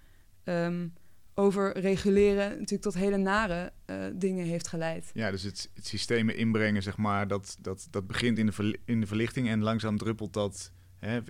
ehm, 0.45 0.89
over 1.35 1.79
reguleren 1.79 2.49
natuurlijk 2.51 2.83
tot 2.83 2.95
hele 2.95 3.17
nare 3.17 3.73
eh, 3.85 4.05
dingen 4.15 4.45
heeft 4.45 4.69
geleid. 4.69 5.11
Ja, 5.15 5.31
dus 5.31 5.43
het, 5.43 5.71
het 5.75 5.87
systemen 5.87 6.37
inbrengen, 6.37 6.83
zeg 6.83 6.97
maar, 6.97 7.29
dat, 7.29 7.57
dat, 7.61 7.89
dat 7.91 8.07
begint 8.07 8.39
in 8.39 8.47
de, 8.47 8.79
in 8.85 9.01
de 9.01 9.07
verlichting 9.07 9.49
en 9.49 9.63
langzaam 9.63 9.99
druppelt 9.99 10.33
dat 10.33 10.73
hè, 10.99 11.21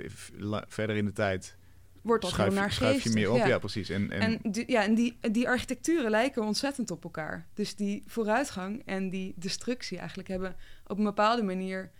verder 0.69 0.97
in 0.97 1.05
de 1.05 1.13
tijd. 1.13 1.57
Wordt 2.07 2.23
dat 2.23 2.31
Schuif, 2.33 2.55
heel 2.55 2.63
je- 2.65 2.71
schuif 2.71 3.03
je 3.03 3.11
meer 3.11 3.31
op, 3.31 3.37
ja, 3.37 3.47
ja. 3.47 3.59
precies. 3.59 3.89
En, 3.89 4.11
en, 4.11 4.21
En, 4.43 4.51
die, 4.53 4.71
ja, 4.71 4.83
en 4.85 4.95
die, 4.95 5.19
die 5.21 5.49
architecturen 5.49 6.11
lijken 6.11 6.43
ontzettend 6.45 6.91
op 6.91 7.05
elkaar. 7.05 7.47
Dus 7.55 7.77
die 7.77 8.03
vooruitgang 8.07 8.83
en 8.85 9.11
die 9.11 9.35
destructie 9.37 9.99
eigenlijk 9.99 10.29
hebben 10.29 10.57
op 10.87 10.99
een 10.99 11.05
bepaalde 11.05 11.43
manier 11.43 11.91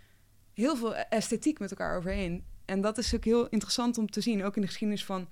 heel 0.53 0.75
veel 0.75 0.95
esthetiek 0.95 1.59
met 1.59 1.69
elkaar 1.71 1.97
overeen. 1.97 2.45
En 2.65 2.81
dat 2.81 2.97
is 2.97 3.15
ook 3.15 3.23
heel 3.25 3.47
interessant 3.49 3.97
om 3.97 4.09
te 4.09 4.21
zien, 4.21 4.43
ook 4.43 4.55
in 4.55 4.61
de 4.61 4.67
geschiedenis 4.67 5.05
van 5.05 5.29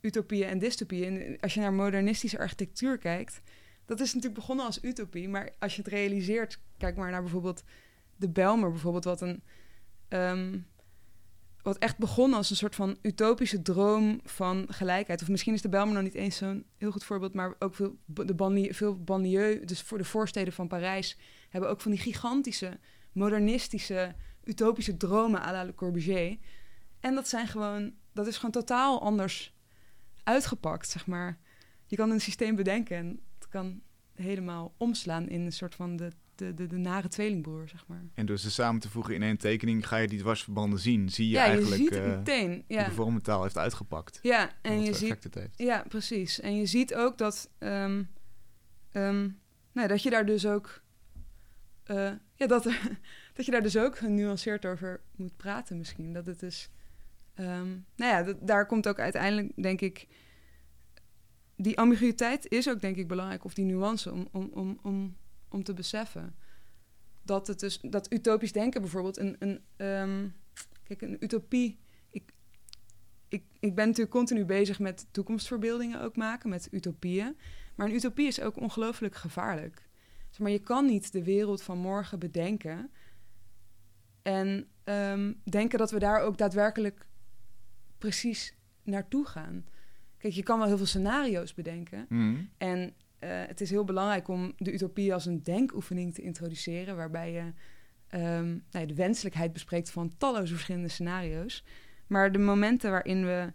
utopieën 0.00 0.48
en 0.48 0.58
dystopieën. 0.58 1.20
En 1.22 1.40
als 1.40 1.54
je 1.54 1.60
naar 1.60 1.72
modernistische 1.72 2.38
architectuur 2.38 2.98
kijkt, 2.98 3.40
dat 3.84 4.00
is 4.00 4.06
natuurlijk 4.14 4.40
begonnen 4.40 4.64
als 4.66 4.82
utopie, 4.82 5.28
maar 5.28 5.50
als 5.58 5.76
je 5.76 5.82
het 5.82 5.90
realiseert, 5.90 6.60
kijk 6.78 6.96
maar 6.96 7.10
naar 7.10 7.22
bijvoorbeeld 7.22 7.62
de 8.16 8.28
Belmer, 8.28 8.70
bijvoorbeeld, 8.70 9.04
wat 9.04 9.20
een. 9.20 9.42
ehm, 10.08 10.58
wat 11.66 11.78
echt 11.78 11.98
begon 11.98 12.34
als 12.34 12.50
een 12.50 12.56
soort 12.56 12.74
van 12.74 12.98
utopische 13.02 13.62
droom 13.62 14.20
van 14.24 14.66
gelijkheid. 14.68 15.22
Of 15.22 15.28
misschien 15.28 15.54
is 15.54 15.62
de 15.62 15.68
Bijlmer 15.68 15.94
nog 15.94 16.02
niet 16.02 16.14
eens 16.14 16.36
zo'n 16.36 16.66
heel 16.76 16.90
goed 16.90 17.04
voorbeeld, 17.04 17.34
maar 17.34 17.54
ook 17.58 17.74
veel, 17.74 17.96
de 18.04 18.34
banlieue, 18.34 18.74
veel 18.74 19.02
banlieue, 19.02 19.64
dus 19.64 19.82
voor 19.82 19.98
de 19.98 20.04
voorsteden 20.04 20.52
van 20.52 20.68
Parijs, 20.68 21.18
hebben 21.48 21.70
ook 21.70 21.80
van 21.80 21.90
die 21.90 22.00
gigantische, 22.00 22.78
modernistische, 23.12 24.14
utopische 24.44 24.96
dromen 24.96 25.42
à 25.42 25.52
la 25.52 25.64
Le 25.64 25.74
Corbusier. 25.74 26.38
En 27.00 27.14
dat 27.14 27.28
zijn 27.28 27.46
gewoon, 27.46 27.94
dat 28.12 28.26
is 28.26 28.36
gewoon 28.36 28.50
totaal 28.50 29.02
anders 29.02 29.54
uitgepakt, 30.22 30.88
zeg 30.88 31.06
maar. 31.06 31.38
je 31.86 31.96
kan 31.96 32.10
een 32.10 32.20
systeem 32.20 32.56
bedenken 32.56 32.96
en 32.96 33.20
het 33.38 33.48
kan 33.48 33.80
helemaal 34.14 34.74
omslaan 34.76 35.28
in 35.28 35.40
een 35.40 35.52
soort 35.52 35.74
van 35.74 35.96
de, 35.96 36.12
de, 36.36 36.54
de, 36.54 36.66
de 36.66 36.76
nare 36.76 37.08
tweelingbroer, 37.08 37.68
zeg 37.68 37.86
maar. 37.86 38.02
En 38.14 38.26
door 38.26 38.38
ze 38.38 38.50
samen 38.50 38.80
te 38.80 38.90
voegen 38.90 39.14
in 39.14 39.22
één 39.22 39.36
tekening 39.38 39.88
ga 39.88 39.96
je 39.96 40.08
die 40.08 40.18
dwarsverbanden 40.18 40.78
zien. 40.78 41.08
Zie 41.10 41.26
je 41.28 41.34
ja, 41.34 41.44
je 41.44 41.50
eigenlijk 41.50 41.80
ziet 41.82 41.90
het 41.90 42.04
eh, 42.04 42.16
meteen. 42.16 42.50
hoe 42.50 42.62
Ja, 42.66 42.84
de 42.84 42.90
vormentaal 42.90 43.42
heeft 43.42 43.58
uitgepakt. 43.58 44.18
ja 44.22 44.50
en 44.62 44.80
je 44.82 44.94
ziet. 44.94 45.28
Ja, 45.56 45.84
precies. 45.88 46.40
En 46.40 46.56
je 46.56 46.66
ziet 46.66 46.94
ook 46.94 47.18
dat, 47.18 47.50
nou, 49.72 49.88
dat 49.88 50.02
je 50.02 50.10
daar 50.10 50.26
dus 50.26 50.46
ook. 50.46 50.82
eh, 51.84 52.12
ja, 52.34 52.46
dat, 52.46 52.64
dat 53.34 53.44
je 53.44 53.50
daar 53.52 53.62
dus 53.62 53.76
ook 53.76 53.98
genuanceerd 53.98 54.66
over 54.66 55.00
moet 55.16 55.36
praten, 55.36 55.78
misschien. 55.78 56.12
Dat 56.12 56.26
het 56.26 56.40
dus. 56.40 56.68
ehm, 57.34 57.68
nou 57.96 58.12
ja, 58.12 58.22
dat, 58.22 58.36
daar 58.40 58.66
komt 58.66 58.88
ook 58.88 58.98
uiteindelijk, 58.98 59.52
denk 59.62 59.80
ik. 59.80 60.06
Die 61.56 61.78
ambiguïteit 61.78 62.48
is 62.48 62.68
ook, 62.68 62.80
denk 62.80 62.96
ik, 62.96 63.08
belangrijk, 63.08 63.44
of 63.44 63.54
die 63.54 63.64
nuance, 63.64 64.12
om, 64.12 64.28
om, 64.32 64.50
om, 64.52 64.78
om, 64.82 65.16
om 65.48 65.62
te 65.62 65.74
beseffen. 65.74 66.34
Dat 67.22 67.46
het 67.46 67.60
dus, 67.60 67.80
dat 67.80 68.12
utopisch 68.12 68.52
denken 68.52 68.80
bijvoorbeeld, 68.80 69.18
een, 69.18 69.36
een, 69.38 69.60
ehm, 69.76 70.28
kijk, 70.82 71.02
een 71.02 71.24
utopie 71.24 71.78
ik, 73.28 73.44
ik 73.60 73.74
ben 73.74 73.86
natuurlijk 73.86 74.16
continu 74.16 74.44
bezig 74.44 74.78
met 74.78 75.06
toekomstverbeeldingen 75.10 76.00
ook 76.00 76.16
maken, 76.16 76.48
met 76.48 76.68
utopieën. 76.70 77.36
Maar 77.74 77.86
een 77.86 77.94
utopie 77.94 78.26
is 78.26 78.40
ook 78.40 78.56
ongelooflijk 78.56 79.14
gevaarlijk. 79.14 79.88
Zeg 80.30 80.38
maar 80.38 80.50
je 80.50 80.58
kan 80.58 80.86
niet 80.86 81.12
de 81.12 81.24
wereld 81.24 81.62
van 81.62 81.78
morgen 81.78 82.18
bedenken 82.18 82.90
en 84.22 84.68
ehm, 84.84 85.32
denken 85.44 85.78
dat 85.78 85.90
we 85.90 85.98
daar 85.98 86.20
ook 86.20 86.38
daadwerkelijk 86.38 87.06
precies 87.98 88.54
naartoe 88.82 89.26
gaan. 89.26 89.66
Kijk, 90.18 90.34
je 90.34 90.42
kan 90.42 90.58
wel 90.58 90.66
heel 90.66 90.76
veel 90.76 90.86
scenario's 90.86 91.54
bedenken. 91.54 92.06
Mhm. 92.08 92.44
En 92.58 92.94
eh, 93.18 93.42
het 93.46 93.60
is 93.60 93.70
heel 93.70 93.84
belangrijk 93.84 94.28
om 94.28 94.52
de 94.56 94.72
utopie 94.72 95.12
als 95.12 95.26
een 95.26 95.42
denkoefening 95.42 96.14
te 96.14 96.22
introduceren, 96.22 96.96
waarbij 96.96 97.32
je 97.32 97.52
ehm, 98.08 98.46
nou 98.46 98.60
ja, 98.70 98.86
de 98.86 98.94
wenselijkheid 98.94 99.52
bespreekt 99.52 99.90
van 99.90 100.16
talloze 100.18 100.52
verschillende 100.52 100.88
scenario's. 100.88 101.64
Maar 102.06 102.32
de 102.32 102.38
momenten 102.38 102.90
waarin 102.90 103.24
we 103.24 103.52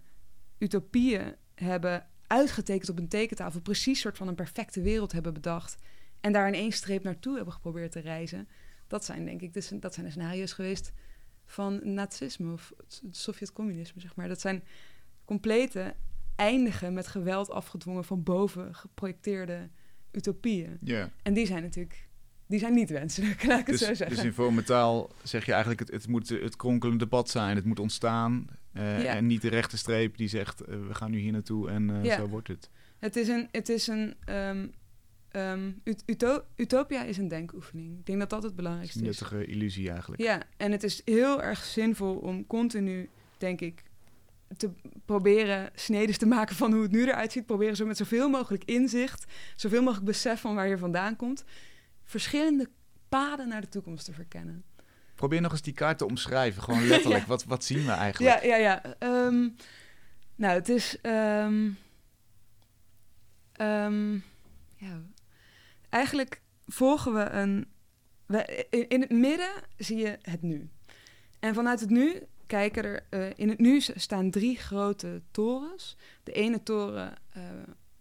utopieën 0.58 1.36
hebben 1.56 2.08
uitgetekend 2.28 2.90
op 2.90 2.98
een 2.98 3.08
tekentafel, 3.08 3.62
precies 3.62 4.00
soort 4.00 4.18
van 4.18 4.28
een 4.28 4.36
perfecte 4.36 4.82
wereld 4.82 5.12
hebben 5.12 5.34
bedacht 5.34 5.78
en 6.22 6.32
daar 6.32 6.48
in 6.48 6.54
één 6.54 6.72
streep 6.72 7.04
naartoe 7.04 7.36
hebben 7.36 7.54
geprobeerd 7.54 7.92
te 7.92 8.00
reizen, 8.00 8.48
dat 8.88 9.06
zijn 9.06 9.26
denk 9.26 9.42
ik 9.42 9.54
de, 9.54 9.80
dat 9.80 9.94
zijn 9.94 10.12
scenario's 10.12 10.54
geweest 10.54 10.92
van 11.46 11.94
nazisme 11.94 12.54
of 12.54 12.74
het 12.78 13.02
Sovjet-communisme, 13.12 14.02
zeg 14.02 14.16
maar. 14.16 14.28
Dat 14.28 14.42
zijn 14.42 14.64
complete 15.26 15.96
eindigen 16.42 16.94
met 16.94 17.08
geweld 17.08 17.50
afgedwongen 17.50 18.04
van 18.04 18.24
boven 18.24 18.76
geprojecteerde 18.76 19.70
utopieën. 20.12 20.78
Ja. 20.82 21.10
En 21.24 21.34
die 21.34 21.46
zijn 21.46 21.62
natuurlijk, 21.64 22.08
die 22.48 22.60
zijn 22.60 22.74
niet 22.74 22.90
wenselijk, 22.90 23.44
laat 23.48 23.60
ik 23.60 23.68
het 23.68 23.78
Dus, 23.80 23.88
zo 23.88 23.94
zeggen. 23.94 24.16
dus 24.16 24.26
in 24.26 24.34
vormentaal 24.34 25.10
zeg 25.24 25.46
je 25.46 25.52
eigenlijk, 25.52 25.80
het, 25.82 25.92
het 25.92 26.08
moet 26.08 26.30
het 26.30 26.56
kronkelende 26.56 27.08
pad 27.08 27.30
zijn. 27.30 27.56
Het 27.56 27.66
moet 27.66 27.80
ontstaan. 27.80 28.46
eh, 28.74 29.04
Ja. 29.04 29.16
En 29.16 29.26
niet 29.28 29.42
de 29.42 29.50
rechte 29.50 29.78
streep 29.78 30.18
die 30.18 30.28
zegt, 30.28 30.62
eh, 30.62 30.76
we 30.88 30.94
gaan 30.94 31.12
nu 31.12 31.20
hier 31.20 31.32
naartoe 31.32 31.70
en 31.70 31.90
eh, 31.90 32.04
Ja. 32.04 32.16
zo 32.18 32.28
wordt 32.28 32.48
het. 32.48 32.70
Het 33.00 33.16
is 33.16 33.28
een, 33.28 33.48
het 33.52 33.70
is 33.70 33.88
een 33.88 34.16
uto- 36.06 36.44
utopia 36.56 37.04
is 37.04 37.18
een 37.18 37.28
denkoefening. 37.28 38.00
Ik 38.00 38.06
denk 38.06 38.20
dat 38.20 38.30
dat 38.30 38.44
het 38.44 38.52
Het 38.52 38.52
is 38.52 38.64
belangrijkste 38.64 39.00
een 39.00 39.06
is. 39.10 39.20
nuttige 39.20 39.46
illusie 39.46 39.90
eigenlijk. 39.92 40.22
Ja, 40.22 40.42
en 40.58 40.72
het 40.72 40.84
is 40.84 41.02
heel 41.06 41.42
erg 41.42 41.64
zinvol 41.64 42.16
om 42.16 42.48
continu, 42.48 43.10
denk 43.38 43.62
ik, 43.62 43.84
te 44.58 44.70
proberen 45.06 45.70
snedes 45.76 46.18
te 46.18 46.26
maken 46.26 46.56
van 46.56 46.74
hoe 46.74 46.82
het 46.82 46.92
nu 46.92 47.02
eruit 47.08 47.32
ziet. 47.32 47.46
Proberen 47.46 47.76
zo 47.76 47.86
met 47.86 47.98
zoveel 47.98 48.30
mogelijk 48.30 48.64
inzicht, 48.64 49.26
zoveel 49.56 49.82
mogelijk 49.82 50.06
besef 50.06 50.42
van 50.42 50.56
waar 50.56 50.68
je 50.68 50.78
vandaan 50.78 51.16
komt, 51.16 51.44
verschillende 52.04 52.70
paden 53.10 53.48
naar 53.48 53.62
de 53.62 53.70
toekomst 53.70 54.06
te 54.06 54.14
verkennen. 54.14 54.64
Probeer 55.16 55.42
nog 55.42 55.52
eens 55.52 55.62
die 55.62 55.74
kaart 55.74 55.98
te 55.98 56.06
omschrijven. 56.06 56.64
Gewoon 56.64 56.88
letterlijk. 56.88 57.22
Ja. 57.22 57.28
wat, 57.28 57.44
wat 57.44 57.64
zien 57.64 57.86
we 57.86 57.92
eigenlijk? 57.92 58.44
Ja, 58.44 58.50
ja, 58.50 58.56
ja. 58.56 58.96
Ehm, 59.00 59.50
nou, 60.36 60.54
het 60.54 60.70
is. 60.70 61.02
ehm, 61.02 61.70
ehm, 63.52 64.14
ja, 64.76 65.02
eigenlijk 65.90 66.42
volgen 66.68 67.14
we 67.14 67.30
een. 67.30 67.68
We, 68.26 68.66
in, 68.70 68.90
in 68.90 69.02
het 69.02 69.12
midden 69.12 69.52
zie 69.78 69.98
je 69.98 70.18
het 70.22 70.42
nu. 70.42 70.70
En 71.40 71.54
vanuit 71.54 71.80
het 71.80 71.90
nu 71.90 72.22
er. 72.52 73.06
eh, 73.10 73.30
in 73.36 73.50
het 73.50 73.60
nu 73.60 73.80
staan 73.82 74.32
drie 74.32 74.58
grote 74.58 75.22
torens. 75.32 75.98
De 76.24 76.32
ene 76.32 76.64
toren 76.64 77.14
eh, 77.30 77.44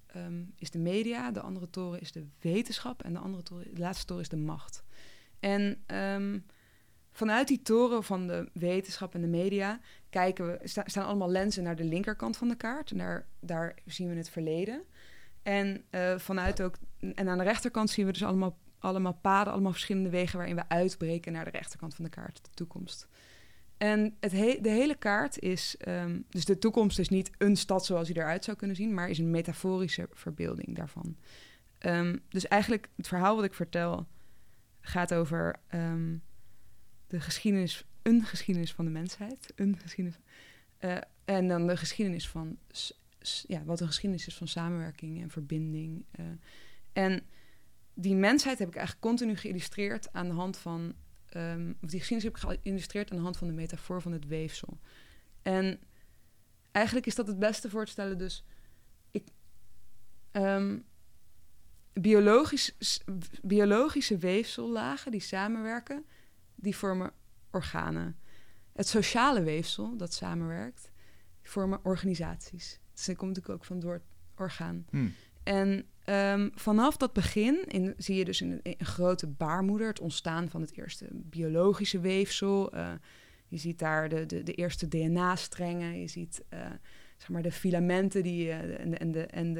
ehm, 0.06 0.42
is 0.58 0.70
de 0.70 0.78
media, 0.78 1.30
de 1.30 1.40
andere 1.40 1.70
toren 1.70 2.00
is 2.00 2.12
de 2.12 2.26
wetenschap 2.40 3.02
en 3.02 3.12
de 3.12 3.18
andere 3.18 3.42
toren, 3.42 3.74
de 3.74 3.80
laatste 3.80 4.06
toren 4.06 4.22
is 4.22 4.28
de 4.28 4.36
macht. 4.36 4.82
En 5.40 5.82
ehm, 5.86 6.38
vanuit 7.12 7.48
die 7.48 7.62
toren 7.62 8.04
van 8.04 8.26
de 8.26 8.48
wetenschap 8.52 9.14
en 9.14 9.20
de 9.20 9.26
media 9.26 9.80
kijken 10.10 10.46
we, 10.46 10.58
sta- 10.68 10.84
staan 10.88 11.06
allemaal 11.06 11.30
lenzen 11.30 11.62
naar 11.62 11.76
de 11.76 11.84
linkerkant 11.84 12.36
van 12.36 12.48
de 12.48 12.56
kaart. 12.56 12.90
En 12.90 12.98
daar, 12.98 13.26
daar 13.40 13.74
zien 13.86 14.08
we 14.08 14.14
het 14.16 14.30
verleden. 14.30 14.82
En 15.42 15.84
eh, 15.90 16.18
vanuit 16.18 16.62
ook, 16.62 16.78
en 17.14 17.28
aan 17.28 17.38
de 17.38 17.44
rechterkant 17.44 17.90
zien 17.90 18.06
we 18.06 18.12
dus 18.12 18.24
allemaal, 18.24 18.58
allemaal 18.78 19.18
paden, 19.20 19.52
allemaal 19.52 19.72
verschillende 19.72 20.10
wegen 20.10 20.36
waarin 20.38 20.56
we 20.56 20.68
uitbreken 20.68 21.32
naar 21.32 21.44
de 21.44 21.50
rechterkant 21.50 21.94
van 21.94 22.04
de 22.04 22.10
kaart, 22.10 22.40
de 22.42 22.50
toekomst. 22.54 23.08
En 23.80 24.16
het 24.20 24.32
he- 24.32 24.58
de 24.60 24.68
hele 24.70 24.94
kaart 24.94 25.38
is, 25.38 25.76
ehm, 25.76 26.20
dus 26.28 26.44
de 26.44 26.58
toekomst 26.58 26.98
is 26.98 27.08
niet 27.08 27.30
een 27.38 27.56
stad 27.56 27.84
zoals 27.86 28.06
die 28.06 28.16
eruit 28.16 28.44
zou 28.44 28.56
kunnen 28.56 28.76
zien, 28.76 28.94
maar 28.94 29.10
is 29.10 29.18
een 29.18 29.30
metaforische 29.30 30.08
verbeelding 30.12 30.76
daarvan. 30.76 31.16
Ehm, 31.78 32.16
dus 32.28 32.48
eigenlijk 32.48 32.88
het 32.96 33.08
verhaal 33.08 33.36
wat 33.36 33.44
ik 33.44 33.54
vertel 33.54 34.06
gaat 34.80 35.14
over 35.14 35.56
ehm, 35.66 36.16
de 37.06 37.20
geschiedenis, 37.20 37.84
een 38.02 38.24
geschiedenis 38.24 38.72
van 38.72 38.84
de 38.84 38.90
mensheid, 38.90 39.52
een 39.56 39.78
geschiedenis, 39.78 40.20
eh, 40.78 40.96
en 41.24 41.48
dan 41.48 41.66
de 41.66 41.76
geschiedenis 41.76 42.28
van, 42.28 42.58
ja, 43.46 43.64
wat 43.64 43.80
een 43.80 43.86
geschiedenis 43.86 44.26
is 44.26 44.36
van 44.36 44.48
samenwerking 44.48 45.22
en 45.22 45.30
verbinding. 45.30 46.04
eh. 46.10 46.24
en 46.92 47.22
die 47.94 48.14
mensheid 48.14 48.58
heb 48.58 48.68
ik 48.68 48.76
eigenlijk 48.76 49.06
continu 49.06 49.36
geïllustreerd 49.36 50.12
aan 50.12 50.28
de 50.28 50.34
hand 50.34 50.56
van, 50.58 50.94
ehm, 51.34 51.72
of 51.82 51.90
die 51.90 51.98
geschiedenis 51.98 52.42
heb 52.42 52.54
ik 52.54 52.60
geïllustreerd 52.62 53.10
aan 53.10 53.16
de 53.16 53.22
hand 53.22 53.36
van 53.36 53.46
de 53.46 53.52
metafoor 53.52 54.02
van 54.02 54.12
het 54.12 54.26
weefsel. 54.26 54.78
En 55.42 55.80
eigenlijk 56.70 57.06
is 57.06 57.14
dat 57.14 57.26
het 57.26 57.38
beste 57.38 57.70
voor 57.70 57.84
te 57.84 57.90
stellen, 57.90 58.18
dus 58.18 58.44
ik, 59.10 59.28
ehm, 60.30 60.78
biologisch, 61.92 62.76
biologische 63.42 64.18
weefsellagen 64.18 65.10
die 65.10 65.20
samenwerken, 65.20 66.04
die 66.54 66.76
vormen 66.76 67.12
organen. 67.50 68.18
Het 68.72 68.88
sociale 68.88 69.42
weefsel 69.42 69.96
dat 69.96 70.14
samenwerkt, 70.14 70.90
vormen 71.42 71.84
organisaties. 71.84 72.80
Dus 72.94 73.06
dat 73.06 73.16
komt 73.16 73.36
natuurlijk 73.36 73.58
ook 73.58 73.64
van 73.64 73.80
door 73.80 73.92
het 73.92 74.02
orgaan. 74.36 74.86
Hm. 74.90 75.08
En 75.42 75.88
ehm, 76.10 76.48
vanaf 76.54 76.96
dat 76.96 77.12
begin 77.12 77.64
in, 77.66 77.94
zie 77.96 78.16
je 78.16 78.24
dus 78.24 78.40
een, 78.40 78.60
een 78.62 78.86
grote 78.86 79.26
baarmoeder 79.26 79.86
het 79.86 80.00
ontstaan 80.00 80.48
van 80.48 80.60
het 80.60 80.76
eerste 80.76 81.08
biologische 81.12 82.00
weefsel. 82.00 82.72
Eh, 82.72 82.92
je 83.48 83.56
ziet 83.56 83.78
daar 83.78 84.08
de, 84.08 84.26
de, 84.26 84.42
de 84.42 84.52
eerste 84.52 84.88
DNA-strengen. 84.88 86.00
Je 86.00 86.06
ziet 86.06 86.44
eh, 86.48 86.60
zeg 87.16 87.28
maar 87.28 87.42
de 87.42 87.52
filamenten 87.52 88.22
die, 88.22 88.50
eh, 88.50 88.80
en, 88.80 88.90
de, 88.90 88.96
en, 88.96 89.12
de, 89.12 89.26
en 89.26 89.52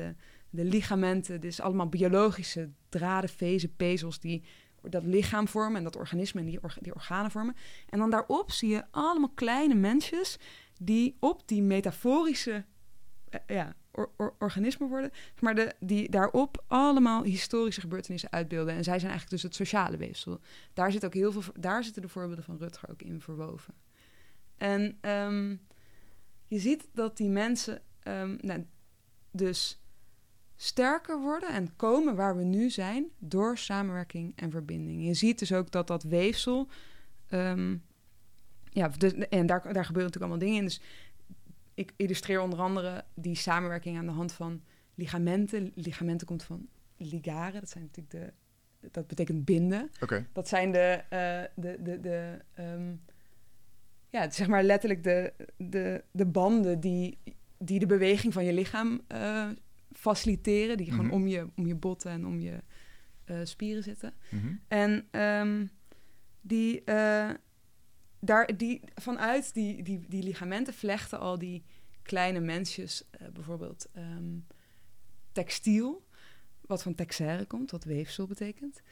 de, 0.50 0.64
ligamenten. 0.64 1.40
Dus 1.40 1.60
allemaal 1.60 1.88
biologische 1.88 2.70
draden, 2.88 3.30
vezen, 3.30 3.76
pezels 3.76 4.20
die 4.20 4.44
dat 4.82 5.04
lichaam 5.04 5.48
vormen 5.48 5.76
en 5.76 5.84
dat 5.84 5.96
organisme 5.96 6.40
en 6.40 6.46
die, 6.46 6.60
die 6.80 6.94
organen 6.94 7.30
vormen. 7.30 7.56
En 7.88 7.98
dan 7.98 8.10
daarop 8.10 8.50
zie 8.50 8.68
je 8.68 8.84
allemaal 8.90 9.32
kleine 9.34 9.74
mensjes 9.74 10.38
die 10.78 11.16
op 11.20 11.48
die 11.48 11.62
metaforische 11.62 12.64
ja, 13.46 13.76
or- 13.92 14.10
or- 14.16 14.34
organismen 14.38 14.88
worden, 14.88 15.10
maar 15.40 15.54
de, 15.54 15.74
die 15.80 16.10
daarop 16.10 16.64
allemaal 16.66 17.22
historische 17.22 17.80
gebeurtenissen 17.80 18.32
uitbeelden. 18.32 18.74
En 18.74 18.84
zij 18.84 18.98
zijn 18.98 19.10
eigenlijk 19.10 19.30
dus 19.30 19.42
het 19.42 19.54
sociale 19.54 19.96
weefsel. 19.96 20.40
Daar, 20.72 20.92
zit 20.92 21.04
ook 21.04 21.14
heel 21.14 21.32
veel, 21.32 21.52
daar 21.60 21.84
zitten 21.84 22.02
de 22.02 22.08
voorbeelden 22.08 22.44
van 22.44 22.56
Rutger 22.56 22.90
ook 22.90 23.02
in 23.02 23.20
verwoven. 23.20 23.74
En 24.56 24.98
ehm, 25.00 25.56
je 26.46 26.58
ziet 26.58 26.88
dat 26.92 27.16
die 27.16 27.28
mensen 27.28 27.82
ehm, 28.02 28.36
nou, 28.40 28.66
dus 29.30 29.80
sterker 30.56 31.20
worden 31.20 31.48
en 31.48 31.76
komen 31.76 32.16
waar 32.16 32.36
we 32.36 32.42
nu 32.42 32.70
zijn 32.70 33.10
door 33.18 33.58
samenwerking 33.58 34.32
en 34.36 34.50
verbinding. 34.50 35.04
Je 35.04 35.14
ziet 35.14 35.38
dus 35.38 35.52
ook 35.52 35.70
dat 35.70 35.86
dat 35.86 36.02
weefsel, 36.02 36.68
ehm, 37.28 37.76
ja, 38.70 38.88
dus, 38.88 39.12
en 39.12 39.46
daar, 39.46 39.62
daar 39.72 39.84
gebeuren 39.84 40.10
natuurlijk 40.12 40.16
allemaal 40.16 40.38
dingen 40.38 40.56
in. 40.56 40.64
Dus 40.64 40.80
ik 41.80 41.92
illustreer 41.96 42.40
onder 42.40 42.58
andere 42.58 43.04
die 43.14 43.34
samenwerking 43.34 43.98
aan 43.98 44.06
de 44.06 44.12
hand 44.12 44.32
van 44.32 44.62
ligamenten. 44.94 45.72
Ligamenten 45.74 46.26
komt 46.26 46.42
van 46.42 46.68
ligaren, 46.96 47.60
dat 47.60 47.70
zijn 47.70 47.84
natuurlijk 47.84 48.10
de, 48.80 48.88
dat 48.90 49.06
betekent 49.06 49.44
binden. 49.44 49.90
Dat 50.32 50.48
zijn 50.48 50.72
de, 50.72 51.02
eh, 51.08 51.42
de, 51.54 51.76
de, 51.82 52.00
de 52.00 52.38
ehm, 52.54 52.94
ja, 54.10 54.30
zeg 54.30 54.46
maar 54.46 54.62
letterlijk 54.62 55.02
de, 55.04 55.32
de, 55.56 56.04
de 56.10 56.26
banden 56.26 56.80
die, 56.80 57.18
die 57.58 57.78
de 57.78 57.86
beweging 57.86 58.32
van 58.32 58.44
je 58.44 58.52
lichaam 58.52 59.00
eh, 59.06 59.48
faciliteren, 59.92 60.76
die 60.76 60.90
gewoon 60.90 61.06
Mhm. 61.06 61.14
om, 61.14 61.26
je, 61.26 61.46
om 61.56 61.66
je 61.66 61.74
botten 61.74 62.10
en 62.10 62.26
om 62.26 62.40
je 62.40 62.58
eh, 63.24 63.36
spieren 63.42 63.82
zitten. 63.82 64.12
Mhm. 64.28 64.54
En 64.68 65.06
ehm, 65.10 65.66
die, 66.40 66.84
daar, 68.20 68.56
die, 68.56 68.80
vanuit 68.94 69.54
die, 69.54 69.82
die, 69.82 70.04
die 70.08 70.22
ligamenten 70.22 70.74
vlechten 70.74 71.18
al 71.18 71.38
die 71.38 71.64
kleine 72.02 72.40
mensjes, 72.40 73.04
eh, 73.10 73.28
bijvoorbeeld 73.28 73.88
ehm, 73.92 74.38
textiel, 75.32 76.06
wat 76.60 76.82
van 76.82 76.94
texaire 76.94 77.44
komt, 77.44 77.70
wat 77.70 77.84
weefsel 77.84 78.26
betekent. 78.26 78.82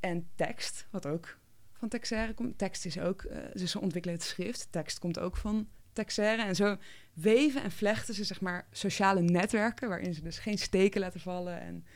En 0.00 0.28
tekst, 0.34 0.86
wat 0.90 1.06
ook 1.06 1.38
van 1.72 1.88
texaire 1.88 2.34
komt. 2.34 2.58
Tekst 2.58 2.84
is 2.84 2.98
ook, 2.98 3.22
eh, 3.22 3.66
ze 3.66 3.80
ontwikkelen 3.80 4.16
het 4.16 4.26
schrift. 4.26 4.68
Tekst 4.70 4.98
komt 4.98 5.18
ook 5.18 5.36
van 5.36 5.68
texaire. 5.92 6.42
En 6.42 6.54
zo 6.54 6.76
weven 7.12 7.62
en 7.62 7.70
vlechten 7.70 8.14
ze 8.14 8.24
zeg 8.24 8.40
maar 8.40 8.66
sociale 8.70 9.20
netwerken, 9.20 9.88
waarin 9.88 10.14
ze 10.14 10.22
dus 10.22 10.38
geen 10.38 10.58
steken 10.58 11.00
laten 11.00 11.20
vallen 11.20 11.60
en 11.60 11.86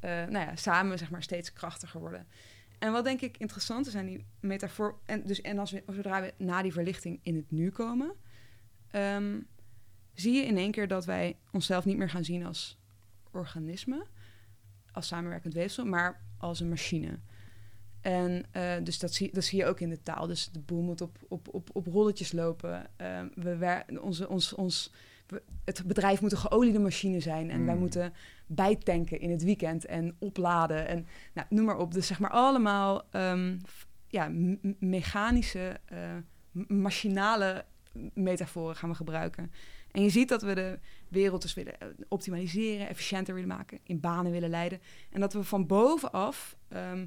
eh, 0.00 0.10
nou 0.10 0.46
ja, 0.46 0.56
samen 0.56 0.98
zeg 0.98 1.10
maar 1.10 1.22
steeds 1.22 1.52
krachtiger 1.52 2.00
worden. 2.00 2.26
En 2.82 2.92
wat 2.92 3.04
denk 3.04 3.20
ik 3.20 3.38
interessant 3.38 3.86
is 3.86 3.94
aan 3.94 4.06
die 4.06 4.26
metafoor, 4.40 4.98
en, 5.04 5.22
dus, 5.26 5.40
en 5.40 5.58
als 5.58 5.74
zodra 5.86 6.20
we 6.20 6.34
na 6.36 6.62
die 6.62 6.72
verlichting 6.72 7.20
in 7.22 7.36
het 7.36 7.50
nu 7.50 7.70
komen, 7.70 8.14
ehm, 8.90 9.40
zie 10.14 10.32
je 10.32 10.42
in 10.42 10.56
één 10.56 10.70
keer 10.70 10.88
dat 10.88 11.04
wij 11.04 11.36
onszelf 11.50 11.84
niet 11.84 11.96
meer 11.96 12.10
gaan 12.10 12.24
zien 12.24 12.46
als 12.46 12.78
organisme, 13.30 14.06
als 14.92 15.06
samenwerkend 15.06 15.54
weefsel, 15.54 15.84
maar 15.84 16.20
als 16.38 16.60
een 16.60 16.68
machine. 16.68 17.18
En 18.00 18.44
eh, 18.50 18.74
dus 18.82 18.98
dat 18.98 19.14
zie, 19.14 19.56
je 19.56 19.66
ook 19.66 19.80
in 19.80 19.88
de 19.88 20.02
taal. 20.02 20.26
Dus 20.26 20.50
de 20.50 20.60
boel 20.60 20.82
moet 20.82 21.00
op, 21.00 21.18
op, 21.28 21.48
op, 21.54 21.70
op 21.72 21.86
rolletjes 21.86 22.32
lopen. 22.32 22.86
Ehm, 22.96 23.28
we 23.34 23.84
onze, 24.00 24.28
ons, 24.28 24.54
ons, 24.54 24.92
het 25.64 25.82
bedrijf 25.86 26.20
moet 26.20 26.32
een 26.32 26.38
geoliede 26.38 26.78
machine 26.78 27.20
zijn. 27.20 27.50
En 27.50 27.64
wij 27.64 27.74
Mm. 27.74 27.80
moeten 27.80 28.12
bijtanken 28.46 29.20
in 29.20 29.30
het 29.30 29.42
weekend 29.42 29.86
en 29.86 30.16
opladen. 30.18 30.86
En 30.86 31.06
nou, 31.32 31.46
noem 31.50 31.64
maar 31.64 31.78
op. 31.78 31.92
Dus 31.92 32.06
zeg 32.06 32.18
maar 32.18 32.30
allemaal 32.30 33.02
ehm, 33.10 33.56
ja, 34.08 34.28
mechanische, 34.78 35.80
eh, 35.84 35.98
machinale 36.68 37.64
metaforen 38.14 38.76
gaan 38.76 38.88
we 38.88 38.94
gebruiken. 38.94 39.52
En 39.90 40.02
je 40.02 40.10
ziet 40.10 40.28
dat 40.28 40.42
we 40.42 40.54
de 40.54 40.78
wereld 41.08 41.42
dus 41.42 41.54
willen 41.54 41.80
eh, 41.80 41.88
optimaliseren, 42.08 42.88
efficiënter 42.88 43.34
willen 43.34 43.48
maken, 43.48 43.78
in 43.82 44.00
banen 44.00 44.32
willen 44.32 44.50
leiden. 44.50 44.80
En 45.10 45.20
dat 45.20 45.32
we 45.32 45.44
van 45.44 45.66
bovenaf 45.66 46.56
ehm, 46.68 47.06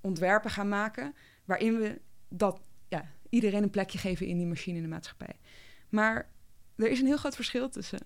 ontwerpen 0.00 0.50
gaan 0.50 0.68
maken 0.68 1.14
waarin 1.44 1.78
we 1.78 2.00
dat 2.28 2.60
ja, 2.88 3.10
iedereen 3.28 3.62
een 3.62 3.70
plekje 3.70 3.98
geven 3.98 4.26
in 4.26 4.36
die 4.36 4.46
machine 4.46 4.76
in 4.76 4.82
de 4.82 4.88
maatschappij. 4.88 5.36
Maar 5.88 6.31
er 6.82 6.90
is 6.90 7.00
een 7.00 7.06
heel 7.06 7.16
groot 7.16 7.34
verschil 7.34 7.68
tussen 7.68 8.00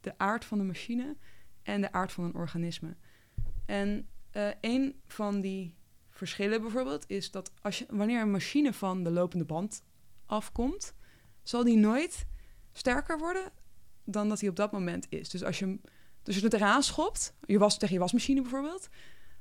de 0.00 0.18
aard 0.18 0.44
van 0.44 0.58
de 0.58 0.64
machine 0.64 1.16
en 1.62 1.80
de 1.80 1.92
aard 1.92 2.12
van 2.12 2.24
een 2.24 2.34
organisme. 2.34 2.96
En 3.66 4.08
eh, 4.30 4.48
een 4.60 5.00
van 5.06 5.40
die 5.40 5.76
verschillen 6.08 6.60
bijvoorbeeld 6.60 7.04
is 7.06 7.30
dat 7.30 7.52
als 7.60 7.78
je, 7.78 7.86
wanneer 7.90 8.20
een 8.20 8.30
machine 8.30 8.72
van 8.72 9.04
de 9.04 9.10
lopende 9.10 9.44
band 9.44 9.82
afkomt, 10.26 10.94
zal 11.42 11.64
die 11.64 11.76
nooit 11.76 12.26
sterker 12.72 13.18
worden 13.18 13.52
dan 14.04 14.28
dat 14.28 14.40
hij 14.40 14.48
op 14.48 14.56
dat 14.56 14.72
moment 14.72 15.06
is. 15.08 15.28
Dus 15.28 15.44
als 15.44 15.58
je 15.58 15.64
hem 15.64 15.80
dus 16.22 16.36
je 16.36 16.44
het 16.44 16.52
eraan 16.52 16.82
schopt, 16.82 17.34
je 17.46 17.58
was 17.58 17.78
tegen 17.78 17.94
je 17.94 18.00
wasmachine 18.00 18.40
bijvoorbeeld, 18.40 18.88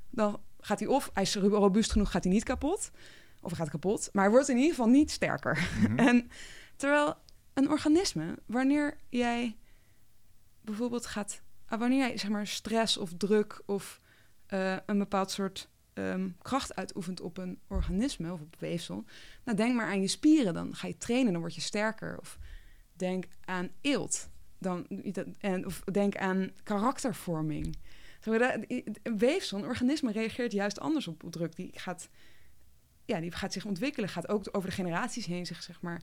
dan 0.10 0.42
gaat 0.60 0.80
hij 0.80 0.88
of 0.88 1.10
hij 1.14 1.24
is 1.24 1.36
robuust 1.36 1.92
genoeg, 1.92 2.12
gaat 2.12 2.24
hij 2.24 2.34
niet 2.34 2.44
kapot, 2.44 2.92
of 3.42 3.50
hij 3.50 3.60
gaat 3.60 3.70
kapot, 3.70 4.10
maar 4.14 4.24
hij 4.24 4.34
wordt 4.34 4.50
in 4.50 4.56
ieder 4.56 4.70
geval 4.70 4.88
niet 4.88 5.12
sterker. 5.12 5.70
Mhm. 5.82 6.00
En 6.08 6.30
terwijl 6.76 7.16
een 7.54 7.70
organisme, 7.70 8.38
wanneer 8.46 8.98
jij 9.10 9.58
bijvoorbeeld 10.62 11.06
gaat, 11.06 11.42
ah, 11.66 11.80
wanneer 11.80 11.98
jij 11.98 12.18
zeg 12.18 12.30
maar 12.30 12.48
stress 12.48 12.98
of 12.98 13.14
druk 13.18 13.62
of 13.66 14.02
eh, 14.46 14.78
een 14.86 14.98
bepaald 14.98 15.32
soort 15.32 15.70
ehm, 15.94 16.30
kracht 16.42 16.76
uitoefent 16.76 17.22
op 17.22 17.38
een 17.38 17.60
organisme 17.68 18.32
of 18.34 18.42
op 18.42 18.56
weefsel, 18.60 19.06
nou 19.44 19.58
denk 19.58 19.76
maar 19.76 19.88
aan 19.88 20.02
je 20.02 20.08
spieren, 20.08 20.54
dan 20.54 20.76
ga 20.76 20.88
je 20.88 20.98
trainen, 20.98 21.32
dan 21.32 21.42
word 21.42 21.56
je 21.56 21.62
sterker. 21.62 22.20
Of 22.20 22.38
denk 22.94 23.26
aan 23.46 23.70
eelt, 23.82 24.30
dan, 24.58 24.88
en, 25.40 25.66
of 25.66 25.80
denk 25.80 26.18
aan 26.18 26.52
karaktervorming. 26.64 27.78
Een 28.24 29.18
weefsel, 29.18 29.58
een 29.58 29.66
organisme 29.66 30.12
reageert 30.12 30.52
juist 30.52 30.80
anders 30.80 31.08
op 31.08 31.24
druk. 31.30 31.56
Die 31.56 31.72
gaat, 31.74 32.10
ja, 33.06 33.20
die 33.20 33.32
gaat 33.32 33.54
zich 33.54 33.66
ontwikkelen, 33.66 34.10
gaat 34.10 34.30
ook 34.30 34.48
over 34.52 34.70
de 34.70 34.76
generaties 34.76 35.26
heen 35.26 35.46
zich 35.46 35.64
zeg 35.64 35.82
maar 35.82 36.02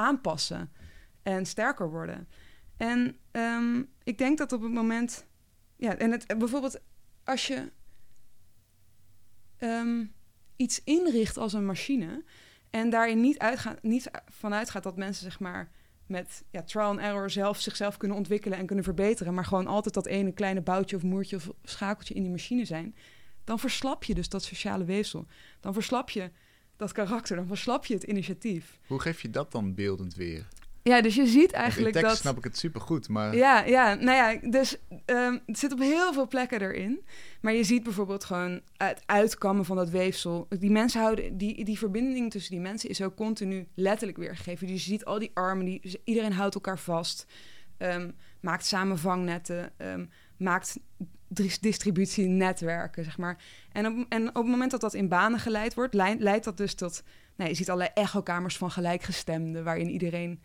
aanpassen 0.00 0.72
en 1.22 1.46
sterker 1.46 1.90
worden. 1.90 2.28
En 2.76 3.18
ehm, 3.30 3.82
ik 4.02 4.18
denk 4.18 4.38
dat 4.38 4.52
op 4.52 4.62
het 4.62 4.72
moment, 4.72 5.26
ja, 5.76 5.96
en 5.96 6.10
het 6.10 6.38
bijvoorbeeld 6.38 6.80
als 7.24 7.46
je 7.46 7.70
ehm, 9.56 10.04
iets 10.56 10.84
inricht 10.84 11.36
als 11.36 11.52
een 11.52 11.66
machine 11.66 12.24
en 12.70 12.90
daarin 12.90 13.20
niet, 13.20 13.38
uitgaat, 13.38 13.82
niet 13.82 14.10
vanuit 14.28 14.70
gaat 14.70 14.82
dat 14.82 14.96
mensen 14.96 15.24
zeg 15.24 15.40
maar 15.40 15.70
met 16.06 16.44
ja, 16.50 16.62
trial 16.62 16.88
and 16.88 16.98
error 16.98 17.30
zelf 17.30 17.60
zichzelf 17.60 17.96
kunnen 17.96 18.16
ontwikkelen 18.16 18.58
en 18.58 18.66
kunnen 18.66 18.84
verbeteren, 18.84 19.34
maar 19.34 19.44
gewoon 19.44 19.66
altijd 19.66 19.94
dat 19.94 20.06
ene 20.06 20.32
kleine 20.32 20.60
boutje 20.60 20.96
of 20.96 21.02
moertje 21.02 21.36
of 21.36 21.50
schakeltje 21.62 22.14
in 22.14 22.22
die 22.22 22.30
machine 22.30 22.64
zijn, 22.64 22.94
dan 23.44 23.58
verslap 23.58 24.04
je 24.04 24.14
dus 24.14 24.28
dat 24.28 24.42
sociale 24.42 24.84
weefsel. 24.84 25.26
Dan 25.60 25.72
verslap 25.72 26.10
je 26.10 26.30
dat 26.80 26.92
karakter, 26.92 27.36
dan 27.36 27.46
verslap 27.46 27.86
je 27.86 27.94
het 27.94 28.02
initiatief. 28.02 28.78
Hoe 28.86 29.00
geef 29.00 29.22
je 29.22 29.30
dat 29.30 29.52
dan 29.52 29.74
beeldend 29.74 30.14
weer? 30.14 30.46
Ja, 30.82 31.00
dus 31.00 31.14
je 31.14 31.26
ziet 31.26 31.52
eigenlijk 31.52 31.94
in 31.94 32.00
tekst 32.00 32.16
dat... 32.16 32.20
snap 32.20 32.36
ik 32.36 32.44
het 32.44 32.58
supergoed, 32.58 33.08
maar... 33.08 33.36
Ja, 33.36 33.64
ja, 33.64 33.94
nou 33.94 34.16
ja, 34.16 34.50
dus 34.50 34.76
ehm, 35.04 35.38
het 35.46 35.58
zit 35.58 35.72
op 35.72 35.78
heel 35.78 36.12
veel 36.12 36.28
plekken 36.28 36.60
erin. 36.60 37.00
Maar 37.40 37.52
je 37.52 37.64
ziet 37.64 37.82
bijvoorbeeld 37.82 38.24
gewoon 38.24 38.60
het 38.76 39.02
uitkammen 39.06 39.64
van 39.64 39.76
dat 39.76 39.90
weefsel. 39.90 40.46
Die 40.48 40.70
mensen 40.70 41.00
houden, 41.00 41.36
die, 41.36 41.64
die 41.64 41.78
verbinding 41.78 42.30
tussen 42.30 42.50
die 42.50 42.60
mensen 42.60 42.88
is 42.90 43.02
ook 43.02 43.16
continu 43.16 43.68
letterlijk 43.74 44.18
weergegeven. 44.18 44.66
Dus 44.66 44.84
je 44.84 44.90
ziet 44.90 45.04
al 45.04 45.18
die 45.18 45.30
armen, 45.34 45.64
die, 45.64 46.00
iedereen 46.04 46.32
houdt 46.32 46.54
elkaar 46.54 46.78
vast. 46.78 47.26
ehm, 47.78 48.10
maakt 48.40 48.66
samen 48.66 48.98
vangnetten, 48.98 49.72
ehm, 49.76 50.06
maakt 50.40 50.78
dis- 51.28 51.60
distributienetwerken, 51.60 53.04
zeg 53.04 53.18
maar. 53.18 53.42
En 53.72 53.86
op, 53.86 54.06
en 54.08 54.28
op 54.28 54.34
het 54.34 54.46
moment 54.46 54.70
dat 54.70 54.80
dat 54.80 54.94
in 54.94 55.08
banen 55.08 55.38
geleid 55.38 55.74
wordt, 55.74 55.94
leidt, 55.94 56.44
dat 56.44 56.56
dus 56.56 56.74
tot... 56.74 57.02
Nou, 57.36 57.50
je 57.50 57.56
ziet 57.56 57.70
allerlei 57.70 57.94
echokamers 57.94 58.56
van 58.56 58.70
gelijkgestemden... 58.70 59.64
waarin 59.64 59.90
iedereen 59.90 60.42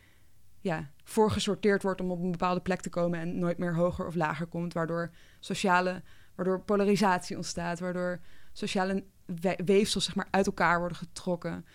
ja, 0.60 0.92
voorgesorteerd 1.04 1.84
wordt 1.84 2.02
om 2.02 2.12
op 2.12 2.22
een 2.22 2.32
bepaalde 2.32 2.62
plek 2.62 2.82
te 2.82 2.90
komen 2.90 3.20
en 3.20 3.40
nooit 3.40 3.58
meer 3.58 3.76
hoger 3.76 4.08
of 4.08 4.16
lager 4.16 4.46
komt, 4.46 4.74
waardoor 4.74 5.12
sociale, 5.40 6.04
waardoor 6.36 6.62
polarisatie 6.62 7.36
ontstaat, 7.36 7.80
waardoor 7.80 8.20
sociale 8.54 9.04
we- 9.26 9.60
weefsels 9.66 10.06
zeg 10.06 10.16
maar 10.16 10.28
uit 10.32 10.46
elkaar 10.46 10.80
worden 10.80 10.98
getrokken. 10.98 11.66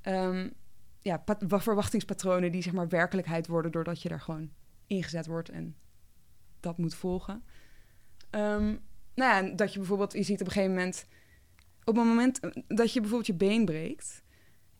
Ehm, 0.00 0.48
ja, 1.00 1.16
pat- 1.16 1.44
wa- 1.48 1.60
verwachtingspatronen 1.60 2.52
die 2.52 2.62
zeg 2.62 2.72
maar 2.72 2.88
werkelijkheid 2.88 3.46
worden 3.46 3.72
doordat 3.72 4.02
je 4.02 4.08
daar 4.08 4.20
gewoon 4.20 4.50
ingezet 4.86 5.26
wordt 5.26 5.48
en 5.48 5.76
dat 6.60 6.78
moet 6.78 6.94
volgen. 6.94 7.44
Ehm, 8.30 8.76
nou 9.14 9.46
ja, 9.46 9.54
dat 9.54 9.72
je 9.72 9.78
bijvoorbeeld, 9.78 10.12
je 10.12 10.22
ziet 10.22 10.40
op 10.40 10.46
een 10.46 10.52
gegeven 10.52 10.74
moment, 10.74 11.06
op 11.84 11.96
het 11.96 12.04
moment 12.04 12.40
dat 12.68 12.92
je 12.92 13.00
bijvoorbeeld 13.00 13.26
je 13.26 13.34
been 13.34 13.64
breekt, 13.64 14.22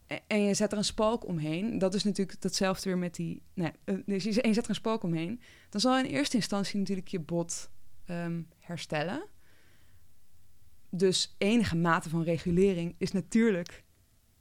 E- 0.07 0.19
en 0.27 0.43
je 0.43 0.55
zet 0.55 0.73
er 0.73 0.79
een 0.79 0.85
spalk 0.85 1.27
omheen. 1.27 1.79
Dat 1.79 1.95
is 1.95 2.05
natuurlijk 2.05 2.41
datzelfde 2.41 2.89
weer 2.89 2.99
met 2.99 3.15
die. 3.15 3.43
Nee, 3.55 3.73
eh, 3.85 3.95
dus 4.07 4.25
je 4.25 4.33
zet 4.33 4.57
er 4.65 4.69
een 4.69 4.75
spalk 4.75 5.03
omheen. 5.03 5.41
Dan 5.69 5.81
zal 5.81 5.99
in 5.99 6.05
eerste 6.05 6.37
instantie 6.37 6.79
natuurlijk 6.79 7.09
je 7.09 7.21
bot 7.21 7.71
ehm, 8.05 8.43
herstellen. 8.59 9.25
Dus 10.91 11.35
enige 11.39 11.77
mate 11.77 12.09
van 12.09 12.23
regulering 12.23 12.95
is 12.99 13.13
natuurlijk 13.13 13.85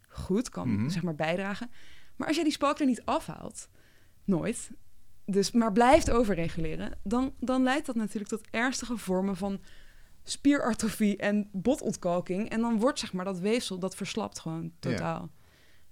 goed, 0.08 0.50
kan 0.50 0.74
Mhm. 0.74 0.90
zeg 0.90 1.04
maar 1.04 1.16
bijdragen. 1.16 1.70
Maar 2.16 2.28
als 2.28 2.36
jij 2.36 2.46
die 2.46 2.54
spalk 2.54 2.80
er 2.80 2.86
niet 2.86 3.06
afhaalt, 3.06 3.70
nooit, 4.24 4.72
dus 5.32 5.52
maar 5.52 5.72
blijft 5.72 6.12
overreguleren, 6.12 6.98
dan, 7.04 7.34
dan 7.40 7.64
leidt 7.64 7.86
dat 7.86 7.96
natuurlijk 7.96 8.32
tot 8.32 8.48
ernstige 8.52 8.98
vormen 8.98 9.38
van 9.38 9.60
spierartrofie 10.24 11.18
en 11.18 11.50
botontkalking. 11.52 12.50
En 12.50 12.62
dan 12.62 12.80
wordt 12.80 13.00
zeg 13.00 13.14
maar 13.14 13.26
dat 13.26 13.40
weefsel, 13.40 13.80
dat 13.80 13.96
verslapt 13.96 14.40
gewoon 14.40 14.72
totaal. 14.80 15.30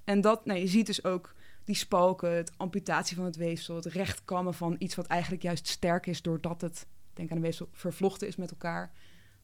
En 0.03 0.21
dat, 0.21 0.45
nou, 0.45 0.59
je 0.59 0.67
ziet 0.67 0.85
dus 0.85 1.03
ook 1.03 1.35
die 1.63 1.75
spalken, 1.75 2.35
het 2.35 2.51
amputatie 2.57 3.15
van 3.15 3.25
het 3.25 3.35
weefsel, 3.35 3.75
het 3.75 3.85
rechtkammen 3.85 4.53
van 4.53 4.75
iets 4.79 4.95
wat 4.95 5.05
eigenlijk 5.05 5.43
juist 5.43 5.67
sterk 5.67 6.05
is 6.05 6.21
doordat 6.21 6.61
het, 6.61 6.87
denk 7.13 7.31
aan 7.31 7.37
een 7.37 7.43
weefsel, 7.43 7.69
vervlochten 7.71 8.27
is 8.27 8.35
met 8.35 8.51
elkaar. 8.51 8.91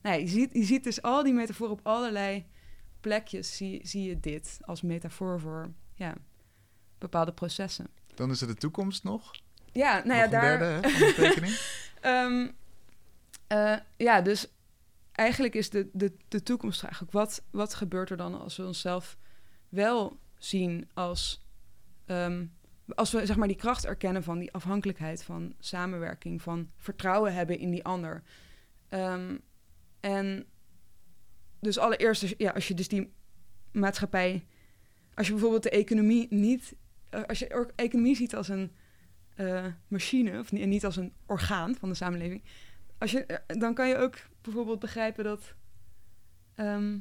Nou, 0.02 0.20
je, 0.20 0.28
ziet, 0.28 0.54
je 0.54 0.64
ziet 0.64 0.84
dus 0.84 1.02
al 1.02 1.24
die 1.24 1.34
metaforen 1.34 1.74
op 1.74 1.80
allerlei 1.84 2.46
plekjes, 3.00 3.58
zie, 3.58 3.88
zie 3.88 4.04
je 4.04 4.20
dit 4.20 4.60
als 4.62 4.82
metafoor 4.82 5.40
voor 5.40 5.72
ja, 5.94 6.16
bepaalde 6.98 7.34
processen. 7.34 7.88
Dan 8.16 8.32
is 8.32 8.42
er 8.42 8.48
de 8.48 8.56
toekomst 8.56 9.04
nog. 9.04 9.32
Ja, 9.74 10.02
nou 10.06 10.20
ja, 10.20 10.28
daar. 10.28 10.60
derde 10.60 11.14
tekening. 11.14 11.60
Ehm, 12.02 12.48
eh, 13.48 13.78
ja, 13.98 14.22
dus 14.22 14.48
eigenlijk 15.12 15.56
is 15.56 15.70
de, 15.70 15.90
de, 15.94 16.14
de 16.28 16.44
toekomst 16.44 16.84
eigenlijk... 16.84 17.14
Wat, 17.14 17.44
wat 17.52 17.74
gebeurt 17.74 18.10
er 18.10 18.18
dan 18.18 18.40
als 18.40 18.58
we 18.58 18.66
onszelf 18.66 19.18
wel 19.70 20.20
zien 20.38 20.90
als 20.94 21.46
ehm, 22.06 22.46
als 22.88 23.12
we 23.12 23.26
zeg 23.26 23.36
maar 23.36 23.48
die 23.48 23.58
kracht 23.58 23.86
erkennen 23.86 24.24
van 24.24 24.40
die 24.40 24.54
afhankelijkheid 24.54 25.24
van 25.24 25.54
samenwerking, 25.60 26.42
van 26.42 26.70
vertrouwen 26.78 27.34
hebben 27.34 27.60
in 27.60 27.72
die 27.72 27.84
ander. 27.84 28.24
Ehm, 28.90 29.38
en 30.00 30.46
dus 31.60 31.78
allereerst, 31.78 32.34
ja, 32.38 32.52
als 32.52 32.68
je 32.68 32.74
dus 32.74 32.88
die 32.88 33.14
maatschappij, 33.72 34.46
als 35.14 35.28
je 35.28 35.34
bijvoorbeeld 35.34 35.64
de 35.64 35.70
economie 35.70 36.28
niet, 36.30 36.76
eh, 37.10 37.24
als 37.24 37.40
je 37.40 37.72
economie 37.76 38.16
ziet 38.16 38.36
als 38.36 38.48
een 38.48 38.72
eh, 39.36 39.66
machine 39.88 40.40
of 40.40 40.52
en 40.52 40.70
niet 40.70 40.86
als 40.86 40.96
een 40.96 41.14
orgaan 41.26 41.76
van 41.76 41.90
de 41.90 41.96
samenleving, 41.96 42.44
als 42.98 43.12
je, 43.12 43.26
eh, 43.26 43.60
dan 43.60 43.74
kan 43.74 43.88
je 43.88 43.98
ook 43.98 44.16
bijvoorbeeld 44.42 44.80
begrijpen 44.80 45.24
dat 45.24 45.56
ehm, 46.56 46.98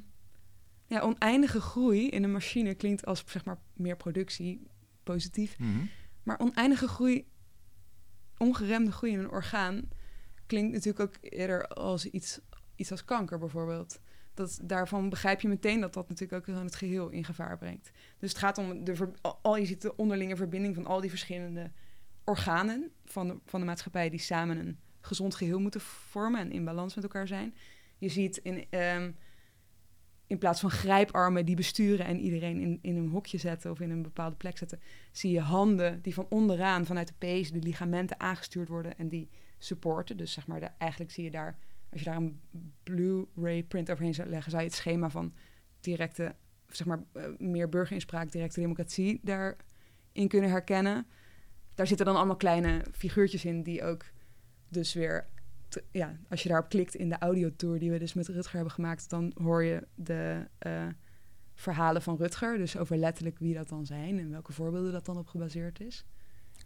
ja, 0.87 1.01
oneindige 1.01 1.61
groei 1.61 2.09
in 2.09 2.23
een 2.23 2.33
machine 2.33 2.75
klinkt 2.75 3.07
als 3.07 3.25
zeg 3.27 3.45
maar 3.45 3.59
meer 3.73 3.97
productie, 3.97 4.67
positief. 5.03 5.59
Mhm. 5.59 5.85
Maar 6.23 6.39
oneindige 6.39 6.89
groei, 6.89 7.29
ongeremde 8.37 8.93
groei 8.93 9.13
in 9.13 9.19
een 9.19 9.31
orgaan, 9.31 9.89
klinkt 10.47 10.73
natuurlijk 10.73 11.01
ook 11.01 11.33
eerder 11.33 11.69
als 11.69 12.07
iets, 12.07 12.41
iets 12.77 12.91
als 12.91 13.05
kanker 13.05 13.39
bijvoorbeeld. 13.39 14.01
Dat, 14.35 14.61
daarvan 14.63 15.09
begrijp 15.09 15.41
je 15.41 15.49
meteen 15.49 15.81
dat 15.81 15.95
dat 15.95 16.09
natuurlijk 16.09 16.49
ook 16.49 16.57
het 16.57 16.75
geheel 16.75 17.09
in 17.09 17.25
gevaar 17.25 17.59
brengt. 17.59 17.91
Dus 18.19 18.29
het 18.29 18.39
gaat 18.39 18.59
om 18.59 18.85
de, 18.85 19.13
al 19.43 19.57
je 19.57 19.67
ziet 19.67 19.83
de 19.83 19.97
onderlinge 19.97 20.37
verbinding 20.37 20.75
van 20.75 20.87
al 20.87 21.01
die 21.01 21.11
verschillende 21.11 21.71
organen 22.25 22.91
van 23.05 23.29
de, 23.29 23.39
van 23.45 23.61
de 23.61 23.67
maatschappij 23.67 24.11
die 24.11 24.21
samen 24.21 24.59
een 24.59 24.79
gezond 25.01 25.35
geheel 25.35 25.61
moeten 25.61 25.81
vormen 25.81 26.41
en 26.41 26.53
in 26.53 26.65
balans 26.65 26.95
met 26.95 27.05
elkaar 27.05 27.29
zijn. 27.29 27.55
Je 27.99 28.09
ziet 28.09 28.37
in, 28.37 28.67
ehm, 28.71 29.11
in 30.27 30.39
plaats 30.39 30.61
van 30.61 30.71
grijparmen 30.71 31.47
die 31.47 31.57
besturen 31.57 32.07
en 32.07 32.21
iedereen 32.21 32.61
in, 32.61 32.79
in 32.83 32.97
een 32.97 33.09
hokje 33.09 33.39
zetten 33.39 33.71
of 33.71 33.81
in 33.81 33.91
een 33.91 34.03
bepaalde 34.03 34.37
plek 34.37 34.59
zetten, 34.59 34.81
zie 35.13 35.33
je 35.33 35.41
handen 35.41 36.03
die 36.03 36.15
van 36.15 36.27
onderaan 36.29 36.87
vanuit 36.87 37.09
de 37.09 37.15
pees 37.19 37.53
de 37.53 37.59
ligamenten 37.59 38.21
aangestuurd 38.21 38.69
worden 38.69 38.99
en 38.99 39.09
die 39.09 39.29
supporten. 39.59 40.17
Dus 40.17 40.33
zeg 40.33 40.47
maar, 40.47 40.75
eigenlijk 40.79 41.13
zie 41.13 41.25
je 41.25 41.31
daar, 41.31 41.59
als 41.91 42.01
je 42.01 42.07
daar 42.07 42.17
een 42.17 42.41
Blu-ray 42.83 43.63
print 43.63 43.91
overheen 43.91 44.15
zou 44.15 44.29
leggen, 44.29 44.51
zou 44.51 44.63
je 44.63 44.69
het 44.69 44.79
schema 44.79 45.11
van 45.11 45.35
directe, 45.81 46.35
zeg 46.67 46.87
maar, 46.87 47.03
eh, 47.13 47.25
meer 47.39 47.69
burgerinspraak, 47.69 48.33
directe 48.33 48.61
democratie 48.61 49.21
daarin 49.23 50.29
kunnen 50.29 50.51
herkennen. 50.51 51.07
Daar 51.75 51.87
zitten 51.87 52.07
dan 52.07 52.17
allemaal 52.17 52.37
kleine 52.37 52.83
figuurtjes 52.93 53.45
in 53.45 53.63
die 53.63 53.85
ook 53.85 54.05
dus 54.69 54.95
weer, 54.95 55.27
te- 55.69 55.83
ja, 55.91 56.17
als 56.29 56.43
je 56.43 56.49
daarop 56.49 56.69
klikt 56.69 56.95
in 56.95 57.09
de 57.09 57.19
audiotour 57.19 57.79
die 57.79 57.91
we 57.91 57.99
dus 57.99 58.15
met 58.15 58.29
Rutger 58.29 58.55
hebben 58.55 58.73
gemaakt, 58.73 59.11
dan 59.11 59.33
hoor 59.43 59.65
je 59.65 59.87
de 59.95 60.47
eh, 60.59 60.87
verhalen 61.55 62.03
van 62.03 62.17
Rutger, 62.17 62.59
dus 62.59 62.77
over 62.77 62.97
letterlijk 62.97 63.39
wie 63.39 63.55
dat 63.55 63.69
dan 63.69 63.87
zijn 63.87 64.19
en 64.19 64.31
welke 64.31 64.53
voorbeelden 64.53 64.93
dat 64.93 65.05
dan 65.07 65.17
op 65.19 65.27
gebaseerd 65.27 65.81
is. 65.81 66.05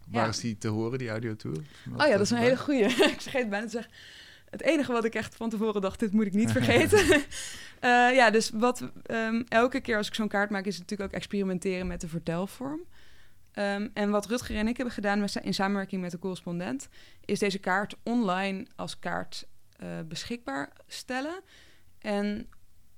Waar 0.07 0.23
Ja. 0.23 0.29
is 0.29 0.39
die 0.39 0.57
te 0.57 0.67
horen, 0.67 0.97
die 0.99 1.09
audiotour? 1.09 1.57
Oh 1.97 2.05
ja, 2.07 2.11
dat 2.11 2.21
is 2.21 2.29
een 2.29 2.37
hele 2.37 2.57
goeie. 2.57 2.83
ik 3.13 3.21
vergeet 3.21 3.49
bijna 3.49 3.65
te 3.65 3.71
zeggen. 3.71 3.91
Het 4.49 4.61
enige 4.61 4.91
wat 4.91 5.05
ik 5.05 5.15
echt 5.15 5.35
van 5.35 5.49
tevoren 5.49 5.81
dacht, 5.81 5.99
dit 5.99 6.11
moet 6.11 6.25
ik 6.25 6.33
niet 6.33 6.51
vergeten. 6.59 6.99
Eh, 7.79 7.89
ja, 8.15 8.29
dus 8.29 8.49
wat 8.49 8.91
ehm, 9.05 9.43
elke 9.47 9.79
keer 9.81 9.97
als 9.97 10.07
ik 10.07 10.13
zo'n 10.13 10.27
kaart 10.27 10.49
maak, 10.49 10.65
is 10.65 10.79
natuurlijk 10.79 11.09
ook 11.09 11.15
experimenteren 11.15 11.87
met 11.87 12.01
de 12.01 12.07
vertelvorm. 12.07 12.79
Ehm, 13.57 13.87
en 13.93 14.09
wat 14.09 14.25
Rutger 14.25 14.55
en 14.55 14.67
ik 14.67 14.75
hebben 14.77 14.93
gedaan 14.93 15.19
met, 15.19 15.35
in 15.35 15.53
samenwerking 15.53 16.01
met 16.01 16.11
de 16.11 16.19
correspondent, 16.19 16.87
is 17.25 17.39
deze 17.39 17.57
kaart 17.59 17.95
online 18.03 18.65
als 18.75 18.99
kaart 18.99 19.47
eh, 19.77 19.87
beschikbaar 20.07 20.71
stellen. 20.87 21.41
En 21.99 22.49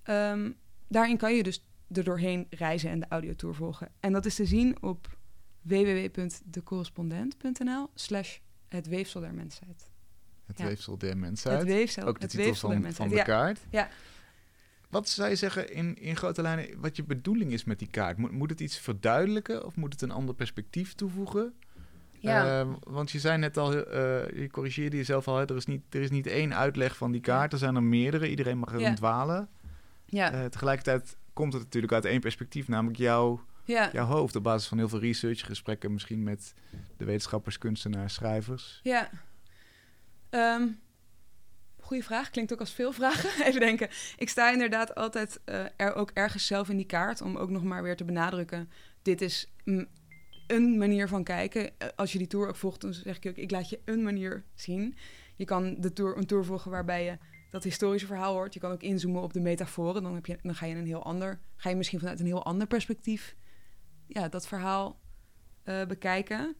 ehm, 0.04 0.52
daarin 0.88 1.18
kan 1.18 1.36
je 1.36 1.44
dus 1.44 1.66
er 1.92 2.04
doorheen 2.04 2.48
reizen 2.50 2.90
en 2.90 3.00
de 3.00 3.06
audiotour 3.10 3.56
volgen. 3.56 3.92
En 4.00 4.14
dat 4.14 4.26
is 4.26 4.36
te 4.36 4.46
zien 4.46 4.82
op 4.84 5.18
www.decorrespondent.nl 5.62 7.90
slash 7.96 8.38
het 8.68 8.88
weefsel 8.88 9.22
der 9.22 9.34
mensheid. 9.34 9.90
Het 10.48 10.58
Ja. 10.60 10.66
weefsel 10.66 10.98
der 10.98 11.10
Het 11.10 11.18
mensheid. 11.18 11.64
weefsel, 11.64 12.04
Ook 12.08 12.16
de 12.20 12.22
het 12.22 12.32
titel 12.32 12.54
van, 12.92 13.10
de 13.10 13.16
ja. 13.16 13.24
kaart. 13.24 13.60
Ja. 13.70 13.90
Wat 14.90 15.10
zou 15.10 15.30
je 15.30 15.36
zeggen 15.36 15.74
in, 15.74 15.96
in 15.96 16.16
grote 16.16 16.42
lijnen 16.42 16.80
wat 16.80 16.96
je 16.96 17.04
bedoeling 17.04 17.52
is 17.52 17.64
met 17.64 17.80
die 17.80 17.88
kaart? 17.88 18.18
Moet, 18.18 18.32
moet 18.32 18.50
het 18.50 18.60
iets 18.60 18.78
verduidelijken 18.78 19.66
of 19.66 19.76
moet 19.76 19.94
het 19.94 20.02
een 20.02 20.12
ander 20.12 20.36
perspectief 20.36 20.94
toevoegen? 20.94 21.54
Ja. 22.12 22.60
Eh, 22.60 22.68
want 22.84 23.12
je 23.12 23.20
zei 23.20 23.38
net 23.38 23.58
al, 23.58 23.74
eh, 23.74 23.82
je 24.40 24.48
corrigeerde 24.52 24.98
jezelf 24.98 25.28
al, 25.28 25.38
hè, 25.38 25.46
er, 25.46 25.56
is 25.56 25.66
niet, 25.66 25.82
er 25.90 26.02
is 26.02 26.10
niet 26.10 26.28
één 26.28 26.56
uitleg 26.56 26.98
van 26.98 27.12
die 27.12 27.22
kaart, 27.22 27.54
er 27.54 27.60
zijn 27.60 27.76
er 27.76 27.84
meerdere, 27.84 28.30
iedereen 28.30 28.58
mag 28.58 28.70
erin 28.70 28.82
Ja. 28.86 28.94
dwalen. 28.94 29.50
ja. 30.06 30.32
Eh, 30.32 30.46
tegelijkertijd 30.46 31.18
komt 31.34 31.54
het 31.54 31.64
natuurlijk 31.64 31.94
uit 31.94 32.06
één 32.06 32.20
perspectief, 32.20 32.68
namelijk 32.68 32.98
jouw, 32.98 33.42
ja. 33.64 33.90
jouw 33.94 34.06
hoofd, 34.06 34.36
op 34.36 34.44
basis 34.44 34.68
van 34.68 34.78
heel 34.78 34.90
veel 34.90 35.00
research, 35.00 35.46
gesprekken 35.46 35.94
misschien 35.94 36.24
met 36.24 36.54
de 36.98 37.06
wetenschappers, 37.06 37.58
kunstenaars, 37.58 38.14
schrijvers. 38.14 38.80
Ja. 38.84 39.10
Ehm 40.30 40.68
goeie 41.90 42.04
vraag. 42.04 42.30
Klinkt 42.30 42.54
ook 42.54 42.60
als 42.60 42.74
veel 42.74 42.92
vragen. 42.92 43.30
Even 43.48 43.60
denken. 43.60 43.90
Ik 44.18 44.30
sta 44.30 44.52
inderdaad 44.52 44.96
altijd 44.96 45.40
eh, 45.46 45.66
er 45.76 45.94
ook 45.94 46.12
ergens 46.14 46.48
zelf 46.48 46.70
in 46.70 46.78
die 46.78 46.86
kaart... 46.86 47.22
om 47.22 47.36
ook 47.36 47.50
nog 47.50 47.64
maar 47.64 47.84
weer 47.84 47.96
te 47.96 48.06
benadrukken... 48.06 48.70
dit 49.02 49.22
is 49.22 49.52
een 50.48 50.78
manier 50.78 51.08
van 51.08 51.24
kijken. 51.24 51.80
Eh, 51.80 51.88
Als 51.96 52.12
je 52.12 52.18
die 52.18 52.28
tour 52.28 52.48
ook 52.48 52.56
volgt, 52.56 52.82
dan 52.82 52.94
zeg 52.94 53.18
ik 53.18 53.26
ook... 53.26 53.36
ik 53.36 53.52
laat 53.52 53.70
je 53.70 53.80
een 53.86 54.04
manier 54.04 54.44
zien. 54.56 54.96
Je 55.36 55.46
kan 55.46 55.76
de 55.80 55.94
tour, 55.94 56.18
een 56.18 56.26
tour 56.26 56.46
volgen 56.46 56.72
waarbij 56.72 57.04
je 57.04 57.18
dat 57.52 57.64
historische 57.64 58.08
verhaal 58.08 58.34
hoort. 58.34 58.54
Je 58.54 58.60
kan 58.60 58.72
ook 58.72 58.84
inzoomen 58.84 59.22
op 59.22 59.34
de 59.34 59.42
metaforen. 59.42 60.04
Dan, 60.04 60.16
heb 60.16 60.26
je, 60.26 60.38
dan 60.42 60.56
ga 60.56 60.66
je 60.66 60.76
een 60.76 60.86
heel 60.86 61.04
ander... 61.04 61.40
ga 61.56 61.70
je 61.70 61.76
misschien 61.76 62.00
vanuit 62.00 62.20
een 62.20 62.26
heel 62.26 62.46
ander 62.46 62.68
perspectief... 62.68 63.36
ja, 64.08 64.28
dat 64.28 64.48
verhaal 64.48 65.00
eh, 65.64 65.86
bekijken... 65.86 66.56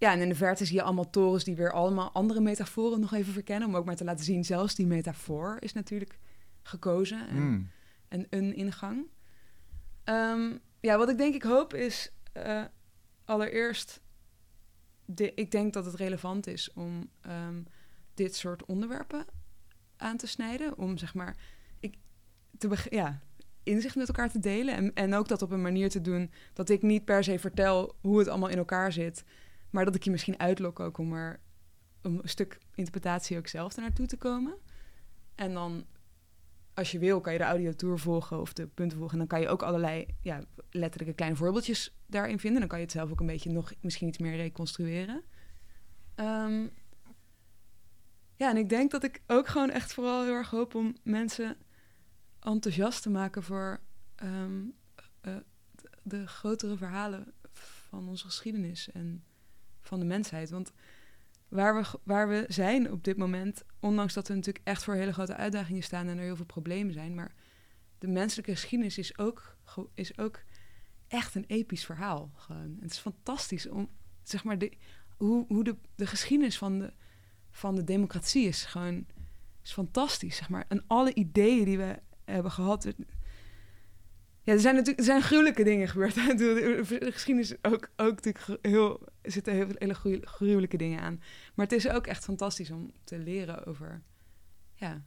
Ja, 0.00 0.12
en 0.12 0.20
in 0.20 0.28
de 0.28 0.34
verte 0.34 0.64
zie 0.64 0.76
je 0.76 0.82
allemaal 0.82 1.10
torens 1.10 1.44
die 1.44 1.56
weer 1.56 1.72
allemaal 1.72 2.12
andere 2.12 2.40
metaforen 2.40 3.00
nog 3.00 3.12
even 3.12 3.32
verkennen. 3.32 3.68
Om 3.68 3.76
ook 3.76 3.84
maar 3.84 3.96
te 3.96 4.04
laten 4.04 4.24
zien, 4.24 4.44
zelfs 4.44 4.74
die 4.74 4.86
metafoor 4.86 5.56
is 5.60 5.72
natuurlijk 5.72 6.18
gekozen 6.62 7.28
en, 7.28 7.36
Hmm. 7.36 7.70
en 8.08 8.26
een 8.30 8.54
ingang. 8.54 9.06
Ehm, 10.04 10.56
ja, 10.80 10.98
wat 10.98 11.08
ik 11.08 11.18
denk 11.18 11.34
ik 11.34 11.42
hoop 11.42 11.74
is 11.74 12.12
eh, 12.32 12.64
allereerst, 13.24 14.00
de, 15.04 15.34
ik 15.34 15.50
denk 15.50 15.72
dat 15.72 15.84
het 15.84 15.94
relevant 15.94 16.46
is 16.46 16.72
om 16.72 17.10
ehm, 17.20 17.62
dit 18.14 18.34
soort 18.34 18.64
onderwerpen 18.64 19.24
aan 19.96 20.16
te 20.16 20.26
snijden. 20.26 20.78
Om 20.78 20.98
zeg 20.98 21.14
maar, 21.14 21.36
ik, 21.80 21.96
te 22.58 22.86
ja, 22.90 23.20
inzicht 23.62 23.96
met 23.96 24.08
elkaar 24.08 24.30
te 24.30 24.40
delen. 24.40 24.74
En, 24.74 24.94
en 24.94 25.14
ook 25.14 25.28
dat 25.28 25.42
op 25.42 25.50
een 25.50 25.62
manier 25.62 25.90
te 25.90 26.00
doen 26.00 26.30
dat 26.52 26.68
ik 26.68 26.82
niet 26.82 27.04
per 27.04 27.24
se 27.24 27.38
vertel 27.38 27.94
hoe 28.00 28.18
het 28.18 28.28
allemaal 28.28 28.48
in 28.48 28.58
elkaar 28.58 28.92
zit. 28.92 29.24
Maar 29.70 29.84
dat 29.84 29.94
ik 29.94 30.02
je 30.02 30.10
misschien 30.10 30.38
uitlok 30.38 30.80
ook 30.80 30.98
om 30.98 31.12
er 31.12 31.40
een 32.02 32.20
stuk 32.24 32.58
interpretatie 32.74 33.38
ook 33.38 33.46
zelf 33.46 33.76
ernaartoe 33.76 34.06
te 34.06 34.16
komen. 34.16 34.56
En 35.34 35.52
dan, 35.52 35.86
als 36.74 36.90
je 36.90 36.98
wil, 36.98 37.20
kan 37.20 37.32
je 37.32 37.38
de 37.38 37.44
audiotour 37.44 37.98
volgen 37.98 38.40
of 38.40 38.52
de 38.52 38.66
punten 38.66 38.98
volgen. 38.98 39.12
En 39.12 39.26
dan 39.26 39.38
kan 39.38 39.40
je 39.40 39.52
ook 39.52 39.62
allerlei 39.62 40.06
ja, 40.22 40.44
letterlijke 40.70 41.14
kleine 41.14 41.36
voorbeeldjes 41.36 41.96
daarin 42.06 42.38
vinden. 42.38 42.60
Dan 42.60 42.68
kan 42.68 42.78
je 42.78 42.84
het 42.84 42.94
zelf 42.94 43.10
ook 43.10 43.20
een 43.20 43.26
beetje 43.26 43.50
nog 43.50 43.72
misschien 43.80 44.08
iets 44.08 44.18
meer 44.18 44.36
reconstrueren. 44.36 45.22
Ehm, 46.14 46.66
ja, 48.36 48.50
en 48.50 48.56
ik 48.56 48.68
denk 48.68 48.90
dat 48.90 49.04
ik 49.04 49.22
ook 49.26 49.48
gewoon 49.48 49.70
echt 49.70 49.92
vooral 49.92 50.24
heel 50.24 50.34
erg 50.34 50.50
hoop 50.50 50.74
om 50.74 50.96
mensen 51.02 51.56
enthousiast 52.40 53.02
te 53.02 53.10
maken 53.10 53.42
voor 53.42 53.80
ehm, 54.14 54.62
eh, 55.20 55.36
de 56.02 56.26
grotere 56.26 56.76
verhalen 56.76 57.32
van 57.52 58.08
onze 58.08 58.24
geschiedenis 58.24 58.90
en 58.90 59.24
van 59.80 59.98
de 59.98 60.04
mensheid. 60.04 60.50
Want 60.50 60.72
waar 61.48 61.74
we, 61.74 61.98
waar 62.02 62.28
we 62.28 62.44
zijn 62.48 62.92
op 62.92 63.04
dit 63.04 63.16
moment, 63.16 63.64
ondanks 63.80 64.14
dat 64.14 64.28
we 64.28 64.34
natuurlijk 64.34 64.66
echt 64.66 64.84
voor 64.84 64.94
hele 64.94 65.12
grote 65.12 65.36
uitdagingen 65.36 65.82
staan 65.82 66.08
en 66.08 66.16
er 66.16 66.24
heel 66.24 66.36
veel 66.36 66.44
problemen 66.44 66.92
zijn, 66.92 67.14
maar 67.14 67.34
de 67.98 68.08
menselijke 68.08 68.52
geschiedenis 68.52 68.98
is 68.98 69.18
ook, 69.18 69.56
is 69.94 70.18
ook 70.18 70.42
echt 71.08 71.34
een 71.34 71.44
episch 71.46 71.84
verhaal. 71.84 72.30
Gewoon. 72.34 72.76
Het 72.80 72.90
is 72.90 72.98
fantastisch 72.98 73.68
om, 73.68 73.88
zeg 74.22 74.44
maar, 74.44 74.58
de, 74.58 74.72
hoe, 75.16 75.44
hoe 75.48 75.64
de, 75.64 75.76
de 75.94 76.06
geschiedenis 76.06 76.58
van 76.58 76.78
de, 76.78 76.92
van 77.50 77.74
de 77.74 77.84
democratie 77.84 78.46
is 78.46 78.64
gewoon 78.64 79.06
is 79.62 79.72
fantastisch, 79.72 80.36
zeg 80.36 80.48
maar. 80.48 80.64
En 80.68 80.84
alle 80.86 81.14
ideeën 81.14 81.64
die 81.64 81.78
we 81.78 81.98
hebben 82.24 82.52
gehad. 82.52 82.84
Ja, 84.42 84.52
er 84.52 84.60
zijn 84.60 84.74
natuurlijk 84.74 84.98
er 84.98 85.04
zijn 85.04 85.22
gruwelijke 85.22 85.64
dingen 85.64 85.88
gebeurd. 85.88 86.14
De 86.38 86.84
de 87.00 87.12
geschiedenis 87.12 87.50
is 87.50 87.58
ook, 87.62 87.90
ook 87.96 88.22
natuurlijk 88.22 88.66
heel, 88.66 89.08
er 89.22 89.30
zitten 89.32 89.54
heel 89.54 89.66
veel 89.66 89.76
hele 89.78 89.94
gruw- 89.94 90.20
gruwelijke 90.22 90.76
dingen 90.76 91.00
aan. 91.00 91.22
Maar 91.54 91.66
het 91.66 91.74
is 91.74 91.88
ook 91.88 92.06
echt 92.06 92.24
fantastisch 92.24 92.70
om 92.70 92.90
te 93.04 93.18
leren 93.18 93.66
over, 93.66 94.02
ja, 94.74 95.04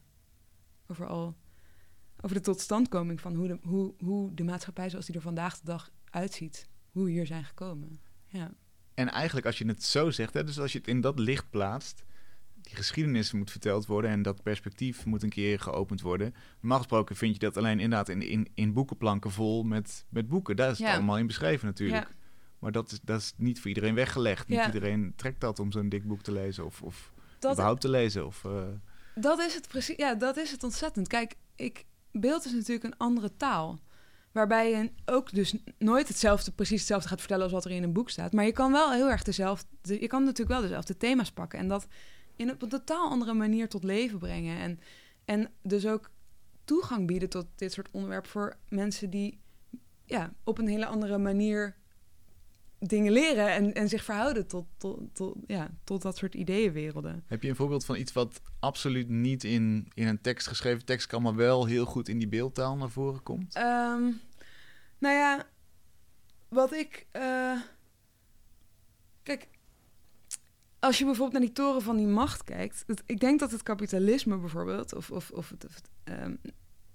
over 0.86 1.06
al, 1.06 1.36
over 2.20 2.36
de 2.36 2.42
totstandkoming 2.42 3.20
van 3.20 3.34
hoe 3.34 3.48
de, 3.48 3.58
hoe, 3.62 3.94
hoe 3.98 4.34
de 4.34 4.44
maatschappij 4.44 4.90
zoals 4.90 5.06
die 5.06 5.14
er 5.14 5.20
vandaag 5.20 5.58
de 5.58 5.64
dag 5.64 5.90
uitziet, 6.10 6.68
hoe 6.90 7.04
we 7.04 7.10
hier 7.10 7.26
zijn 7.26 7.44
gekomen. 7.44 8.00
Ja. 8.26 8.54
En 8.94 9.08
eigenlijk 9.10 9.46
als 9.46 9.58
je 9.58 9.66
het 9.66 9.82
zo 9.82 10.10
zegt, 10.10 10.34
hè, 10.34 10.44
dus 10.44 10.58
als 10.58 10.72
je 10.72 10.78
het 10.78 10.88
in 10.88 11.00
dat 11.00 11.18
licht 11.18 11.50
plaatst, 11.50 12.04
die 12.54 12.74
geschiedenis 12.76 13.32
moet 13.32 13.50
verteld 13.50 13.86
worden 13.86 14.10
en 14.10 14.22
dat 14.22 14.42
perspectief 14.42 15.04
moet 15.04 15.22
een 15.22 15.28
keer 15.28 15.60
geopend 15.60 16.00
worden. 16.00 16.34
Normaal 16.60 16.78
gesproken 16.78 17.16
vind 17.16 17.32
je 17.32 17.38
dat 17.38 17.56
alleen 17.56 17.80
inderdaad 17.80 18.08
in, 18.08 18.22
in, 18.22 18.48
in 18.54 18.72
boekenplanken 18.72 19.30
vol 19.30 19.62
met, 19.62 20.06
met 20.08 20.28
boeken. 20.28 20.56
Daar 20.56 20.70
is 20.70 20.78
het 20.78 20.86
Ja. 20.86 20.94
allemaal 20.94 21.18
in 21.18 21.26
beschreven 21.26 21.66
natuurlijk. 21.66 22.08
Ja. 22.08 22.14
Maar 22.64 22.72
dat 22.72 22.92
is, 22.92 23.00
dat 23.02 23.20
is 23.20 23.34
niet 23.36 23.60
voor 23.60 23.68
iedereen 23.68 23.94
weggelegd. 23.94 24.48
Niet 24.48 24.58
Ja. 24.58 24.66
iedereen 24.66 25.12
trekt 25.16 25.40
dat 25.40 25.58
om 25.58 25.72
zo'n 25.72 25.88
dik 25.88 26.06
boek 26.06 26.22
te 26.22 26.32
lezen 26.32 26.64
of, 26.64 26.82
of 26.82 27.12
Dat, 27.38 27.52
überhaupt 27.52 27.80
te 27.80 27.88
lezen. 27.88 28.26
Of, 28.26 28.44
eh, 28.44 28.62
dat 29.14 29.38
is 29.38 29.54
het 29.54 29.68
precies. 29.68 29.96
Ja, 29.96 30.14
dat 30.14 30.36
is 30.36 30.50
het 30.50 30.62
ontzettend. 30.64 31.08
Kijk, 31.08 31.34
ik, 31.56 31.84
beeld 32.12 32.44
is 32.44 32.52
natuurlijk 32.52 32.84
een 32.84 32.96
andere 32.96 33.36
taal. 33.36 33.78
Waarbij 34.32 34.70
je 34.70 34.90
ook 35.04 35.32
dus 35.32 35.56
nooit 35.78 36.08
hetzelfde, 36.08 36.52
precies 36.52 36.78
hetzelfde 36.78 37.08
gaat 37.08 37.18
vertellen 37.18 37.42
als 37.42 37.52
wat 37.52 37.64
er 37.64 37.70
in 37.70 37.82
een 37.82 37.92
boek 37.92 38.10
staat. 38.10 38.32
Maar 38.32 38.44
je 38.44 38.52
kan 38.52 38.72
wel 38.72 38.92
heel 38.92 39.10
erg 39.10 39.22
dezelfde. 39.22 39.66
Je 39.82 40.06
kan 40.06 40.24
natuurlijk 40.24 40.58
wel 40.58 40.68
dezelfde 40.68 40.96
thema's 40.96 41.32
pakken. 41.32 41.58
En 41.58 41.68
dat 41.68 41.86
in 42.36 42.48
een, 42.48 42.54
op 42.54 42.62
een 42.62 42.68
totaal 42.68 43.10
andere 43.10 43.34
manier 43.34 43.68
tot 43.68 43.84
leven 43.84 44.18
brengen. 44.18 44.58
En, 44.58 44.80
en 45.24 45.50
dus 45.62 45.86
ook 45.86 46.10
toegang 46.64 47.06
bieden 47.06 47.28
tot 47.28 47.46
dit 47.54 47.72
soort 47.72 47.88
onderwerpen 47.90 48.30
voor 48.30 48.56
mensen 48.68 49.10
die 49.10 49.40
ja, 50.04 50.32
op 50.44 50.58
een 50.58 50.68
hele 50.68 50.86
andere 50.86 51.18
manier 51.18 51.76
dingen 52.88 53.12
leren 53.12 53.48
en, 53.52 53.74
en 53.74 53.88
zich 53.88 54.04
verhouden 54.04 54.46
tot, 54.46 54.66
tot, 54.76 55.00
tot, 55.12 55.36
ja, 55.46 55.70
tot 55.84 56.02
dat 56.02 56.16
soort 56.16 56.34
ideeënwerelden. 56.34 57.22
heb 57.26 57.42
je 57.42 57.48
een 57.48 57.56
voorbeeld 57.56 57.84
van 57.84 57.96
iets 57.96 58.12
wat 58.12 58.40
absoluut 58.60 59.08
niet 59.08 59.44
in, 59.44 59.88
in 59.94 60.06
een 60.06 60.20
tekst 60.20 60.46
geschreven 60.46 60.84
tekst 60.84 61.06
kan, 61.06 61.22
maar 61.22 61.34
wel 61.34 61.64
heel 61.66 61.84
goed 61.84 62.08
in 62.08 62.18
die 62.18 62.28
beeldtaal 62.28 62.76
naar 62.76 62.90
voren 62.90 63.22
komt? 63.22 63.54
Ehm, 63.54 64.02
nou 64.98 65.14
ja, 65.14 65.46
wat 66.48 66.72
ik. 66.72 67.06
eh, 67.10 67.60
kijk, 69.22 69.48
als 70.78 70.98
je 70.98 71.04
bijvoorbeeld 71.04 71.38
naar 71.38 71.46
die 71.48 71.52
toren 71.64 71.82
van 71.82 71.96
die 71.96 72.06
macht 72.06 72.44
kijkt. 72.44 72.84
het- 72.86 73.02
ik 73.06 73.20
denk 73.20 73.40
dat 73.40 73.50
het 73.50 73.62
kapitalisme 73.62 74.38
bijvoorbeeld, 74.38 74.94
of, 74.94 75.10
of, 75.10 75.30
of 75.30 75.48
het. 75.50 75.64
of 75.66 75.74
het, 75.74 75.88
ehm, 76.04 76.34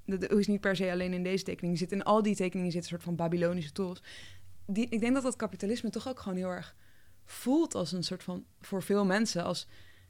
dat 0.06 0.32
is 0.32 0.48
niet 0.48 0.62
per 0.62 0.76
se 0.76 0.92
alleen 0.92 1.14
in 1.14 1.24
deze 1.24 1.44
tekening. 1.44 1.78
Zit 1.78 1.92
in 1.92 2.04
al 2.04 2.22
die 2.24 2.36
tekeningen 2.36 2.72
zit 2.72 2.82
een 2.82 2.88
soort 2.88 3.04
van 3.04 3.16
Babylonische 3.16 3.72
torens. 3.72 4.02
Die, 4.72 4.90
ik 4.90 5.00
denk 5.00 5.14
dat 5.14 5.24
dat 5.24 5.36
kapitalisme 5.36 5.90
toch 5.90 6.08
ook 6.08 6.20
gewoon 6.20 6.38
heel 6.38 6.50
erg 6.50 6.76
voelt 7.26 7.76
als 7.76 7.92
een 7.92 8.04
soort 8.04 8.24
van, 8.24 8.46
voor 8.62 8.84
veel 8.84 9.06
mensen, 9.06 9.44
als 9.44 9.68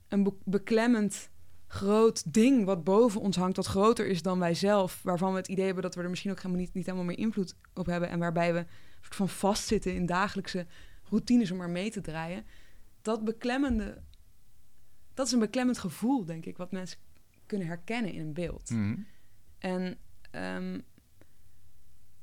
een 0.07 0.23
be- 0.23 0.37
beklemmend 0.43 1.29
groot 1.67 2.33
ding 2.33 2.65
wat 2.65 2.83
boven 2.83 3.21
ons 3.21 3.35
hangt, 3.35 3.55
dat 3.55 3.65
groter 3.65 4.07
is 4.07 4.21
dan 4.21 4.39
wij 4.39 4.53
zelf, 4.53 5.03
waarvan 5.03 5.31
we 5.31 5.37
het 5.37 5.47
idee 5.47 5.65
hebben 5.65 5.83
dat 5.83 5.95
we 5.95 6.01
er 6.01 6.09
misschien 6.09 6.31
ook 6.31 6.37
helemaal 6.37 6.59
niet, 6.59 6.73
niet 6.73 6.85
helemaal 6.85 7.05
meer 7.05 7.17
invloed 7.17 7.55
op 7.73 7.85
hebben 7.85 8.09
en 8.09 8.19
waarbij 8.19 8.53
we 8.53 8.59
een 8.59 8.67
soort 9.01 9.15
van 9.15 9.29
vastzitten 9.29 9.95
in 9.95 10.05
dagelijkse 10.05 10.65
routines 11.03 11.51
om 11.51 11.57
maar 11.57 11.69
mee 11.69 11.91
te 11.91 12.01
draaien. 12.01 12.45
Dat 13.01 13.23
beklemmende, 13.23 14.01
dat 15.13 15.25
is 15.25 15.31
een 15.31 15.39
beklemmend 15.39 15.77
gevoel, 15.77 16.25
denk 16.25 16.45
ik, 16.45 16.57
wat 16.57 16.71
mensen 16.71 16.99
kunnen 17.45 17.67
herkennen 17.67 18.13
in 18.13 18.21
een 18.21 18.33
beeld. 18.33 18.69
Mhm. 18.69 18.95
En 19.57 19.97
ehm, 20.31 20.79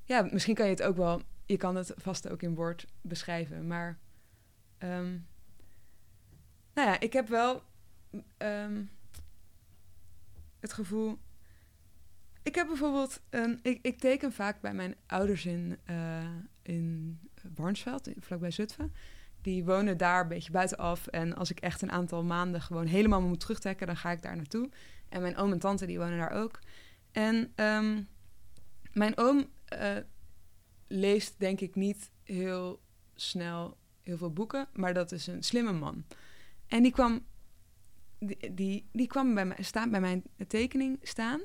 ja, 0.04 0.28
misschien 0.32 0.54
kan 0.54 0.64
je 0.66 0.72
het 0.72 0.82
ook 0.82 0.96
wel, 0.96 1.22
je 1.46 1.56
kan 1.56 1.76
het 1.76 1.92
vast 1.96 2.28
ook 2.28 2.42
in 2.42 2.54
woord 2.54 2.86
beschrijven, 3.00 3.66
maar 3.66 3.98
ehm, 4.78 5.10
nou 6.74 6.88
ja, 6.88 7.00
ik 7.00 7.12
heb 7.12 7.28
wel 7.28 7.62
ehm, 8.36 8.82
het 10.60 10.72
gevoel. 10.72 11.18
Ik 12.42 12.54
heb 12.54 12.66
bijvoorbeeld 12.66 13.20
een, 13.30 13.58
ik, 13.62 13.78
ik 13.82 13.98
teken 13.98 14.32
vaak 14.32 14.60
bij 14.60 14.74
mijn 14.74 14.94
ouders 15.06 15.46
in, 15.46 15.78
eh 15.84 16.24
in 16.62 17.18
Warnsveld, 17.54 18.06
in- 18.06 18.22
vlakbij 18.22 18.50
Zutphen. 18.50 18.92
Die 19.40 19.64
wonen 19.64 19.96
daar 19.96 20.20
een 20.22 20.28
beetje 20.28 20.50
buitenaf. 20.50 21.06
En 21.06 21.34
als 21.34 21.50
ik 21.50 21.60
echt 21.60 21.82
een 21.82 21.90
aantal 21.92 22.24
maanden 22.24 22.60
gewoon 22.60 22.86
helemaal 22.86 23.20
moet 23.22 23.40
terugtrekken, 23.40 23.86
dan 23.86 23.96
ga 23.96 24.10
ik 24.10 24.22
daar 24.22 24.36
naartoe. 24.36 24.70
En 25.08 25.20
mijn 25.20 25.36
oom 25.36 25.52
en 25.52 25.58
tante 25.58 25.86
die 25.86 25.98
wonen 25.98 26.18
daar 26.18 26.30
ook. 26.30 26.58
En 27.12 27.52
ehm, 27.54 28.02
mijn 28.92 29.18
oom 29.18 29.46
eh, 29.64 29.96
leest 30.86 31.34
denk 31.38 31.60
ik 31.60 31.74
niet 31.74 32.10
heel 32.22 32.80
snel 33.14 33.76
heel 34.02 34.16
veel 34.16 34.32
boeken, 34.32 34.68
maar 34.72 34.94
dat 34.94 35.12
is 35.12 35.26
een 35.26 35.42
slimme 35.42 35.72
man. 35.72 36.04
En 36.66 36.82
die 36.82 36.92
kwam, 36.92 37.26
die, 38.50 38.88
die, 38.92 39.06
kwam 39.06 39.34
bij, 39.34 39.44
mij, 39.44 39.62
staan, 39.62 39.90
bij 39.90 40.00
mijn 40.00 40.22
tekening 40.46 40.98
staan. 41.02 41.40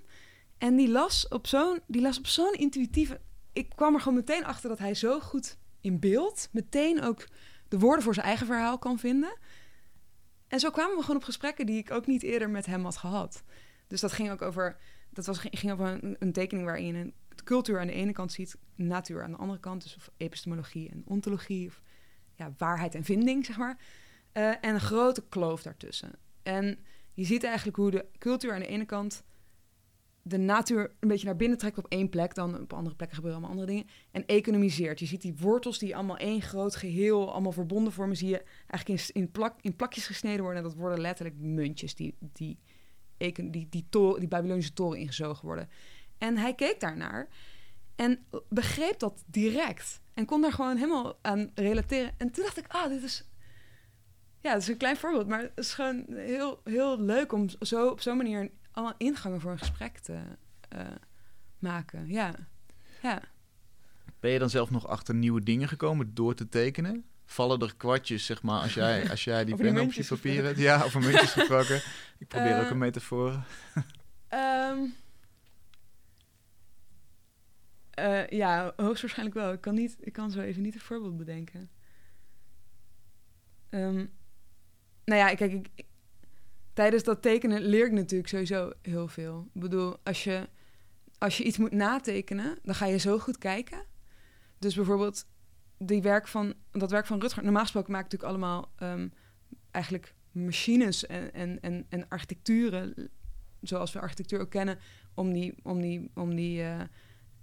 En 0.57 0.75
die 0.75 0.89
las 0.89 1.27
op 1.27 1.47
zo'n 1.47 1.79
die 1.87 2.01
las 2.01 2.17
op 2.17 2.27
zo'n 2.27 2.53
intuïtieve. 2.53 3.21
Ik 3.53 3.69
kwam 3.75 3.93
er 3.93 3.99
gewoon 3.99 4.17
meteen 4.17 4.45
achter 4.45 4.69
dat 4.69 4.79
hij 4.79 4.93
zo 4.93 5.19
goed 5.19 5.57
in 5.81 5.99
beeld, 5.99 6.49
meteen 6.51 7.01
ook 7.01 7.27
de 7.67 7.79
woorden 7.79 8.03
voor 8.03 8.13
zijn 8.13 8.25
eigen 8.25 8.45
verhaal 8.45 8.77
kan 8.77 8.99
vinden. 8.99 9.37
En 10.47 10.59
zo 10.59 10.69
kwamen 10.69 10.95
we 10.95 11.01
gewoon 11.01 11.15
op 11.15 11.23
gesprekken 11.23 11.65
die 11.65 11.77
ik 11.77 11.91
ook 11.91 12.07
niet 12.07 12.23
eerder 12.23 12.49
met 12.49 12.65
hem 12.65 12.83
had 12.83 12.97
gehad. 12.97 13.43
Dus 13.87 14.01
dat 14.01 14.11
ging 14.11 14.31
ook 14.31 14.41
over 14.41 14.77
dat 15.11 15.25
was, 15.25 15.39
ging 15.39 15.71
over 15.71 16.15
een, 16.19 16.31
tekening 16.31 16.65
waarin 16.65 16.95
een 16.95 17.13
cultuur 17.43 17.79
aan 17.79 17.87
de 17.87 17.93
ene 17.93 18.11
kant 18.11 18.31
ziet, 18.31 18.57
natuur 18.75 19.23
aan 19.23 19.31
de 19.31 19.37
andere 19.37 19.59
kant, 19.59 19.83
dus 19.83 19.95
of 19.95 20.11
epistemologie 20.17 20.89
en 20.89 21.03
ontologie, 21.05 21.67
of 21.67 21.81
ja, 22.35 22.53
waarheid 22.57 22.95
en 22.95 23.03
vinding, 23.03 23.45
zeg 23.45 23.57
maar. 23.57 23.77
Eh, 24.31 24.47
en 24.49 24.73
een 24.73 24.79
grote 24.79 25.23
kloof 25.29 25.61
daartussen. 25.61 26.11
En 26.43 26.79
je 27.13 27.23
ziet 27.23 27.43
eigenlijk 27.43 27.77
hoe 27.77 27.91
de 27.91 28.05
cultuur 28.17 28.53
aan 28.53 28.59
de 28.59 28.67
ene 28.67 28.85
kant 28.85 29.23
de 30.23 30.37
natuur 30.37 30.91
een 30.99 31.07
beetje 31.07 31.25
naar 31.25 31.35
binnen 31.35 31.57
trekt 31.57 31.77
op 31.77 31.85
één 31.87 32.09
plek, 32.09 32.35
dan 32.35 32.61
op 32.61 32.73
andere 32.73 32.95
plekken 32.95 33.17
gebeuren 33.17 33.39
allemaal 33.39 33.59
andere 33.59 33.77
dingen, 33.77 33.93
en 34.11 34.25
economiseert. 34.25 34.99
Je 34.99 35.05
ziet 35.05 35.21
die 35.21 35.35
wortels 35.39 35.79
die 35.79 35.95
allemaal 35.95 36.17
één 36.17 36.41
groot 36.41 36.75
geheel, 36.75 37.31
allemaal 37.31 37.51
verbonden 37.51 37.93
vormen, 37.93 38.17
zie 38.17 38.29
je 38.29 38.43
eigenlijk 38.67 39.01
in, 39.07 39.21
in, 39.21 39.31
plak, 39.31 39.55
in 39.61 39.75
plakjes 39.75 40.05
gesneden 40.05 40.41
worden. 40.41 40.63
En 40.63 40.69
dat 40.69 40.77
worden 40.77 41.01
letterlijk 41.01 41.37
muntjes 41.37 41.95
die, 41.95 42.15
die 42.19 42.57
die, 43.29 43.67
die, 43.69 43.85
die 44.19 44.27
Babylonische 44.27 44.73
toren 44.73 44.99
ingezogen 44.99 45.45
worden. 45.45 45.69
En 46.21 46.37
hij 46.37 46.53
keek 46.55 46.79
daarnaar 46.79 47.27
en 47.95 48.25
begreep 48.49 48.99
dat 48.99 49.23
direct. 49.25 50.01
En 50.13 50.25
kon 50.25 50.41
daar 50.41 50.53
gewoon 50.53 50.77
helemaal 50.77 51.19
aan 51.21 51.51
relateren. 51.55 52.13
En 52.17 52.31
toen 52.31 52.43
dacht 52.43 52.57
ik, 52.57 52.65
ah, 52.67 52.89
dit 52.89 53.03
is... 53.03 53.29
Ja, 54.39 54.53
dat 54.53 54.61
is 54.61 54.67
een 54.67 54.77
klein 54.77 54.97
voorbeeld, 54.97 55.27
maar 55.27 55.41
het 55.41 55.51
is 55.55 55.73
gewoon 55.73 56.05
heel, 56.07 56.61
heel 56.63 56.99
leuk 56.99 57.31
om 57.31 57.49
zo, 57.59 57.87
op 57.87 58.01
zo'n 58.01 58.17
manier 58.17 58.51
allemaal 58.71 58.95
ingangen 58.97 59.41
voor 59.41 59.51
een 59.51 59.57
gesprek 59.57 59.97
te 59.97 60.19
eh, 60.69 60.85
maken. 61.59 62.07
Ja, 62.07 62.35
ja. 63.01 63.21
Ben 64.19 64.31
je 64.31 64.39
dan 64.39 64.49
zelf 64.49 64.69
nog 64.69 64.87
achter 64.87 65.15
nieuwe 65.15 65.43
dingen 65.43 65.67
gekomen 65.67 66.13
door 66.13 66.33
te 66.33 66.49
tekenen? 66.49 67.05
Vallen 67.25 67.59
er 67.59 67.75
kwartjes, 67.75 68.25
zeg 68.25 68.41
maar, 68.41 68.61
als 68.61 68.73
jij, 68.73 69.09
als 69.09 69.23
jij 69.23 69.45
die 69.45 69.55
pen 69.55 69.79
op 69.79 69.91
je 69.91 70.05
papier 70.05 70.43
hebt? 70.43 70.57
Ja, 70.57 70.83
over 70.83 71.01
muntjes 71.01 71.31
gesproken. 71.31 71.81
Ik 72.17 72.27
probeer 72.27 72.57
ook 72.57 72.63
Eh, 72.63 72.69
een 72.69 72.77
metafoor. 72.77 73.43
Ehm, 74.27 74.79
eh, 77.91 78.27
ja, 78.27 78.73
hoogstwaarschijnlijk 78.75 79.37
wel. 79.37 79.51
Ik 79.53 79.61
kan, 79.61 79.73
niet, 79.75 79.97
ik 79.99 80.13
kan 80.13 80.31
zo 80.31 80.39
even 80.39 80.61
niet 80.61 80.73
een 80.73 80.79
voorbeeld 80.79 81.17
bedenken. 81.17 81.69
Ehm, 83.69 84.05
nou 85.05 85.19
ja, 85.19 85.33
kijk, 85.35 85.51
ik, 85.53 85.67
ik- 85.75 85.85
tijdens 86.73 87.03
dat 87.03 87.21
tekenen 87.21 87.61
leer 87.61 87.85
ik 87.85 87.91
natuurlijk 87.91 88.29
sowieso 88.29 88.71
heel 88.81 89.07
veel. 89.07 89.49
Ik 89.53 89.61
bedoel, 89.61 89.97
als 90.03 90.23
je, 90.23 90.49
als 91.17 91.37
je 91.37 91.43
iets 91.43 91.57
moet 91.57 91.71
natekenen, 91.71 92.57
dan 92.63 92.75
ga 92.75 92.85
je 92.85 92.97
zo 92.97 93.19
goed 93.19 93.37
kijken. 93.37 93.85
Dus 94.59 94.75
bijvoorbeeld 94.75 95.25
die 95.77 96.01
werk 96.01 96.27
van, 96.27 96.53
dat 96.71 96.91
werk 96.91 97.05
van 97.05 97.19
Rutger. 97.19 97.43
Normaal 97.43 97.61
gesproken 97.61 97.91
maak 97.91 98.05
ik 98.05 98.11
natuurlijk 98.11 98.31
allemaal 98.41 98.71
ehm, 98.75 99.07
eigenlijk 99.71 100.13
machines 100.31 101.05
en, 101.05 101.33
en, 101.33 101.61
en, 101.61 101.85
en 101.89 102.07
architecturen, 102.09 103.09
zoals 103.61 103.93
we 103.93 103.99
architectuur 103.99 104.39
ook 104.39 104.49
kennen, 104.49 104.79
om 105.13 105.33
die, 105.33 105.53
om 105.63 105.81
die, 105.81 106.11
om 106.13 106.35
die 106.35 106.63
eh, 106.63 106.81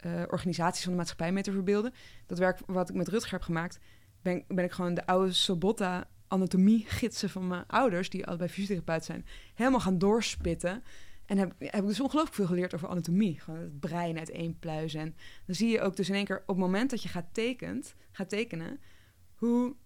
eh, 0.01 0.23
organisaties 0.29 0.83
van 0.83 0.93
de 0.93 0.99
maatschappij 0.99 1.33
mee 1.33 1.43
te 1.43 1.53
verbeelden. 1.53 1.93
Dat 2.27 2.39
werk 2.39 2.59
wat 2.67 2.89
ik 2.89 2.95
met 2.95 3.09
Rutger 3.09 3.33
heb 3.33 3.43
gemaakt, 3.43 3.79
ben, 4.23 4.45
ben 4.49 4.65
ik 4.65 4.73
gewoon 4.73 4.95
de 4.95 5.07
oude 5.07 5.33
Sobotta 5.33 6.09
anatomie-gidsen 6.29 7.31
van 7.31 7.47
mijn 7.47 7.67
ouders, 7.67 8.11
die 8.11 8.27
allebei 8.27 8.51
fysiotherapeut 8.51 9.05
zijn, 9.05 9.27
helemaal 9.55 9.81
gaan 9.81 9.99
doorspitten. 9.99 10.83
En 11.27 11.39
heb, 11.39 11.55
heb 11.59 11.83
ik 11.83 11.87
dus 11.87 12.01
ongelooflijk 12.01 12.37
veel 12.37 12.47
geleerd 12.47 12.75
over 12.75 12.89
anatomie. 12.89 13.41
Gewoon 13.41 13.61
het 13.61 13.81
brein 13.81 14.19
uiteenpluizen. 14.19 15.01
En 15.01 15.15
dan 15.47 15.55
zie 15.55 15.69
je 15.69 15.81
ook 15.81 15.97
dus 15.97 16.09
in 16.09 16.15
één 16.15 16.25
keer 16.25 16.41
op 16.41 16.47
het 16.47 16.57
moment 16.57 16.91
dat 16.91 17.03
je 17.03 17.09
gaat, 17.09 17.41
gaat 18.11 18.29
tekenen, 18.29 18.81
hoe 19.35 19.77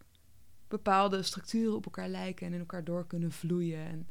bepaalde 0.68 1.22
structuren 1.22 1.74
op 1.74 1.84
elkaar 1.84 2.08
lijken 2.08 2.46
en 2.46 2.52
in 2.52 2.58
elkaar 2.58 2.84
door 2.84 3.06
kunnen 3.06 3.32
vloeien. 3.32 3.86
En 3.86 4.08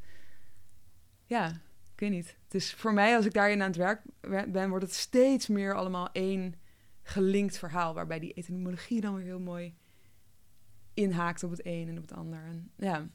ja, 1.25 1.49
ik 1.93 1.99
weet 1.99 2.09
niet. 2.09 2.39
Is 2.53 2.73
voor 2.73 2.93
mij, 2.93 3.15
als 3.15 3.25
ik 3.25 3.33
daarin 3.33 3.61
aan 3.61 3.67
het 3.67 3.75
werk 3.75 4.01
wer- 4.21 4.51
ben, 4.51 4.69
wordt 4.69 4.85
het 4.85 4.93
steeds 4.93 5.47
meer 5.47 5.75
allemaal 5.75 6.09
één 6.11 6.55
gelinkt 7.03 7.57
verhaal. 7.57 7.93
Waarbij 7.93 8.19
die 8.19 8.33
etymologie 8.33 9.01
dan 9.01 9.15
weer 9.15 9.25
heel 9.25 9.39
mooi 9.39 9.73
inhaakt 10.93 11.43
op 11.43 11.51
het 11.51 11.65
een 11.65 11.87
en 11.87 11.95
op 11.97 12.01
het 12.01 12.13
ander. 12.13 12.39
En 12.45 12.71
ja, 12.77 13.07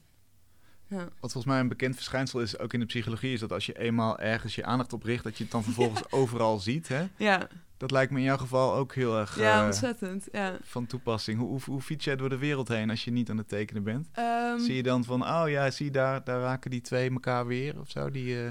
ja. 0.87 1.03
Wat 1.03 1.31
volgens 1.31 1.45
mij 1.45 1.59
een 1.59 1.67
bekend 1.67 1.95
verschijnsel 1.95 2.41
is, 2.41 2.59
ook 2.59 2.73
in 2.73 2.79
de 2.79 2.85
psychologie, 2.85 3.33
is 3.33 3.39
dat 3.39 3.51
als 3.51 3.65
je 3.65 3.79
eenmaal 3.79 4.19
ergens 4.19 4.55
je 4.55 4.65
aandacht 4.65 4.93
op 4.93 5.03
richt, 5.03 5.23
dat 5.23 5.37
je 5.37 5.43
het 5.43 5.51
dan 5.51 5.63
vervolgens 5.69 6.11
overal 6.11 6.59
ziet. 6.59 6.87
Hè? 6.87 7.07
ja, 7.17 7.47
Dat 7.77 7.91
lijkt 7.91 8.11
me 8.11 8.17
in 8.17 8.23
jouw 8.23 8.37
geval 8.37 8.75
ook 8.75 8.93
heel 8.95 9.17
erg 9.17 9.39
ja 9.39 9.59
eh, 9.59 9.65
ontzettend. 9.65 10.27
Ja. 10.31 10.57
van 10.63 10.85
toepassing. 10.85 11.39
Hoe, 11.39 11.49
hoe, 11.49 11.59
hoe 11.65 11.81
fiets 11.81 12.05
jij 12.05 12.15
door 12.15 12.29
de 12.29 12.37
wereld 12.37 12.67
heen 12.67 12.89
als 12.89 13.03
je 13.03 13.11
niet 13.11 13.29
aan 13.29 13.37
het 13.37 13.47
tekenen 13.49 13.83
bent? 13.83 14.07
Ehm, 14.11 14.59
zie 14.59 14.75
je 14.75 14.83
dan 14.83 15.03
van, 15.03 15.23
oh 15.23 15.43
ja, 15.47 15.71
zie 15.71 15.91
daar, 15.91 16.23
daar 16.23 16.41
raken 16.41 16.71
die 16.71 16.81
twee 16.81 17.11
elkaar 17.11 17.47
weer 17.47 17.79
of 17.79 17.89
zo? 17.89 18.09
Die 18.11 18.43
eh, 18.45 18.49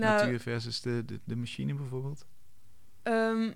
nou, 0.00 0.20
natuur 0.22 0.40
versus 0.40 0.80
de, 0.80 1.02
de, 1.06 1.20
de 1.24 1.36
machine 1.36 1.74
bijvoorbeeld? 1.74 2.26
Ehm, 3.02 3.50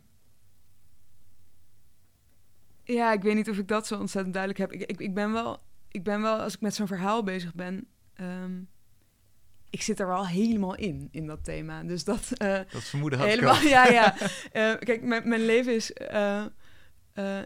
Ja, 2.84 3.12
ik 3.12 3.22
weet 3.22 3.34
niet 3.34 3.50
of 3.50 3.58
ik 3.58 3.68
dat 3.68 3.86
zo 3.86 3.98
ontzettend 3.98 4.34
duidelijk 4.34 4.70
heb. 4.70 4.80
Ik, 4.80 4.90
ik, 4.90 5.00
ik 5.00 5.14
ben 5.14 5.32
wel, 5.32 5.58
ik 5.88 6.02
ben 6.04 6.22
wel, 6.22 6.38
als 6.38 6.54
ik 6.54 6.60
met 6.60 6.74
zo'n 6.74 6.86
verhaal 6.86 7.22
bezig 7.22 7.54
ben, 7.54 7.86
ehm, 8.14 8.60
ik 9.70 9.82
zit 9.82 10.00
er 10.00 10.06
wel 10.06 10.26
helemaal 10.26 10.74
in, 10.76 11.08
in 11.10 11.26
dat 11.26 11.44
thema. 11.44 11.82
Dus 11.82 12.04
dat. 12.04 12.32
eh, 12.32 12.60
Dat 12.72 12.82
vermoeden 12.82 13.18
had 13.18 13.28
ik 13.28 13.34
helemaal, 13.34 13.54
al. 13.60 13.66
ja, 13.68 13.86
ja. 13.86 14.16
Eh, 14.52 14.74
kijk, 14.78 15.02
mijn, 15.02 15.28
mijn 15.28 15.44
leven 15.44 15.74
is. 15.74 15.92
eh, 15.92 16.44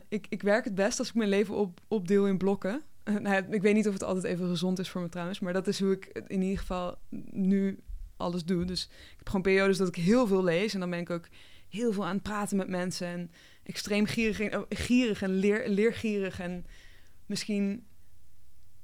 ik, 0.08 0.26
ik 0.28 0.42
werk 0.42 0.64
het 0.64 0.74
best 0.74 0.98
als 0.98 1.08
ik 1.08 1.14
mijn 1.14 1.28
leven 1.28 1.54
op, 1.54 1.80
opdeel 1.88 2.26
in 2.26 2.38
blokken. 2.38 2.82
Nou 3.20 3.44
ik 3.50 3.62
weet 3.62 3.74
niet 3.74 3.86
of 3.86 3.92
het 3.92 4.02
altijd 4.02 4.24
even 4.24 4.48
gezond 4.48 4.78
is 4.78 4.90
voor 4.90 5.00
me 5.00 5.08
trouwens, 5.08 5.40
maar 5.40 5.52
dat 5.52 5.66
is 5.66 5.80
hoe 5.80 5.92
ik 5.92 6.06
in 6.26 6.42
ieder 6.42 6.58
geval 6.58 6.98
nu 7.30 7.78
alles 8.24 8.44
doe. 8.44 8.64
Dus 8.64 8.84
ik 8.84 9.16
heb 9.16 9.26
gewoon 9.26 9.42
periodes 9.42 9.76
dat 9.76 9.88
ik 9.88 9.94
heel 9.94 10.26
veel 10.26 10.44
lees 10.44 10.74
en 10.74 10.80
dan 10.80 10.90
ben 10.90 10.98
ik 10.98 11.10
ook 11.10 11.28
heel 11.68 11.92
veel 11.92 12.06
aan 12.06 12.14
het 12.14 12.22
praten 12.22 12.56
met 12.56 12.68
mensen 12.68 13.06
en 13.06 13.30
extreem 13.62 14.06
gierig 14.06 14.40
en, 14.40 14.58
oh, 14.58 14.66
gierig 14.68 15.22
en 15.22 15.30
leer, 15.30 15.68
leergierig 15.68 16.40
en 16.40 16.66
misschien 17.26 17.86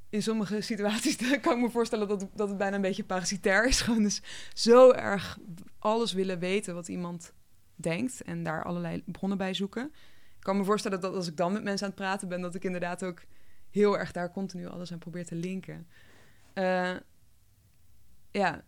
in 0.08 0.22
sommige 0.22 0.60
situaties 0.70 1.16
kan 1.40 1.56
ik 1.56 1.62
me 1.62 1.70
voorstellen 1.70 2.08
dat, 2.08 2.28
dat 2.34 2.48
het 2.48 2.58
bijna 2.58 2.76
een 2.76 2.82
beetje 2.82 3.04
parasitair 3.04 3.66
is. 3.66 3.80
Gewoon 3.90 4.02
dus 4.02 4.22
zo 4.54 4.90
erg 4.90 5.38
alles 5.78 6.12
willen 6.12 6.38
weten 6.38 6.74
wat 6.74 6.88
iemand 6.88 7.32
denkt 7.74 8.22
en 8.22 8.42
daar 8.42 8.64
allerlei 8.64 9.02
bronnen 9.06 9.38
bij 9.38 9.54
zoeken. 9.54 9.92
Ik 10.36 10.46
kan 10.46 10.56
me 10.56 10.64
voorstellen 10.64 11.00
dat 11.00 11.14
als 11.14 11.26
ik 11.26 11.36
dan 11.36 11.52
met 11.52 11.62
mensen 11.62 11.86
aan 11.86 11.92
het 11.92 12.00
praten 12.00 12.28
ben, 12.28 12.40
dat 12.40 12.54
ik 12.54 12.64
inderdaad 12.64 13.04
ook 13.04 13.22
heel 13.70 13.98
erg 13.98 14.12
daar 14.12 14.32
continu 14.32 14.66
alles 14.66 14.92
aan 14.92 14.98
probeer 14.98 15.26
te 15.26 15.34
linken. 15.34 15.86
Eh, 16.52 16.96
ja, 18.30 18.64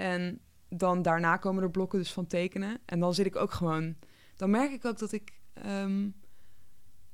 en 0.00 0.40
dan 0.68 1.02
daarna 1.02 1.36
komen 1.36 1.62
er 1.62 1.70
blokken 1.70 1.98
dus 1.98 2.12
van 2.12 2.26
tekenen. 2.26 2.78
En 2.84 3.00
dan 3.00 3.14
zit 3.14 3.26
ik 3.26 3.36
ook 3.36 3.52
gewoon... 3.52 3.96
Dan 4.36 4.50
merk 4.50 4.72
ik 4.72 4.84
ook 4.84 4.98
dat 4.98 5.12
ik... 5.12 5.32
ehm, 5.52 6.08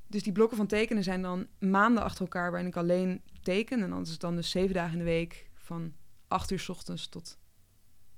dus 0.07 0.23
die 0.23 0.31
blokken 0.31 0.57
van 0.57 0.67
tekenen 0.67 1.03
zijn 1.03 1.21
dan 1.21 1.47
maanden 1.59 2.03
achter 2.03 2.21
elkaar... 2.21 2.51
waarin 2.51 2.69
ik 2.69 2.75
alleen 2.75 3.21
teken. 3.41 3.81
En 3.81 3.89
dan 3.89 4.01
is 4.01 4.09
het 4.09 4.19
dan 4.19 4.35
dus 4.35 4.49
zeven 4.49 4.73
dagen 4.73 4.91
in 4.91 4.97
de 4.97 5.03
week... 5.03 5.49
van 5.53 5.93
acht 6.27 6.51
uur 6.51 6.59
s 6.59 6.69
ochtends 6.69 7.07
tot 7.07 7.37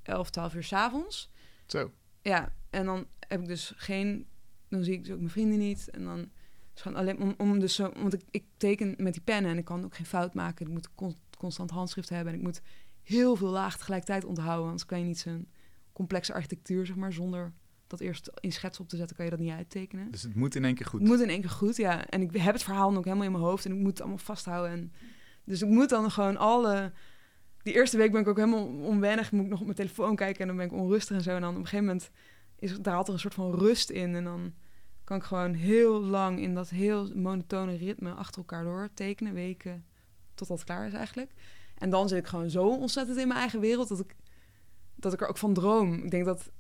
elf, 0.02 0.30
twaalf 0.30 0.56
uur 0.56 0.64
s 0.64 0.74
avonds. 0.74 1.32
Zo. 1.66 1.92
Ja, 2.22 2.54
en 2.70 2.86
dan 2.86 3.08
heb 3.20 3.42
ik 3.42 3.48
dus 3.48 3.74
geen... 3.76 4.28
Dan 4.68 4.84
zie 4.84 4.94
ik 4.94 5.04
dus 5.04 5.12
ook 5.12 5.20
mijn 5.20 5.32
vrienden 5.32 5.60
niet. 5.60 5.90
En 5.90 6.04
dan 6.04 6.30
is 6.76 6.82
gewoon 6.82 6.98
alleen 6.98 7.20
om, 7.20 7.34
om 7.38 7.60
dus 7.60 7.76
zo... 7.76 7.92
Want 7.96 8.14
ik, 8.14 8.22
ik 8.32 8.46
teken 8.58 8.96
met 8.98 9.14
die 9.14 9.22
pennen 9.22 9.52
en 9.52 9.58
ik 9.58 9.66
kan 9.66 9.84
ook 9.84 9.96
geen 9.96 10.06
fout 10.06 10.34
maken. 10.34 10.66
Ik 10.66 10.72
moet 10.72 10.96
con- 10.96 11.20
constant 11.38 11.70
handschrift 11.70 12.10
hebben. 12.10 12.34
En 12.34 12.40
ik 12.40 12.46
moet 12.46 12.62
heel 13.10 13.36
veel 13.36 13.50
laag 13.50 13.78
tegelijkertijd 13.78 14.26
onthouden. 14.26 14.66
Anders 14.66 14.86
kan 14.86 15.00
je 15.00 15.06
niet 15.06 15.20
zo'n 15.20 15.48
complexe 15.92 16.34
architectuur, 16.34 16.86
zeg 16.86 16.96
maar... 16.96 17.14
zonder 17.14 17.54
dat 17.88 18.00
eerst 18.00 18.32
in 18.40 18.52
schets 18.52 18.80
op 18.80 18.90
te 18.90 18.96
zetten, 18.96 19.16
kan 19.16 19.26
je 19.26 19.32
dat 19.32 19.40
niet 19.40 19.52
uittekenen. 19.52 20.12
Dus 20.12 20.22
het 20.22 20.36
moet 20.36 20.56
in 20.56 20.66
één 20.66 20.76
keer 20.76 20.86
goed. 20.86 21.00
Het 21.00 21.10
moet 21.10 21.20
in 21.22 21.30
één 21.30 21.42
keer 21.42 21.50
goed, 21.50 21.76
ja. 21.76 22.06
En 22.06 22.22
ik 22.22 22.36
heb 22.36 22.54
het 22.54 22.64
verhaal 22.64 22.96
ook 22.96 23.04
helemaal 23.04 23.26
in 23.26 23.32
mijn 23.32 23.44
hoofd 23.44 23.66
en 23.66 23.72
ik 23.72 23.78
moet 23.78 23.90
het 23.90 24.00
allemaal 24.00 24.18
vasthouden. 24.18 24.72
En 24.72 24.94
dus 25.44 25.62
ik 25.62 25.70
moet 25.70 25.90
dan 25.90 26.12
gewoon 26.12 26.38
alle... 26.38 26.92
Die 27.62 27.74
eerste 27.74 27.98
week 27.98 28.12
ben 28.12 28.22
ik 28.22 28.28
ook 28.28 28.38
helemaal 28.38 28.68
onwennig. 28.68 29.32
Moet 29.32 29.44
ik 29.44 29.50
nog 29.50 29.60
op 29.60 29.66
mijn 29.66 29.78
telefoon 29.78 30.16
kijken 30.16 30.42
en 30.42 30.48
dan 30.48 30.56
ben 30.58 30.66
ik 30.66 30.72
onrustig 30.72 31.16
en 31.16 31.24
zo. 31.24 31.36
En 31.36 31.42
dan 31.42 31.50
op 31.50 31.56
een 31.56 31.68
gegeven 31.68 31.86
moment 31.86 32.10
is 32.56 32.80
daar 32.80 32.96
altijd 32.96 33.16
een 33.16 33.22
soort 33.22 33.34
van 33.34 33.56
rust 33.56 33.90
in. 33.90 34.16
En 34.16 34.24
dan 34.24 34.54
kan 35.04 35.18
ik 35.18 35.24
gewoon 35.24 35.54
heel 35.54 36.02
lang 36.02 36.40
in 36.40 36.54
dat 36.54 36.70
heel 36.70 37.16
monotone 37.16 37.76
ritme 37.76 38.12
achter 38.12 38.38
elkaar 38.38 38.64
door 38.64 38.90
tekenen, 38.94 39.34
weken, 39.34 39.86
totdat 40.34 40.58
het 40.58 40.66
klaar 40.66 40.88
is 40.88 40.94
eigenlijk. 40.94 41.32
En 41.80 41.90
dan 41.90 42.08
zit 42.08 42.18
ik 42.18 42.28
gewoon 42.28 42.50
zo 42.50 42.68
ontzettend 42.68 43.18
in 43.18 43.28
mijn 43.28 43.40
eigen 43.40 43.60
wereld 43.60 43.88
dat 43.88 44.00
ik, 44.00 44.16
dat 44.96 45.14
ik 45.14 45.22
er 45.22 45.28
ook 45.28 45.38
van 45.38 45.54
droom. 45.54 45.94
Ik 45.94 46.12
denk 46.12 46.26
dat 46.26 46.52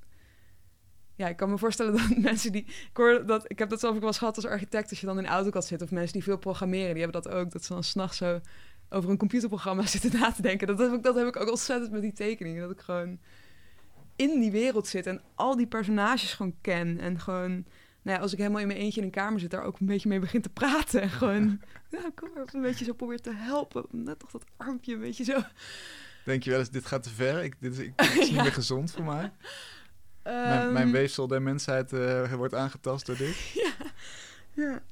ja, 1.19 1.27
ik 1.27 1.35
kan 1.35 1.49
me 1.49 1.57
voorstellen 1.57 1.93
dat 1.97 2.17
mensen 2.17 2.51
die. 2.51 2.63
Ik, 2.63 2.89
hoor 2.93 3.25
dat, 3.25 3.51
ik 3.51 3.59
heb 3.59 3.69
dat 3.69 3.79
zelf 3.79 3.93
ook 3.93 3.99
wel 3.99 4.09
eens 4.09 4.17
gehad 4.17 4.35
als 4.35 4.45
architect. 4.45 4.89
Als 4.89 4.99
je 4.99 5.05
dan 5.05 5.17
in 5.17 5.23
de 5.23 5.29
AutoCAD 5.29 5.65
zit. 5.65 5.81
Of 5.81 5.91
mensen 5.91 6.13
die 6.13 6.23
veel 6.23 6.37
programmeren. 6.37 6.93
Die 6.93 7.03
hebben 7.03 7.21
dat 7.21 7.33
ook. 7.33 7.51
Dat 7.51 7.63
ze 7.63 7.73
dan 7.73 7.83
s'nachts 7.83 8.17
zo 8.17 8.39
over 8.89 9.09
een 9.09 9.17
computerprogramma 9.17 9.85
zitten 9.95 10.19
na 10.19 10.31
te 10.31 10.41
denken. 10.41 10.67
Dat 10.67 10.79
heb, 10.79 10.93
ik, 10.93 11.03
dat 11.03 11.15
heb 11.15 11.27
ik 11.27 11.35
ook 11.35 11.49
ontzettend 11.49 11.91
met 11.91 12.01
die 12.01 12.13
tekeningen. 12.13 12.61
Dat 12.61 12.71
ik 12.71 12.79
gewoon 12.79 13.19
in 14.15 14.39
die 14.39 14.51
wereld 14.51 14.87
zit. 14.87 15.05
En 15.05 15.21
al 15.35 15.55
die 15.55 15.67
personages 15.67 16.33
gewoon 16.33 16.55
ken. 16.61 16.99
En 16.99 17.19
gewoon. 17.19 17.65
Nou 18.01 18.17
ja, 18.17 18.23
als 18.23 18.31
ik 18.31 18.37
helemaal 18.37 18.61
in 18.61 18.67
mijn 18.67 18.79
eentje 18.79 18.99
in 18.99 19.05
een 19.05 19.11
kamer 19.11 19.39
zit, 19.39 19.51
daar 19.51 19.63
ook 19.63 19.79
een 19.79 19.85
beetje 19.85 20.09
mee 20.09 20.19
begin 20.19 20.41
te 20.41 20.49
praten. 20.49 21.01
En 21.01 21.09
gewoon, 21.19 21.61
ja, 21.89 22.11
kom 22.15 22.29
maar, 22.35 22.47
een 22.51 22.61
beetje 22.61 22.85
zo 22.85 22.93
probeer 22.93 23.21
te 23.21 23.33
helpen. 23.33 23.85
Net 23.91 24.19
toch 24.19 24.31
dat 24.31 24.45
armpje 24.57 24.93
een 24.93 24.99
beetje 24.99 25.23
zo. 25.23 25.39
Denk 26.25 26.43
je 26.43 26.49
wel 26.49 26.59
eens, 26.59 26.69
dit 26.69 26.85
gaat 26.85 27.03
te 27.03 27.09
ver? 27.09 27.43
Ik, 27.43 27.55
dit 27.59 27.73
is, 27.73 27.79
ik, 27.79 27.97
dit 27.97 28.17
is 28.17 28.29
niet 28.29 28.41
meer 28.41 28.53
gezond 28.53 28.91
voor 28.91 29.03
mij. 29.03 29.31
Mijn, 30.23 30.73
mijn 30.73 30.85
Ehm, 30.85 30.91
weefsel 30.91 31.27
der 31.27 31.41
mensheid 31.41 31.93
eh, 31.93 32.33
wordt 32.33 32.53
aangetast 32.53 33.05
door 33.05 33.17
dit. 33.17 33.35
Ja. 33.53 33.73
ja. 34.53 34.83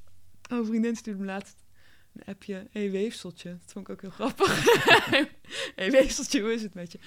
Oh, 0.50 0.58
een 0.58 0.66
vriendin 0.66 0.96
stuurde 0.96 1.20
me 1.20 1.26
laatst 1.26 1.56
een 2.14 2.24
appje. 2.24 2.66
hey, 2.70 2.90
weefseltje. 2.90 3.50
Dat 3.50 3.72
vond 3.72 3.88
ik 3.88 3.94
ook 3.94 4.00
heel 4.00 4.10
grappig. 4.10 4.64
hey, 5.74 5.90
weefseltje, 5.90 6.40
hoe 6.40 6.52
is 6.52 6.62
het 6.62 6.74
met 6.74 6.92
je? 6.92 6.98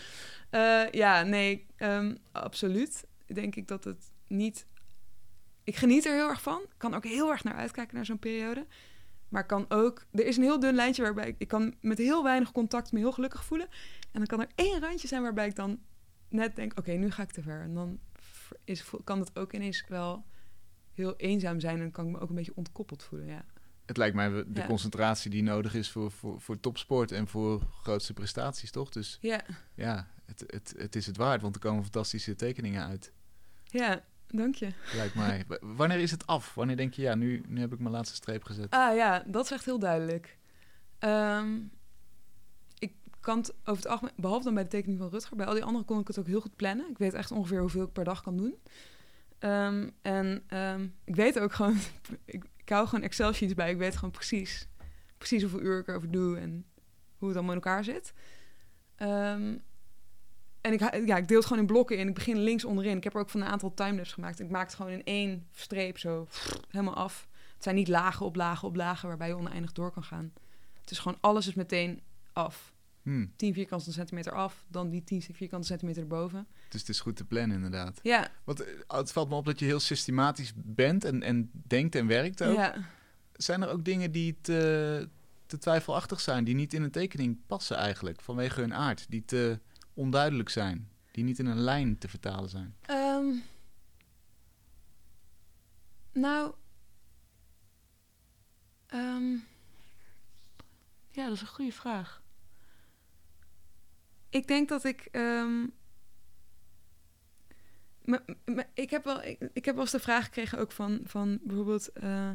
Eh, 0.50 0.92
ja, 0.92 1.24
nee, 1.24 1.66
ehm, 1.76 2.16
absoluut. 2.32 3.04
Denk 3.28 3.56
ik 3.56 3.68
dat 3.68 3.84
het 3.84 4.12
niet... 4.28 4.66
Ik 5.64 5.76
geniet 5.76 6.06
er 6.06 6.14
heel 6.14 6.30
erg 6.30 6.42
van. 6.42 6.62
Ik 6.62 6.78
kan 6.78 6.94
ook 6.94 7.04
heel 7.06 7.32
erg 7.32 7.44
naar 7.44 7.56
uitkijken 7.56 7.96
naar 7.96 8.06
zo'n 8.06 8.20
periode. 8.20 8.66
Maar 9.30 9.46
kan 9.46 9.66
ook... 9.70 10.06
Er 10.12 10.26
is 10.26 10.38
een 10.38 10.44
heel 10.44 10.60
dun 10.60 10.76
lijntje 10.76 11.02
waarbij 11.02 11.28
ik... 11.28 11.36
Ik 11.38 11.48
kan 11.48 11.74
met 11.82 11.98
heel 11.98 12.24
weinig 12.24 12.52
contact 12.52 12.92
me 12.92 13.00
heel 13.00 13.12
gelukkig 13.12 13.46
voelen. 13.46 13.68
En 14.02 14.20
dan 14.20 14.26
kan 14.26 14.42
er 14.42 14.50
één 14.56 14.80
randje 14.80 15.08
zijn 15.08 15.22
waarbij 15.22 15.48
ik 15.48 15.56
dan 15.56 15.80
net 16.30 16.56
denk... 16.56 16.80
Oké, 16.80 16.92
nu 16.92 17.12
ga 17.12 17.24
ik 17.24 17.32
te 17.32 17.42
ver. 17.42 17.62
En 17.62 17.74
dan 17.74 18.00
is, 18.64 18.92
kan 19.04 19.20
het 19.20 19.40
ook 19.40 19.54
ineens 19.54 19.86
wel 19.88 20.26
heel 20.94 21.16
eenzaam 21.16 21.60
zijn 21.60 21.82
en 21.82 21.92
kan 21.92 22.06
ik 22.06 22.12
me 22.12 22.20
ook 22.20 22.30
een 22.30 22.36
beetje 22.36 22.56
ontkoppeld 22.56 23.04
voelen. 23.04 23.28
Ja, 23.28 23.46
Het 23.86 23.98
lijkt 23.98 24.16
mij 24.16 24.30
de 24.30 24.46
Ja. 24.54 24.66
concentratie 24.66 25.32
die 25.32 25.44
nodig 25.44 25.74
is 25.74 25.90
voor, 25.92 26.12
voor, 26.12 26.42
voor 26.42 26.60
topsport 26.60 27.12
en 27.12 27.28
voor 27.28 27.62
grootste 27.82 28.14
prestaties, 28.14 28.72
toch? 28.72 28.90
Dus 28.90 29.18
ja, 29.22 29.42
ja, 29.76 30.08
het, 30.26 30.44
het, 30.48 30.74
het 30.78 30.96
is 30.96 31.06
het 31.06 31.18
waard, 31.18 31.42
want 31.42 31.56
er 31.56 31.62
komen 31.62 31.84
fantastische 31.84 32.36
tekeningen 32.36 32.86
uit. 32.86 33.12
ja 33.64 34.04
dank 34.38 34.56
je. 34.56 34.70
Lijkt 34.96 35.16
mij. 35.16 35.46
Wanneer 35.62 36.00
is 36.00 36.12
het 36.12 36.28
af? 36.28 36.56
Wanneer 36.56 36.78
denk 36.78 36.94
je, 36.94 37.02
ja, 37.02 37.16
nu, 37.16 37.44
nu 37.48 37.60
heb 37.60 37.74
ik 37.74 37.80
mijn 37.80 37.94
laatste 37.94 38.16
streep 38.16 38.44
gezet? 38.44 38.70
Ah 38.70 38.96
ja, 38.96 39.24
dat 39.28 39.46
is 39.46 39.52
echt 39.52 39.66
heel 39.66 39.80
duidelijk. 39.80 40.38
Ehm, 41.00 41.60
ik 42.80 42.94
kan 43.20 43.38
het 43.38 43.54
over 43.54 43.84
het 43.84 43.88
algemeen, 43.88 44.14
behalve 44.16 44.44
dan 44.44 44.54
bij 44.54 44.64
de 44.64 44.70
tekening 44.70 45.00
van 45.00 45.10
Rutger, 45.10 45.38
bij 45.38 45.46
al 45.46 45.54
die 45.54 45.64
andere 45.64 45.86
kon 45.86 46.00
ik 46.00 46.08
het 46.08 46.20
ook 46.20 46.28
heel 46.28 46.42
goed 46.42 46.56
plannen. 46.56 46.90
Ik 46.90 46.98
weet 46.98 47.14
echt 47.14 47.32
ongeveer 47.32 47.60
hoeveel 47.60 47.84
ik 47.84 47.92
per 47.94 48.04
dag 48.04 48.22
kan 48.22 48.38
doen. 48.38 48.56
Ehm, 49.40 49.90
en 50.02 50.44
ehm, 50.48 50.88
ik 51.04 51.16
weet 51.16 51.40
ook 51.40 51.54
gewoon, 51.54 51.78
ik, 52.26 52.44
ik 52.58 52.70
hou 52.70 52.88
gewoon 52.88 53.04
Excel-sheets 53.04 53.54
bij. 53.54 53.72
Ik 53.72 53.78
weet 53.78 53.96
gewoon 53.96 54.12
precies, 54.12 54.68
precies 55.18 55.42
hoeveel 55.42 55.62
uur 55.62 55.80
ik 55.80 55.88
erover 55.88 56.12
doe 56.12 56.38
en 56.38 56.66
hoe 57.18 57.28
het 57.28 57.38
allemaal 57.38 57.56
in 57.56 57.62
elkaar 57.62 57.84
zit. 57.84 58.14
En 60.62 60.74
ik, 60.74 60.80
ja, 61.06 61.18
ik 61.18 61.28
deel 61.28 61.38
het 61.38 61.46
gewoon 61.46 61.62
in 61.62 61.68
blokken 61.68 61.98
in. 61.98 62.08
Ik 62.08 62.14
begin 62.14 62.38
links 62.38 62.66
onderin. 62.66 62.98
Ik 62.98 63.04
heb 63.04 63.14
er 63.14 63.20
ook 63.20 63.30
van 63.30 63.42
een 63.42 63.48
aantal 63.48 63.74
timelapses 63.74 64.14
gemaakt. 64.14 64.40
Ik 64.40 64.50
maak 64.50 64.66
het 64.66 64.76
gewoon 64.76 64.92
in 64.92 65.04
één 65.04 65.48
streep 65.52 65.98
zo 65.98 66.28
helemaal 66.70 66.96
af. 66.96 67.28
Het 67.54 67.64
zijn 67.64 67.76
niet 67.76 67.88
lagen 67.88 68.26
op 68.26 68.36
lagen 68.36 68.68
op 68.68 68.76
lagen 68.76 69.08
waarbij 69.08 69.28
je 69.28 69.36
oneindig 69.36 69.72
door 69.72 69.92
kan 69.92 70.04
gaan. 70.04 70.34
Het 70.82 70.92
is 70.92 71.00
gewoon 71.00 71.18
alles 71.22 71.48
is 71.48 71.54
meteen 71.54 72.02
af. 72.34 72.74
Hm, 73.04 73.26
10 73.36 73.54
vierkante 73.54 73.92
centimeter 73.92 74.32
af, 74.32 74.66
dan 74.68 74.90
die 74.90 75.04
10 75.04 75.22
vierkante 75.22 75.68
centimeter 75.68 76.02
erboven. 76.02 76.48
dus 76.70 76.80
het 76.80 76.90
is 76.90 77.00
goed 77.00 77.16
te 77.16 77.26
plannen, 77.26 77.56
inderdaad. 77.56 78.00
Ja, 78.04 78.32
Want 78.44 78.64
eh, 78.64 78.74
het 78.88 79.12
valt 79.12 79.30
me 79.30 79.36
op 79.36 79.46
dat 79.46 79.60
je 79.60 79.66
heel 79.66 79.80
systematisch 79.80 80.54
bent 80.56 81.06
en, 81.06 81.24
en 81.24 81.52
denkt 81.54 81.96
en 81.96 82.08
werkt 82.08 82.44
ook. 82.44 82.56
ja. 82.56 82.76
Zijn 83.34 83.62
er 83.62 83.70
ook 83.70 83.86
dingen 83.86 84.12
die 84.12 84.38
te, 84.42 85.10
te 85.46 85.58
twijfelachtig 85.58 86.20
zijn, 86.20 86.44
die 86.44 86.56
niet 86.56 86.74
in 86.74 86.84
een 86.84 86.92
tekening 86.92 87.38
passen 87.48 87.78
eigenlijk, 87.78 88.22
vanwege 88.22 88.62
hun 88.62 88.74
aard, 88.74 89.06
die 89.10 89.26
te 89.26 89.60
onduidelijk 90.02 90.50
zijn, 90.50 90.90
die 91.12 91.24
niet 91.24 91.40
in 91.40 91.46
een 91.46 91.60
lijn 91.60 91.98
te 91.98 92.08
vertalen 92.08 92.50
zijn? 92.50 92.76
Ehm, 92.82 93.34
nou, 96.12 96.54
ehm, 98.88 99.32
ja, 101.10 101.26
dat 101.26 101.34
is 101.34 101.42
een 101.42 101.48
goede 101.48 101.72
vraag. 101.72 102.22
Ik 104.30 104.48
denk 104.48 104.70
dat 104.70 104.84
ik. 104.84 105.08
ehm, 105.12 105.66
ik, 108.74 108.90
heb 108.90 109.04
wel, 109.04 109.24
ik, 109.54 109.66
heb 109.66 109.74
wel 109.76 109.84
eens 109.84 109.92
de 109.92 110.00
vraag 110.00 110.26
gekregen 110.26 110.60
ook 110.60 110.72
van, 110.72 111.00
van 111.04 111.40
bijvoorbeeld 111.44 111.92
eh, 111.92 112.32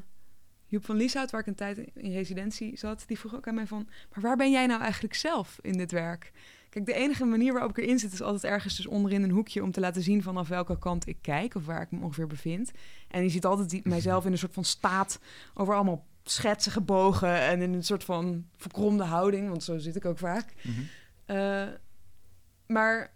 Joep 0.66 0.84
van 0.84 0.96
Lieshout, 0.96 1.30
waar 1.30 1.40
ik 1.40 1.46
een 1.46 1.54
tijd 1.54 1.78
in, 1.78 1.90
in 1.94 2.12
residentie 2.12 2.76
zat. 2.76 3.04
Die 3.06 3.18
vroeg 3.18 3.34
ook 3.34 3.48
aan 3.48 3.54
mij 3.54 3.66
van, 3.66 3.88
maar 4.10 4.20
waar 4.20 4.36
ben 4.36 4.50
jij 4.50 4.66
nou 4.66 4.80
eigenlijk 4.80 5.14
zelf 5.14 5.58
in 5.62 5.72
dit 5.72 5.90
werk? 5.90 6.32
Kijk, 6.76 6.88
de 6.88 6.94
enige 6.94 7.24
manier 7.24 7.52
waarop 7.52 7.70
ik 7.70 7.84
erin 7.84 7.98
zit 7.98 8.12
is 8.12 8.22
altijd 8.22 8.44
ergens 8.44 8.76
dus 8.76 8.86
onderin 8.86 9.22
een 9.22 9.30
hoekje 9.30 9.62
om 9.62 9.70
te 9.70 9.80
laten 9.80 10.02
zien 10.02 10.22
vanaf 10.22 10.48
welke 10.48 10.78
kant 10.78 11.06
ik 11.06 11.18
kijk 11.20 11.54
of 11.54 11.66
waar 11.66 11.82
ik 11.82 11.90
me 11.90 12.04
ongeveer 12.04 12.26
bevind. 12.26 12.70
En 13.08 13.22
je 13.22 13.28
ziet 13.28 13.44
altijd 13.44 13.70
die, 13.70 13.80
mijzelf 13.84 14.24
in 14.24 14.32
een 14.32 14.38
soort 14.38 14.54
van 14.54 14.64
staat 14.64 15.20
over 15.54 15.74
allemaal 15.74 16.06
schetsen 16.22 16.72
gebogen 16.72 17.40
en 17.40 17.62
in 17.62 17.72
een 17.72 17.84
soort 17.84 18.04
van 18.04 18.46
verkromde 18.56 19.04
houding, 19.04 19.48
want 19.48 19.62
zo 19.62 19.78
zit 19.78 19.96
ik 19.96 20.04
ook 20.04 20.18
vaak. 20.18 20.52
Mhm. 20.62 20.80
Eh, 21.24 21.68
maar 22.66 23.12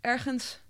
ergens, 0.00 0.62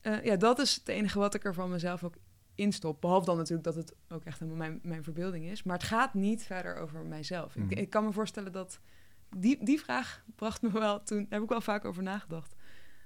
eh, 0.00 0.24
ja, 0.24 0.36
dat 0.36 0.58
is 0.58 0.74
het 0.74 0.88
enige 0.88 1.18
wat 1.18 1.34
ik 1.34 1.44
er 1.44 1.54
van 1.54 1.70
mezelf 1.70 2.04
ook 2.04 2.16
instop. 2.54 3.00
Behalve 3.00 3.26
dan 3.26 3.36
natuurlijk 3.36 3.64
dat 3.64 3.74
het 3.74 3.94
ook 4.08 4.24
echt 4.24 4.38
helemaal 4.38 4.68
mijn, 4.68 4.80
mijn 4.82 5.04
verbeelding 5.04 5.44
is. 5.44 5.62
Maar 5.62 5.76
het 5.76 5.86
gaat 5.86 6.14
niet 6.14 6.42
verder 6.42 6.76
over 6.76 7.04
mijzelf. 7.04 7.56
Mhm. 7.56 7.70
Ik, 7.70 7.78
ik 7.78 7.90
kan 7.90 8.04
me 8.04 8.12
voorstellen 8.12 8.52
dat... 8.52 8.80
Die, 9.36 9.64
die 9.64 9.80
vraag 9.80 10.24
bracht 10.36 10.62
me 10.62 10.70
wel 10.70 11.02
toen... 11.02 11.18
Daar 11.18 11.26
heb 11.30 11.42
ik 11.42 11.48
wel 11.48 11.60
vaak 11.60 11.84
over 11.84 12.02
nagedacht. 12.02 12.54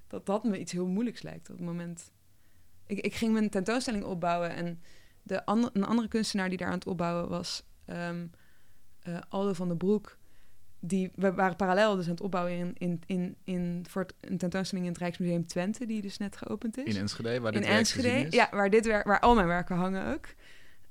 Dat 0.06 0.26
dat 0.26 0.44
me 0.44 0.58
iets 0.58 0.72
heel 0.72 0.86
moeilijks 0.86 1.22
lijkt. 1.22 1.50
Op 1.50 1.56
het 1.56 1.66
moment... 1.66 2.12
Ik, 2.86 2.98
ik 2.98 3.14
ging 3.14 3.32
mijn 3.32 3.50
tentoonstelling 3.50 4.04
opbouwen... 4.04 4.50
en 4.50 4.80
de 5.22 5.44
ander, 5.44 5.70
een 5.72 5.84
andere 5.84 6.08
kunstenaar 6.08 6.48
die 6.48 6.58
daar 6.58 6.68
aan 6.68 6.74
het 6.74 6.86
opbouwen 6.86 7.28
was... 7.28 7.62
ehm, 7.84 8.26
eh, 9.00 9.18
Aldo 9.28 9.52
van 9.52 9.68
den 9.68 9.76
Broek... 9.76 10.18
Die, 10.80 11.10
we 11.14 11.32
waren 11.32 11.56
parallel 11.56 11.96
dus 11.96 12.04
aan 12.04 12.10
het 12.10 12.20
opbouwen 12.20 12.52
in, 12.52 12.74
in, 12.78 13.02
in, 13.06 13.36
in, 13.44 13.84
voor 13.88 14.06
een 14.20 14.38
tentoonstelling 14.38 14.86
in 14.86 14.92
het 14.92 15.02
Rijksmuseum 15.02 15.46
Twente... 15.46 15.86
die 15.86 16.02
dus 16.02 16.18
net 16.18 16.36
geopend 16.36 16.76
is 16.78 16.94
In 16.94 17.00
Enschede, 17.00 17.40
waar 17.40 17.52
dit 17.52 17.60
in 17.60 17.66
werk 17.66 17.78
Enschede. 17.78 18.08
is. 18.08 18.34
Ja, 18.34 18.48
waar, 18.50 18.70
dit 18.70 18.86
werk, 18.86 19.06
waar 19.06 19.20
al 19.20 19.34
mijn 19.34 19.46
werken 19.46 19.76
hangen 19.76 20.14
ook. 20.14 20.26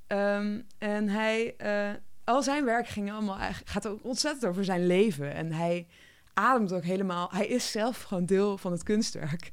Ehm, 0.07 0.61
en 0.77 1.09
hij, 1.09 1.55
eh, 1.57 1.93
al 2.25 2.43
zijn 2.43 2.65
werk 2.65 2.87
ging 2.87 3.11
allemaal, 3.11 3.37
gaat 3.63 3.87
ook 3.87 4.03
ontzettend 4.03 4.45
over 4.45 4.65
zijn 4.65 4.87
leven. 4.87 5.33
En 5.33 5.51
hij 5.51 5.87
ademt 6.33 6.73
ook 6.73 6.83
helemaal, 6.83 7.29
hij 7.31 7.47
is 7.47 7.71
zelf 7.71 8.01
gewoon 8.01 8.25
deel 8.25 8.57
van 8.57 8.71
het 8.71 8.83
kunstwerk. 8.83 9.49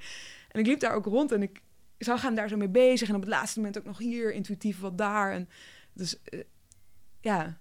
En 0.48 0.60
ik 0.60 0.66
liep 0.66 0.80
daar 0.80 0.94
ook 0.94 1.06
rond 1.06 1.32
en 1.32 1.42
ik 1.42 1.62
zag 1.98 2.22
hem 2.22 2.34
daar 2.34 2.48
zo 2.48 2.56
mee 2.56 2.68
bezig. 2.68 3.08
En 3.08 3.14
op 3.14 3.20
het 3.20 3.30
laatste 3.30 3.58
moment 3.58 3.78
ook 3.78 3.84
nog 3.84 3.98
hier, 3.98 4.32
intuïtief 4.32 4.80
wat 4.80 4.98
daar. 4.98 5.32
En 5.32 5.48
dus 5.92 6.22
eh, 6.22 6.40
ja, 7.20 7.58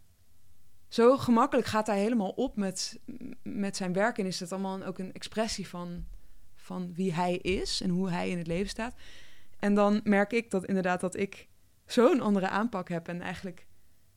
zo 0.88 1.18
gemakkelijk 1.18 1.68
gaat 1.68 1.88
hij 1.88 2.00
helemaal 2.00 2.30
op 2.30 2.56
met, 2.56 3.00
met 3.44 3.76
zijn 3.76 3.94
werk. 3.94 4.18
En 4.18 4.26
is 4.26 4.40
het 4.40 4.52
allemaal 4.52 4.84
ook 4.84 5.00
een 5.00 5.14
expressie 5.14 5.68
van, 5.68 6.06
van 6.56 6.94
wie 6.94 7.14
hij 7.14 7.36
is 7.36 7.82
en 7.82 7.90
hoe 7.90 8.10
hij 8.10 8.30
in 8.30 8.38
het 8.38 8.48
leven 8.48 8.70
staat. 8.70 8.96
En 9.60 9.74
dan 9.74 10.02
merk 10.04 10.34
ik 10.34 10.52
dat 10.52 10.66
inderdaad 10.66 11.02
dat 11.02 11.16
ik 11.16 11.48
zo'n 11.86 12.22
andere 12.22 12.48
aanpak 12.48 12.90
heb 12.90 13.08
en 13.08 13.22
eigenlijk 13.22 13.68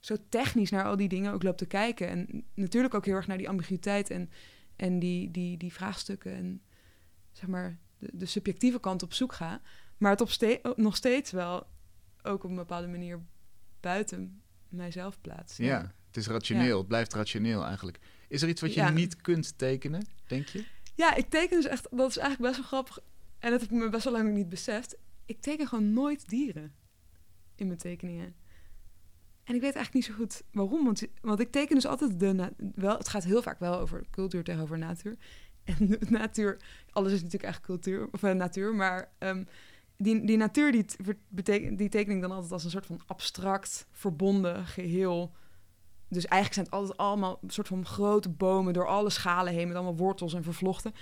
zo 0.05 0.17
technisch 0.29 0.71
naar 0.71 0.85
al 0.85 0.97
die 0.97 1.09
dingen 1.09 1.33
ook 1.33 1.43
loop 1.43 1.57
te 1.57 1.67
kijken. 1.67 2.09
En 2.09 2.45
natuurlijk 2.55 2.95
ook 2.95 3.05
heel 3.05 3.15
erg 3.15 3.27
naar 3.27 3.39
die 3.39 3.49
ambiguïteit 3.49 4.11
en, 4.11 4.31
en 4.77 4.99
die, 4.99 5.31
die, 5.31 5.57
die 5.57 5.73
vraagstukken 5.73 6.33
en 6.35 6.63
zeg 7.33 7.49
maar 7.49 7.79
de, 7.99 8.11
de 8.13 8.27
subjectieve 8.27 8.81
kant 8.81 9.03
op 9.03 9.13
zoek 9.13 9.33
ga. 9.33 9.61
Maar 9.99 10.11
het 10.11 10.21
op 10.21 10.31
ste- 10.31 10.61
nog 10.77 10.97
steeds 10.97 11.31
wel 11.31 11.67
ook 12.23 12.45
op 12.45 12.51
een 12.51 12.57
bepaalde 12.57 12.87
manier 12.89 13.23
buiten 13.81 14.43
mijzelf 14.69 15.21
plaats. 15.21 15.57
Ja, 15.57 15.95
het 16.07 16.17
is 16.17 16.27
rationeel. 16.27 16.79
Het 16.79 16.89
blijft 16.89 17.13
rationeel 17.15 17.65
eigenlijk. 17.65 17.99
Is 18.29 18.43
er 18.43 18.49
iets 18.49 18.61
wat 18.61 18.75
je 18.75 18.81
Ja. 18.81 18.91
niet 18.91 19.21
kunt 19.21 19.59
tekenen, 19.59 20.07
denk 20.27 20.47
je? 20.49 20.65
Ja, 20.95 21.15
ik 21.15 21.29
teken 21.31 21.57
dus 21.57 21.67
echt, 21.71 21.87
dat 21.91 22.11
is 22.11 22.17
eigenlijk 22.17 22.51
best 22.51 22.57
wel 22.57 22.67
grappig. 22.81 22.99
En 23.39 23.51
dat 23.51 23.61
heb 23.61 23.71
ik 23.71 23.77
me 23.77 23.89
best 23.89 24.05
wel 24.05 24.13
lang 24.13 24.33
niet 24.35 24.49
beseft. 24.49 24.97
Ik 25.27 25.41
teken 25.41 25.67
gewoon 25.69 25.93
nooit 25.93 26.29
dieren 26.29 26.75
in 27.55 27.67
mijn 27.67 27.79
tekeningen. 27.79 28.35
En 29.45 29.55
ik 29.55 29.61
weet 29.61 29.74
eigenlijk 29.74 29.95
niet 29.95 30.05
zo 30.05 30.12
goed 30.14 30.42
waarom. 30.53 30.84
Want, 30.84 31.03
want 31.20 31.40
ik 31.40 31.51
teken 31.51 31.74
dus 31.74 31.86
altijd 31.86 32.20
de 32.20 32.53
wel. 32.74 32.99
Het 32.99 33.09
gaat 33.09 33.24
heel 33.24 33.42
vaak 33.42 33.59
wel 33.59 33.78
over 33.78 34.05
cultuur 34.11 34.45
tegenover 34.45 34.78
natuur. 34.78 35.16
En 35.64 35.99
natuur, 36.09 36.57
alles 36.90 37.12
is 37.12 37.22
natuurlijk 37.22 37.45
eigenlijk 37.45 37.72
cultuur 37.72 38.09
of 38.12 38.22
eh, 38.22 38.32
natuur, 38.32 38.74
maar 38.74 39.12
ehm, 39.18 39.45
die, 39.97 40.24
die 40.26 40.36
natuur 40.36 40.72
die, 40.72 40.84
die 41.76 41.88
teken 41.88 42.14
ik 42.14 42.20
dan 42.20 42.30
altijd 42.30 42.53
als 42.53 42.64
een 42.64 42.70
soort 42.70 42.86
van 42.86 43.01
abstract, 43.07 43.86
verbonden 43.90 44.66
geheel. 44.66 45.32
Dus 46.09 46.26
eigenlijk 46.26 46.53
zijn 46.55 46.64
het 46.64 46.74
altijd 46.74 46.97
allemaal 46.97 47.38
een 47.42 47.51
soort 47.51 47.68
van 47.68 47.86
grote 47.86 48.28
bomen 48.28 48.72
door 48.72 48.86
alle 48.86 49.11
schalen 49.11 49.53
heen 49.53 49.66
met 49.66 49.76
allemaal 49.76 49.97
wortels 49.97 50.34
en 50.34 50.42
vervlochten. 50.42 50.92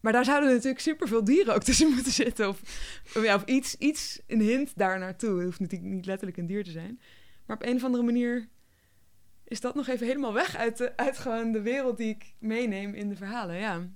Maar 0.00 0.12
daar 0.12 0.24
zouden 0.24 0.48
natuurlijk 0.50 0.80
superveel 0.80 1.24
dieren 1.24 1.54
ook 1.54 1.62
tussen 1.62 1.90
moeten 1.94 2.12
zitten. 2.12 2.48
Of, 2.48 2.60
of, 3.16 3.22
ja, 3.22 3.34
of 3.34 3.44
iets, 3.44 3.76
iets, 3.76 4.20
een 4.26 4.40
hint 4.40 4.72
daar 4.76 4.98
naartoe. 4.98 5.36
Het 5.36 5.44
hoeft 5.44 5.60
natuurlijk 5.60 5.90
niet 5.90 6.06
letterlijk 6.06 6.38
een 6.38 6.46
dier 6.46 6.64
te 6.64 6.70
zijn. 6.70 7.00
Maar 7.46 7.56
op 7.56 7.64
een 7.66 7.76
of 7.76 7.84
andere 7.84 8.02
manier 8.04 8.48
is 9.44 9.60
dat 9.60 9.74
nog 9.74 9.88
even 9.88 10.06
helemaal 10.06 10.32
weg 10.32 10.56
uit, 10.56 10.76
de, 10.76 10.96
uit 10.96 11.18
gewoon 11.18 11.52
de 11.52 11.60
wereld 11.60 11.96
die 11.96 12.08
ik 12.08 12.34
meeneem 12.38 12.94
in 12.94 13.08
de 13.08 13.16
verhalen. 13.16 13.56
Ja, 13.56 13.86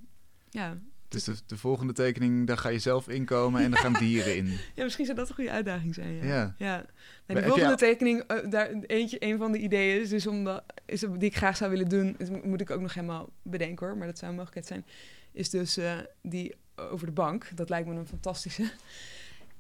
ja. 0.51 0.79
Dus 1.09 1.25
de, 1.25 1.35
de 1.47 1.57
volgende 1.57 1.93
tekening, 1.93 2.47
daar 2.47 2.59
ga 2.59 2.69
je 2.69 2.79
zelf 2.79 3.09
inkomen 3.09 3.63
en 3.63 3.71
dan 3.71 3.81
gaan 3.81 3.93
dieren 4.05 4.37
in. 4.37 4.59
ja 4.75 4.85
misschien 4.85 5.05
zou 5.05 5.17
dat 5.17 5.29
een 5.29 5.35
goede 5.35 5.51
uitdaging 5.51 5.95
zijn. 5.95 6.15
Ja. 6.27 6.55
Ja. 6.59 6.87
de 7.27 7.43
volgende 7.43 7.77
tekening, 7.77 8.21
eh, 8.27 8.51
daar, 8.51 8.71
eentje, 8.73 9.17
een 9.25 9.39
van 9.39 9.53
de 9.53 9.59
ideeën 9.59 10.01
is 10.01 10.09
dus 10.09 10.27
om 10.27 10.61
is, 10.87 11.01
die 11.01 11.19
ik 11.19 11.37
graag 11.37 11.57
zou 11.57 11.71
willen 11.71 11.89
doen. 11.89 12.15
Het 12.19 12.31
mo- 12.31 12.41
moet 12.45 12.61
ik 12.61 12.71
ook 12.71 12.81
nog 12.81 12.95
helemaal 12.95 13.31
bedenken 13.43 13.87
hoor, 13.87 13.97
maar 13.97 14.07
dat 14.07 14.19
zou 14.19 14.31
een 14.31 14.37
mogelijkheid 14.37 14.85
zijn. 14.85 14.95
Is 15.33 15.51
dus 15.51 15.77
eh, 15.77 15.99
die 16.23 16.55
over 16.77 17.07
de 17.07 17.13
bank. 17.13 17.57
Dat 17.57 17.69
lijkt 17.69 17.89
me 17.89 17.95
een 17.95 18.07
fantastische. 18.07 18.71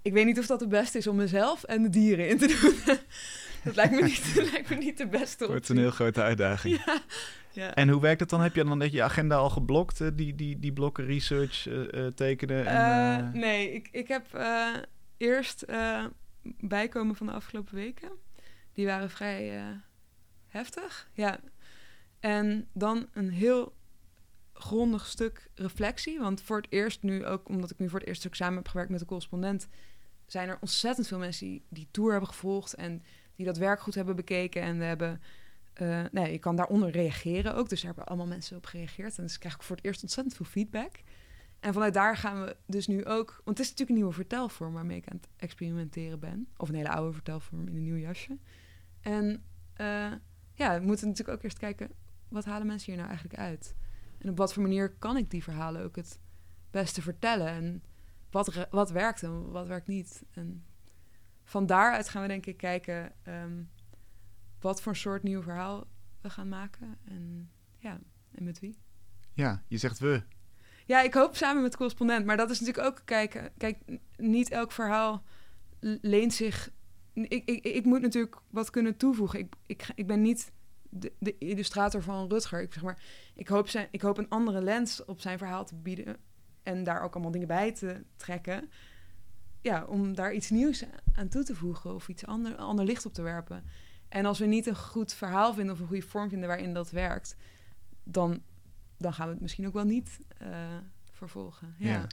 Ik 0.02 0.12
weet 0.12 0.24
niet 0.24 0.38
of 0.38 0.46
dat 0.46 0.58
de 0.58 0.66
beste 0.66 0.98
is 0.98 1.06
om 1.06 1.16
mezelf 1.16 1.62
en 1.64 1.82
de 1.82 1.88
dieren 1.88 2.28
in 2.28 2.38
te 2.38 2.46
doen. 2.46 2.96
dat 3.64 3.76
lijkt 3.76 3.94
me 3.94 4.02
niet, 4.02 4.34
dat 4.34 4.50
lijkt 4.52 4.70
me 4.70 4.76
niet 4.76 4.98
de 4.98 5.06
beste 5.06 5.44
Het 5.44 5.46
wordt 5.46 5.60
optie. 5.60 5.74
een 5.74 5.80
heel 5.80 5.90
grote 5.90 6.22
uitdaging. 6.22 6.82
Ja, 7.52 7.62
ja. 7.62 7.74
En 7.74 7.88
hoe 7.88 8.00
werkt 8.00 8.20
het 8.20 8.28
dan? 8.28 8.40
Heb 8.40 8.54
je 8.54 8.64
dan 8.64 8.78
net 8.78 8.92
je 8.92 9.02
agenda 9.02 9.36
al 9.36 9.50
geblokt, 9.50 10.00
eh, 10.00 10.08
die, 10.14 10.34
die, 10.34 10.58
die 10.58 10.72
blokken 10.72 11.04
research 11.04 11.66
eh, 11.66 12.06
eh, 12.06 12.14
tekenen? 12.14 12.66
En, 12.66 13.30
nee, 13.38 13.72
ik, 13.72 13.88
ik 13.92 14.08
heb 14.08 14.24
eerst 15.16 15.64
bijkomen 16.60 17.16
van 17.16 17.26
de 17.26 17.32
afgelopen 17.32 17.74
weken. 17.74 18.10
Die 18.72 18.86
waren 18.86 19.10
vrij 19.10 19.62
heftig. 20.46 21.10
Ja. 21.12 21.40
En 22.20 22.68
dan 22.72 23.08
een 23.12 23.30
heel 23.30 23.74
grondig 24.52 25.06
stuk 25.06 25.50
reflectie. 25.54 26.18
Want 26.18 26.42
voor 26.42 26.56
het 26.56 26.66
eerst 26.70 27.02
nu 27.02 27.26
ook, 27.26 27.48
omdat 27.48 27.70
ik 27.70 27.78
nu 27.78 27.88
voor 27.88 27.98
het 27.98 28.08
eerst 28.08 28.26
samen 28.30 28.56
heb 28.56 28.68
gewerkt 28.68 28.90
met 28.90 29.00
de 29.00 29.06
correspondent, 29.06 29.68
zijn 30.26 30.48
er 30.48 30.58
ontzettend 30.60 31.06
veel 31.06 31.18
mensen 31.18 31.46
die 31.46 31.64
die 31.68 31.88
tour 31.90 32.10
hebben 32.10 32.28
gevolgd 32.28 32.74
en 32.74 33.02
die 33.40 33.48
dat 33.48 33.58
werk 33.58 33.80
goed 33.80 33.94
hebben 33.94 34.16
bekeken. 34.16 34.62
En 34.62 34.78
we 34.78 34.84
hebben, 34.84 35.20
eh 35.72 36.04
nee, 36.12 36.32
je 36.32 36.38
kan 36.38 36.56
daaronder 36.56 36.90
reageren 36.90 37.54
ook. 37.54 37.68
Dus 37.68 37.80
daar 37.80 37.90
hebben 37.94 38.08
allemaal 38.08 38.26
mensen 38.26 38.56
op 38.56 38.66
gereageerd. 38.66 39.18
En 39.18 39.24
dus 39.24 39.38
krijg 39.38 39.54
ik 39.54 39.62
voor 39.62 39.76
het 39.76 39.84
eerst 39.84 40.02
ontzettend 40.02 40.36
veel 40.36 40.46
feedback. 40.46 40.92
En 41.60 41.72
vanuit 41.72 41.94
daar 41.94 42.16
gaan 42.16 42.44
we 42.44 42.56
dus 42.66 42.86
nu 42.86 43.04
ook... 43.04 43.40
Want 43.44 43.58
het 43.58 43.66
is 43.66 43.70
natuurlijk 43.70 43.88
een 43.88 43.94
nieuwe 43.94 44.12
vertelvorm 44.12 44.72
waarmee 44.72 44.96
ik 44.96 45.08
aan 45.08 45.16
het 45.16 45.28
experimenteren 45.36 46.20
ben. 46.20 46.48
Of 46.56 46.68
een 46.68 46.74
hele 46.74 46.90
oude 46.90 47.12
vertelvorm 47.12 47.60
in 47.60 47.76
een 47.76 47.82
nieuw 47.82 47.96
jasje. 47.96 48.38
En 49.00 49.44
eh, 49.74 50.12
ja, 50.54 50.80
we 50.80 50.86
moeten 50.86 51.08
natuurlijk 51.08 51.36
ook 51.36 51.44
eerst 51.44 51.58
kijken... 51.58 51.90
wat 52.28 52.44
halen 52.44 52.66
mensen 52.66 52.86
hier 52.86 52.96
nou 52.96 53.08
eigenlijk 53.08 53.40
uit? 53.40 53.74
En 54.18 54.30
op 54.30 54.36
wat 54.36 54.52
voor 54.52 54.62
manier 54.62 54.90
kan 54.90 55.16
ik 55.16 55.30
die 55.30 55.42
verhalen 55.42 55.82
ook 55.82 55.96
het 55.96 56.18
beste 56.70 57.02
vertellen? 57.02 57.48
En 57.48 57.82
wat, 58.30 58.66
wat 58.70 58.90
werkt 58.90 59.22
en 59.22 59.50
wat 59.50 59.66
werkt 59.66 59.86
niet? 59.86 60.22
En 60.30 60.64
van 61.50 61.66
daaruit 61.66 62.08
gaan 62.08 62.22
we 62.22 62.28
denk 62.28 62.46
ik 62.46 62.56
kijken... 62.56 63.12
ehm, 63.22 63.62
wat 64.60 64.82
voor 64.82 64.96
soort 64.96 65.22
nieuw 65.22 65.42
verhaal 65.42 65.86
we 66.20 66.30
gaan 66.30 66.48
maken. 66.48 66.98
En 67.04 67.50
ja, 67.78 68.00
en 68.30 68.44
met 68.44 68.58
wie. 68.60 68.78
ja, 69.32 69.62
je 69.68 69.78
zegt 69.78 69.98
we. 69.98 70.22
Ja, 70.86 71.00
ik 71.00 71.14
hoop 71.14 71.36
samen 71.36 71.62
met 71.62 71.76
correspondent. 71.76 72.26
Maar 72.26 72.36
dat 72.36 72.50
is 72.50 72.60
natuurlijk 72.60 72.86
ook 72.86 73.02
kijken. 73.04 73.52
Kijk, 73.56 73.78
n- 73.90 74.00
niet 74.16 74.50
elk 74.50 74.72
verhaal 74.72 75.22
leent 76.00 76.32
zich. 76.34 76.70
Ik, 77.12 77.44
ik, 77.48 77.64
ik 77.64 77.84
moet 77.84 78.00
natuurlijk 78.00 78.36
wat 78.50 78.70
kunnen 78.70 78.96
toevoegen. 78.96 79.38
Ik, 79.38 79.54
ik, 79.66 79.86
ik 79.94 80.06
ben 80.06 80.22
niet 80.22 80.52
de, 80.88 81.12
de 81.18 81.38
illustrator 81.38 82.02
van 82.02 82.28
Rutger. 82.28 82.60
Ik, 82.62 82.72
zeg 82.72 82.82
maar, 82.82 83.02
ik, 83.34 83.48
hoop 83.48 83.68
zijn, 83.68 83.88
ik 83.90 84.00
hoop 84.00 84.18
een 84.18 84.28
andere 84.28 84.62
lens 84.62 85.04
op 85.04 85.20
zijn 85.20 85.38
verhaal 85.38 85.64
te 85.64 85.74
bieden. 85.74 86.16
En 86.62 86.84
daar 86.84 87.02
ook 87.02 87.12
allemaal 87.14 87.32
dingen 87.32 87.48
bij 87.48 87.72
te 87.72 88.04
trekken. 88.16 88.70
Ja, 89.60 89.84
om 89.84 90.14
daar 90.14 90.32
iets 90.32 90.50
nieuws 90.50 90.84
aan 91.14 91.28
toe 91.28 91.44
te 91.44 91.54
voegen. 91.54 91.94
Of 91.94 92.08
iets 92.08 92.26
ander, 92.26 92.56
ander 92.56 92.84
licht 92.84 93.06
op 93.06 93.14
te 93.14 93.22
werpen. 93.22 93.64
En 94.08 94.26
als 94.26 94.38
we 94.38 94.46
niet 94.46 94.66
een 94.66 94.76
goed 94.76 95.12
verhaal 95.12 95.54
vinden 95.54 95.74
of 95.74 95.80
een 95.80 95.86
goede 95.86 96.06
vorm 96.06 96.28
vinden 96.28 96.48
waarin 96.48 96.74
dat 96.74 96.90
werkt, 96.90 97.36
dan, 98.04 98.42
dan 98.98 99.12
gaan 99.12 99.26
we 99.26 99.32
het 99.32 99.42
misschien 99.42 99.66
ook 99.66 99.72
wel 99.72 99.84
niet 99.84 100.18
eh, 100.38 100.48
vervolgen. 101.10 101.74
Ja. 101.78 101.88
Ja. 101.88 102.06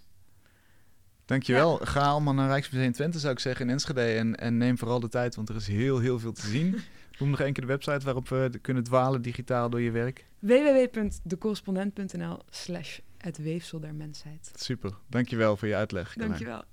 Dankjewel. 1.25 1.77
Ga 1.77 2.07
allemaal 2.07 2.33
naar 2.33 2.47
Rijksmuseum 2.47 2.91
Twente, 2.91 3.19
zou 3.19 3.33
ik 3.33 3.39
zeggen, 3.39 3.65
in 3.65 3.71
Enschede. 3.71 4.01
En, 4.01 4.35
en 4.35 4.57
neem 4.57 4.77
vooral 4.77 4.99
de 4.99 5.09
tijd, 5.09 5.35
want 5.35 5.49
er 5.49 5.55
is 5.55 5.67
heel, 5.67 5.99
heel 5.99 6.19
veel 6.19 6.31
te 6.31 6.47
zien. 6.47 6.79
Noem 7.19 7.29
nog 7.29 7.39
één 7.39 7.53
keer 7.53 7.63
de 7.63 7.69
website 7.69 8.05
waarop 8.05 8.29
we 8.29 8.59
kunnen 8.61 8.83
dwalen 8.83 9.21
digitaal 9.21 9.69
door 9.69 9.81
je 9.81 9.91
werk. 9.91 10.25
www.decorrespondent.nl 10.39 12.39
slash 12.49 12.99
het 13.17 13.37
weefsel 13.37 13.79
der 13.79 13.95
mensheid. 13.95 14.51
Super. 14.55 14.93
Dankjewel 15.07 15.57
voor 15.57 15.67
je 15.67 15.75
uitleg. 15.75 16.07
Carlijn. 16.07 16.29
Dankjewel. 16.29 16.63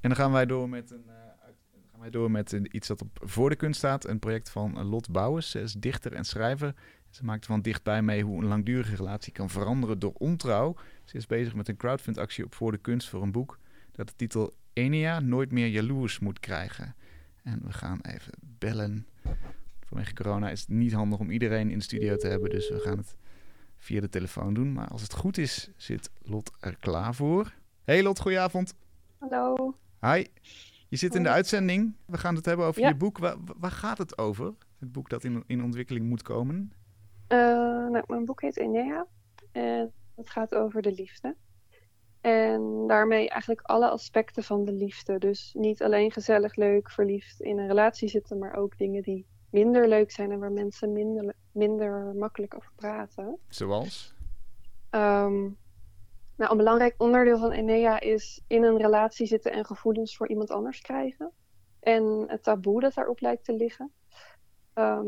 En 0.00 0.08
dan 0.08 0.16
gaan 0.16 0.32
wij 0.32 0.46
door 0.46 0.68
met, 0.68 0.90
een, 0.90 1.04
eh, 1.06 1.14
gaan 1.90 2.00
wij 2.00 2.10
door 2.10 2.30
met 2.30 2.52
iets 2.52 2.88
dat 2.88 3.02
op 3.02 3.20
voor 3.22 3.50
de 3.50 3.56
kunst 3.56 3.78
staat. 3.78 4.06
Een 4.06 4.18
project 4.18 4.50
van 4.50 4.84
Lot 4.84 5.10
Bouwers. 5.10 5.50
Ze 5.50 5.60
is 5.60 5.72
dichter 5.72 6.12
en 6.12 6.24
schrijver. 6.24 6.74
Ze 7.10 7.24
maakt 7.24 7.46
van 7.46 7.62
dichtbij 7.62 8.02
mee 8.02 8.22
hoe 8.22 8.42
een 8.42 8.48
langdurige 8.48 8.96
relatie 8.96 9.32
kan 9.32 9.50
veranderen 9.50 9.98
door 9.98 10.12
ontrouw. 10.12 10.76
Ze 11.04 11.16
is 11.16 11.26
bezig 11.26 11.54
met 11.54 11.68
een 11.68 11.76
crowdfundactie 11.76 12.44
op 12.44 12.54
voor 12.54 12.72
de 12.72 12.78
kunst 12.78 13.08
voor 13.08 13.22
een 13.22 13.32
boek 13.32 13.58
dat 13.92 14.08
de 14.08 14.14
titel 14.16 14.54
Enia 14.72 15.20
nooit 15.20 15.52
meer 15.52 15.66
jaloers 15.66 16.18
moet 16.18 16.40
krijgen. 16.40 16.94
En 17.42 17.60
we 17.64 17.72
gaan 17.72 18.00
even 18.00 18.32
bellen. 18.40 19.06
Vanwege 19.86 20.14
corona 20.14 20.50
is 20.50 20.60
het 20.60 20.68
niet 20.68 20.92
handig 20.92 21.18
om 21.18 21.30
iedereen 21.30 21.70
in 21.70 21.78
de 21.78 21.84
studio 21.84 22.16
te 22.16 22.26
hebben, 22.26 22.50
dus 22.50 22.70
we 22.70 22.80
gaan 22.80 22.96
het 22.96 23.16
via 23.78 24.00
de 24.00 24.08
telefoon 24.08 24.54
doen. 24.54 24.72
Maar 24.72 24.88
als 24.88 25.02
het 25.02 25.14
goed 25.14 25.38
is, 25.38 25.70
zit 25.76 26.10
Lot 26.22 26.50
er 26.60 26.76
klaar 26.76 27.14
voor. 27.14 27.54
Hey 27.84 28.02
Lot, 28.02 28.20
goedenavond. 28.20 28.74
Hallo. 29.18 29.74
Hi. 30.00 30.24
Je 30.88 30.96
zit 30.96 31.14
in 31.14 31.22
de 31.22 31.28
uitzending. 31.28 31.94
We 32.06 32.18
gaan 32.18 32.34
het 32.34 32.44
hebben 32.44 32.66
over 32.66 32.80
Ja. 32.80 32.88
je 32.88 32.94
boek. 32.94 33.18
Waar, 33.18 33.36
waar 33.58 33.70
gaat 33.70 33.98
het 33.98 34.18
over? 34.18 34.54
Het 34.78 34.92
boek 34.92 35.08
dat 35.08 35.24
in, 35.24 35.44
in 35.46 35.62
ontwikkeling 35.62 36.08
moet 36.08 36.22
komen. 36.22 36.72
Eh, 37.26 37.38
nou, 37.88 38.02
mijn 38.06 38.24
boek 38.24 38.40
heet 38.40 38.56
Enea 38.56 39.06
en 39.52 39.92
het 40.16 40.30
gaat 40.30 40.54
over 40.54 40.82
de 40.82 40.92
liefde. 40.92 41.36
En 42.20 42.84
daarmee 42.86 43.28
eigenlijk 43.28 43.60
alle 43.60 43.90
aspecten 43.90 44.42
van 44.42 44.64
de 44.64 44.72
liefde. 44.72 45.18
Dus 45.18 45.54
niet 45.58 45.82
alleen 45.82 46.12
gezellig, 46.12 46.54
leuk, 46.56 46.90
verliefd 46.90 47.40
in 47.40 47.58
een 47.58 47.66
relatie 47.66 48.08
zitten, 48.08 48.38
maar 48.38 48.54
ook 48.54 48.78
dingen 48.78 49.02
die 49.02 49.26
minder 49.50 49.88
leuk 49.88 50.10
zijn 50.10 50.30
en 50.30 50.38
waar 50.38 50.52
mensen 50.52 50.92
minder, 50.92 51.34
minder 51.52 52.14
makkelijk 52.14 52.54
over 52.54 52.72
praten. 52.74 53.38
Zoals? 53.48 54.14
Ehm, 54.90 55.48
nou, 56.40 56.52
een 56.52 56.58
belangrijk 56.58 56.94
onderdeel 56.98 57.38
van 57.38 57.50
Enea 57.50 58.00
is 58.00 58.40
in 58.46 58.62
een 58.62 58.76
relatie 58.76 59.26
zitten 59.26 59.52
en 59.52 59.64
gevoelens 59.64 60.16
voor 60.16 60.28
iemand 60.28 60.50
anders 60.50 60.80
krijgen. 60.80 61.32
En 61.80 62.24
het 62.26 62.42
taboe 62.42 62.80
dat 62.80 62.94
daarop 62.94 63.20
lijkt 63.20 63.44
te 63.44 63.52
liggen. 63.52 63.92
Ehm, 64.72 65.06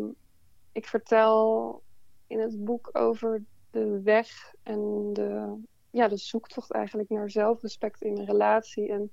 ik 0.72 0.86
vertel 0.86 1.82
in 2.26 2.40
het 2.40 2.64
boek 2.64 2.88
over 2.92 3.44
de 3.70 4.00
weg 4.02 4.54
en 4.62 5.10
de, 5.12 5.60
ja, 5.90 6.08
de 6.08 6.16
zoektocht 6.16 6.70
eigenlijk 6.70 7.08
naar 7.08 7.30
zelfrespect 7.30 8.02
in 8.02 8.18
een 8.18 8.26
relatie. 8.26 8.88
En 8.88 9.10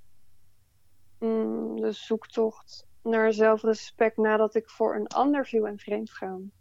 mm, 1.20 1.82
de 1.82 1.92
zoektocht 1.92 2.88
naar 3.04 3.34
zelfrespect 3.34 4.18
nadat 4.18 4.56
ik 4.56 4.70
voor 4.70 4.96
een 4.96 5.08
ander 5.08 5.46
viel 5.46 5.68
en 5.68 5.78
vreemd, 5.78 6.10
gaan, 6.12 6.52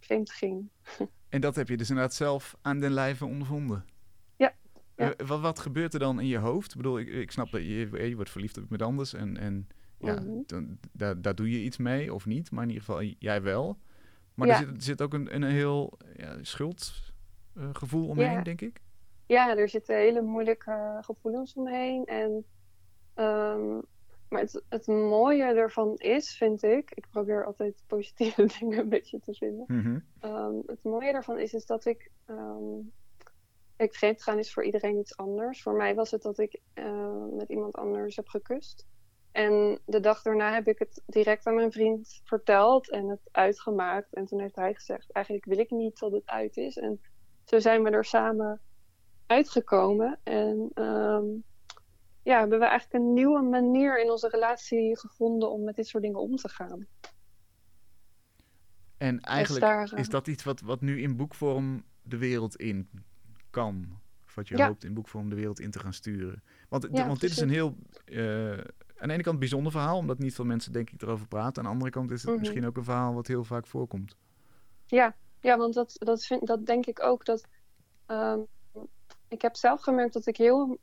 vreemd 0.00 0.30
ging. 0.32 0.68
En 1.28 1.40
dat 1.40 1.56
heb 1.56 1.68
je 1.68 1.76
dus 1.76 1.88
inderdaad 1.88 2.14
zelf 2.14 2.56
aan 2.62 2.80
den 2.80 2.92
lijve 2.92 3.24
ondervonden. 3.24 3.84
Ja. 4.96 5.14
Eh, 5.14 5.26
wat, 5.26 5.40
wat 5.40 5.58
gebeurt 5.58 5.94
er 5.94 6.00
dan 6.00 6.20
in 6.20 6.26
je 6.26 6.38
hoofd? 6.38 6.70
Ik 6.70 6.76
bedoel, 6.76 6.98
ik, 6.98 7.08
ik 7.08 7.30
snap 7.30 7.50
dat 7.50 7.60
je, 7.60 7.88
je 8.08 8.14
wordt 8.14 8.30
verliefd 8.30 8.56
op 8.56 8.62
iemand 8.62 8.82
anders 8.82 9.14
en, 9.14 9.36
en 9.36 9.68
ja, 9.98 10.20
Mhm. 10.20 10.42
dan, 10.46 10.78
daar, 10.92 11.22
daar 11.22 11.34
doe 11.34 11.50
je 11.50 11.62
iets 11.62 11.76
mee 11.76 12.14
of 12.14 12.26
niet, 12.26 12.50
maar 12.50 12.62
in 12.62 12.68
ieder 12.68 12.84
geval 12.84 13.02
jij 13.18 13.42
wel. 13.42 13.78
Maar 14.34 14.48
Ja. 14.48 14.52
er, 14.54 14.58
zit, 14.66 14.76
er 14.76 14.82
zit 14.82 15.02
ook 15.02 15.14
een, 15.14 15.34
een 15.34 15.42
heel 15.42 15.98
ja, 16.16 16.36
schuldgevoel 16.42 18.08
omheen, 18.08 18.32
Ja. 18.32 18.42
denk 18.42 18.60
ik. 18.60 18.80
Ja, 19.26 19.56
er 19.56 19.68
zitten 19.68 19.96
hele 19.96 20.22
moeilijke 20.22 20.98
gevoelens 21.00 21.54
omheen. 21.54 22.04
En, 22.04 22.44
ehm, 23.14 23.72
maar 24.28 24.40
het, 24.40 24.62
het 24.68 24.86
mooie 24.86 25.44
ervan 25.44 25.94
is, 25.96 26.36
vind 26.36 26.62
ik, 26.62 26.90
ik 26.90 27.06
probeer 27.10 27.44
altijd 27.44 27.82
positieve 27.86 28.46
dingen 28.58 28.78
een 28.78 28.88
beetje 28.88 29.20
te 29.20 29.34
vinden. 29.34 29.64
Mhm. 29.68 29.98
Ehm, 30.20 30.54
het 30.66 30.82
mooie 30.82 31.12
ervan 31.12 31.38
is, 31.38 31.52
is 31.54 31.66
dat 31.66 31.84
ik. 31.84 32.10
ehm 32.24 32.78
ik 33.76 33.94
vreemd 33.94 34.22
gaan 34.22 34.38
is 34.38 34.52
voor 34.52 34.64
iedereen 34.64 34.98
iets 34.98 35.16
anders. 35.16 35.62
Voor 35.62 35.74
mij 35.74 35.94
was 35.94 36.10
het 36.10 36.22
dat 36.22 36.38
ik 36.38 36.60
eh, 36.72 37.26
met 37.30 37.48
iemand 37.48 37.74
anders 37.74 38.16
heb 38.16 38.28
gekust. 38.28 38.86
En 39.32 39.80
de 39.86 40.00
dag 40.00 40.22
daarna 40.22 40.52
heb 40.52 40.66
ik 40.68 40.78
het 40.78 41.02
direct 41.06 41.46
aan 41.46 41.54
mijn 41.54 41.72
vriend 41.72 42.20
verteld 42.24 42.90
en 42.90 43.08
het 43.08 43.28
uitgemaakt. 43.30 44.14
En 44.14 44.26
toen 44.26 44.40
heeft 44.40 44.56
hij 44.56 44.74
gezegd: 44.74 45.12
Eigenlijk 45.12 45.46
wil 45.46 45.58
ik 45.58 45.70
niet 45.70 45.98
dat 45.98 46.12
het 46.12 46.26
uit 46.26 46.56
is. 46.56 46.76
En 46.76 47.00
zo 47.44 47.58
zijn 47.58 47.82
we 47.82 47.90
er 47.90 48.04
samen 48.04 48.60
uitgekomen. 49.26 50.20
En 50.22 50.70
ehm, 50.74 51.24
ja, 52.22 52.38
hebben 52.38 52.58
we 52.58 52.64
eigenlijk 52.64 53.04
een 53.04 53.12
nieuwe 53.12 53.42
manier 53.42 54.00
in 54.00 54.10
onze 54.10 54.28
relatie 54.28 54.98
gevonden 54.98 55.50
om 55.50 55.64
met 55.64 55.76
dit 55.76 55.86
soort 55.86 56.02
dingen 56.02 56.20
om 56.20 56.36
te 56.36 56.48
gaan. 56.48 56.86
En 58.96 59.20
eigenlijk 59.20 59.64
daar, 59.64 59.92
eh, 59.92 59.98
is 59.98 60.08
dat 60.08 60.26
iets 60.26 60.44
wat, 60.44 60.60
wat 60.60 60.80
nu 60.80 61.00
in 61.00 61.16
boekvorm 61.16 61.84
de 62.02 62.18
wereld 62.18 62.56
in 62.56 62.88
kan. 63.54 63.98
Of 64.24 64.34
wat 64.34 64.48
je 64.48 64.56
Ja. 64.56 64.66
hoopt 64.66 64.84
in 64.84 64.94
boekvorm 64.94 65.28
de 65.28 65.34
wereld 65.34 65.60
in 65.60 65.70
te 65.70 65.78
gaan 65.78 65.92
sturen. 65.92 66.42
Want, 66.68 66.88
Ja, 66.92 67.06
want 67.06 67.20
dit 67.20 67.30
is 67.30 67.40
een 67.40 67.50
heel, 67.50 67.76
eh, 68.04 68.50
aan 68.96 69.08
de 69.08 69.12
ene 69.12 69.22
kant 69.22 69.38
bijzonder 69.38 69.72
verhaal, 69.72 69.98
omdat 69.98 70.18
niet 70.18 70.34
veel 70.34 70.44
mensen 70.44 70.72
denk 70.72 70.90
ik 70.90 71.02
erover 71.02 71.26
praten. 71.28 71.56
Aan 71.58 71.64
de 71.64 71.70
andere 71.74 71.90
kant 71.90 72.10
is 72.10 72.22
het 72.22 72.30
Mhm. 72.30 72.38
misschien 72.38 72.66
ook 72.66 72.76
een 72.76 72.84
verhaal 72.84 73.14
wat 73.14 73.26
heel 73.26 73.44
vaak 73.44 73.66
voorkomt. 73.66 74.16
Ja, 74.86 75.16
ja 75.40 75.56
want 75.56 75.74
dat, 75.74 75.96
dat, 75.98 76.24
vind, 76.24 76.46
dat 76.46 76.66
denk 76.66 76.86
ik 76.86 77.02
ook. 77.02 77.24
Dat, 77.24 77.44
ehm, 78.06 78.40
ik 79.28 79.42
heb 79.42 79.56
zelf 79.56 79.80
gemerkt 79.80 80.12
dat 80.12 80.26
ik 80.26 80.36
heel. 80.36 80.78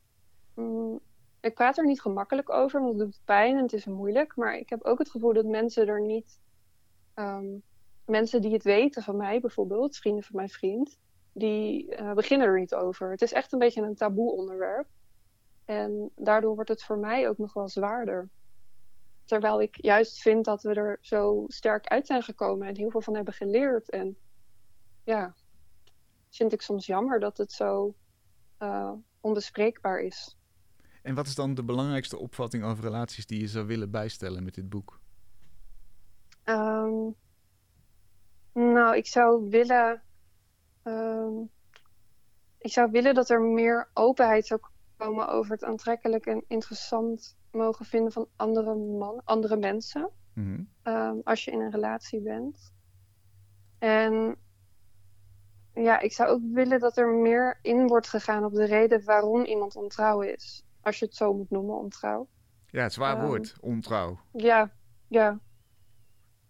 mm, 0.55 0.99
ik 1.39 1.53
praat 1.53 1.77
er 1.77 1.85
niet 1.85 2.01
gemakkelijk 2.01 2.49
over, 2.49 2.81
want 2.81 2.99
het 2.99 3.07
doet 3.11 3.21
pijn 3.25 3.55
en 3.55 3.61
het 3.63 3.73
is 3.73 3.85
moeilijk. 3.85 4.35
Maar 4.35 4.57
ik 4.57 4.69
heb 4.69 4.83
ook 4.83 4.99
het 4.99 5.09
gevoel 5.09 5.33
dat 5.33 5.45
mensen 5.45 5.87
er 5.87 6.01
niet. 6.01 6.39
ehm, 7.13 7.45
mensen 8.05 8.41
die 8.41 8.53
het 8.53 8.63
weten 8.63 9.03
van 9.03 9.17
mij, 9.17 9.39
bijvoorbeeld, 9.39 9.97
vrienden 9.97 10.23
van 10.23 10.35
mijn 10.35 10.49
vriend, 10.49 10.97
die 11.33 11.95
eh, 11.95 12.13
beginnen 12.13 12.47
er 12.47 12.59
niet 12.59 12.73
over. 12.73 13.11
Het 13.11 13.21
is 13.21 13.33
echt 13.33 13.51
een 13.51 13.59
beetje 13.59 13.81
een 13.81 13.95
taboe 13.95 14.31
onderwerp. 14.31 14.87
En 15.65 16.11
daardoor 16.15 16.55
wordt 16.55 16.69
het 16.69 16.83
voor 16.83 16.97
mij 16.97 17.29
ook 17.29 17.37
nog 17.37 17.53
wel 17.53 17.69
zwaarder. 17.69 18.29
Terwijl 19.25 19.61
ik 19.61 19.81
juist 19.81 20.21
vind 20.21 20.45
dat 20.45 20.63
we 20.63 20.73
er 20.73 20.97
zo 21.01 21.45
sterk 21.47 21.87
uit 21.87 22.07
zijn 22.07 22.23
gekomen 22.23 22.67
en 22.67 22.77
heel 22.77 22.89
veel 22.89 23.01
van 23.01 23.15
hebben 23.15 23.33
geleerd. 23.33 23.89
En 23.89 24.17
ja, 25.03 25.35
vind 26.29 26.53
ik 26.53 26.61
soms 26.61 26.85
jammer 26.85 27.19
dat 27.19 27.37
het 27.37 27.51
zo 27.51 27.95
eh, 28.57 28.91
onbespreekbaar 29.21 29.99
is. 29.99 30.37
En 31.01 31.15
wat 31.15 31.27
is 31.27 31.35
dan 31.35 31.53
de 31.53 31.63
belangrijkste 31.63 32.17
opvatting 32.17 32.63
over 32.63 32.83
relaties 32.83 33.25
die 33.25 33.39
je 33.39 33.47
zou 33.47 33.65
willen 33.65 33.91
bijstellen 33.91 34.43
met 34.43 34.55
dit 34.55 34.69
boek? 34.69 34.99
Ehm, 36.43 37.09
nou, 38.53 38.95
ik 38.95 39.07
zou 39.07 39.49
willen. 39.49 40.01
Ehm, 40.83 41.33
ik 42.57 42.71
zou 42.71 42.91
willen 42.91 43.13
dat 43.13 43.29
er 43.29 43.41
meer 43.41 43.89
openheid 43.93 44.45
zou 44.45 44.59
komen 44.97 45.27
over 45.27 45.51
het 45.51 45.63
aantrekkelijk 45.63 46.25
en 46.25 46.43
interessant 46.47 47.37
mogen 47.51 47.85
vinden 47.85 48.11
van 48.11 48.27
andere, 48.35 48.75
man, 48.75 49.21
andere 49.23 49.57
mensen. 49.57 50.09
Mhm. 50.33 50.63
ehm, 50.83 51.15
als 51.23 51.45
je 51.45 51.51
in 51.51 51.59
een 51.59 51.71
relatie 51.71 52.21
bent. 52.21 52.73
En 53.79 54.35
ja, 55.73 55.99
ik 55.99 56.13
zou 56.13 56.29
ook 56.29 56.41
willen 56.53 56.79
dat 56.79 56.97
er 56.97 57.07
meer 57.07 57.59
in 57.61 57.87
wordt 57.87 58.07
gegaan 58.09 58.45
op 58.45 58.53
de 58.53 58.65
reden 58.65 59.03
waarom 59.05 59.43
iemand 59.43 59.75
ontrouw 59.75 60.21
is. 60.21 60.63
Als 60.81 60.99
je 60.99 61.05
het 61.05 61.15
zo 61.15 61.33
moet 61.33 61.49
noemen, 61.49 61.75
ontrouw. 61.77 62.27
Ja, 62.67 62.83
het 62.83 62.93
zwaar 62.93 63.17
Ehm. 63.17 63.25
woord, 63.25 63.55
ontrouw. 63.61 64.19
Ja, 64.31 64.71
ja, 65.07 65.39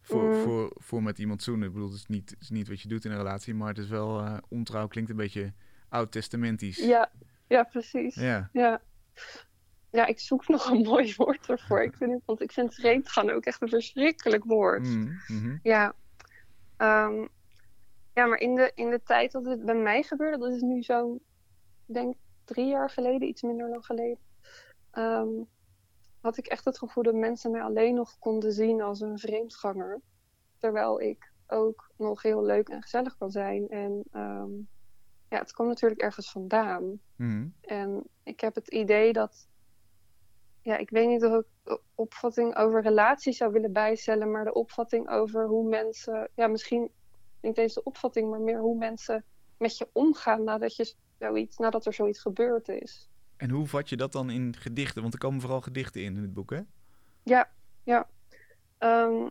Voor, 0.01 0.23
Mm. 0.23 0.43
voor, 0.43 0.71
voor 0.75 1.03
met 1.03 1.19
iemand 1.19 1.43
zoenen. 1.43 1.67
Ik 1.67 1.73
bedoel, 1.73 1.89
het 1.89 1.97
is 1.97 2.05
niet, 2.05 2.29
het 2.29 2.41
is 2.41 2.49
niet 2.49 2.67
wat 2.67 2.81
je 2.81 2.87
doet 2.87 3.05
in 3.05 3.11
een 3.11 3.17
relatie, 3.17 3.53
maar 3.53 3.67
het 3.67 3.77
is 3.77 3.87
wel 3.87 4.19
eh, 4.19 4.37
ontrouw. 4.49 4.87
Klinkt 4.87 5.09
een 5.09 5.15
beetje 5.15 5.53
oud-testamentisch. 5.89 6.77
ja, 6.77 7.11
ja, 7.47 7.63
precies. 7.63 8.15
Ja. 8.15 8.49
Ja. 8.53 8.81
ja, 9.91 10.05
ik 10.05 10.19
zoek 10.19 10.47
nog 10.55 10.69
een 10.69 10.81
mooi 10.81 11.13
woord 11.17 11.49
ervoor. 11.49 11.83
Ik 11.83 11.95
vind 11.95 12.11
het, 12.11 12.21
want 12.25 12.41
ik 12.41 12.51
vind 12.51 12.73
vreemd 12.75 13.09
gaan 13.09 13.29
ook 13.29 13.45
echt 13.45 13.61
een 13.61 13.69
verschrikkelijk 13.69 14.43
woord. 14.43 14.83
Mhm, 14.87 15.11
mhm. 15.27 15.57
Ja. 15.63 15.93
Ehm, 16.77 17.27
ja, 18.13 18.25
maar 18.25 18.39
in 18.39 18.55
de, 18.55 18.71
in 18.75 18.89
de 18.89 19.01
tijd 19.03 19.31
dat 19.31 19.45
het 19.45 19.65
bij 19.65 19.75
mij 19.75 20.03
gebeurde, 20.03 20.37
dat 20.37 20.53
is 20.53 20.61
nu 20.61 20.81
zo'n, 20.81 21.15
ik 21.87 21.93
denk 21.93 22.15
drie 22.45 22.67
jaar 22.67 22.89
geleden, 22.89 23.27
iets 23.27 23.41
minder 23.41 23.69
lang 23.69 23.85
geleden, 23.85 24.17
ehm, 24.91 25.27
had 26.21 26.37
ik 26.37 26.47
echt 26.47 26.65
het 26.65 26.77
gevoel 26.77 27.03
dat 27.03 27.13
mensen 27.13 27.51
mij 27.51 27.61
alleen 27.61 27.95
nog 27.95 28.19
konden 28.19 28.51
zien 28.51 28.81
als 28.81 29.01
een 29.01 29.19
vreemdganger. 29.19 30.01
Terwijl 30.57 31.01
ik 31.01 31.31
ook 31.47 31.91
nog 31.97 32.21
heel 32.21 32.43
leuk 32.43 32.69
en 32.69 32.81
gezellig 32.81 33.17
kan 33.17 33.31
zijn. 33.31 33.69
En 33.69 34.03
ehm, 34.11 34.51
ja, 35.29 35.37
het 35.37 35.53
komt 35.53 35.67
natuurlijk 35.67 36.01
ergens 36.01 36.31
vandaan. 36.31 36.99
Mhm. 37.15 37.47
En 37.61 38.03
ik 38.23 38.39
heb 38.39 38.55
het 38.55 38.67
idee 38.67 39.13
dat. 39.13 39.47
Ja, 40.61 40.77
ik 40.77 40.89
weet 40.89 41.07
niet 41.07 41.25
of 41.25 41.39
ik 41.39 41.45
de 41.63 41.81
opvatting 41.95 42.55
over 42.55 42.81
relaties 42.81 43.37
zou 43.37 43.51
willen 43.51 43.73
bijstellen, 43.73 44.31
maar 44.31 44.43
de 44.43 44.53
opvatting 44.53 45.09
over 45.09 45.47
hoe 45.47 45.69
mensen. 45.69 46.29
Ja, 46.35 46.47
misschien 46.47 46.91
niet 47.41 47.57
eens 47.57 47.73
de 47.73 47.83
opvatting, 47.83 48.29
maar 48.29 48.41
meer 48.41 48.59
hoe 48.59 48.77
mensen 48.77 49.25
met 49.57 49.77
je 49.77 49.89
omgaan 49.91 50.43
nadat, 50.43 50.75
je 50.75 50.95
zoiets, 51.19 51.57
nadat 51.57 51.85
er 51.85 51.93
zoiets 51.93 52.21
gebeurd 52.21 52.69
is. 52.69 53.10
En 53.41 53.49
hoe 53.49 53.67
vat 53.67 53.89
je 53.89 53.97
dat 53.97 54.11
dan 54.11 54.29
in 54.29 54.55
gedichten? 54.57 55.01
Want 55.01 55.13
er 55.13 55.19
komen 55.19 55.41
vooral 55.41 55.61
gedichten 55.61 56.01
in 56.03 56.15
in 56.15 56.21
het 56.21 56.33
boek, 56.33 56.49
hè? 56.49 56.59
Ja, 57.23 57.49
ja. 57.83 58.07
Ehm, 58.77 59.29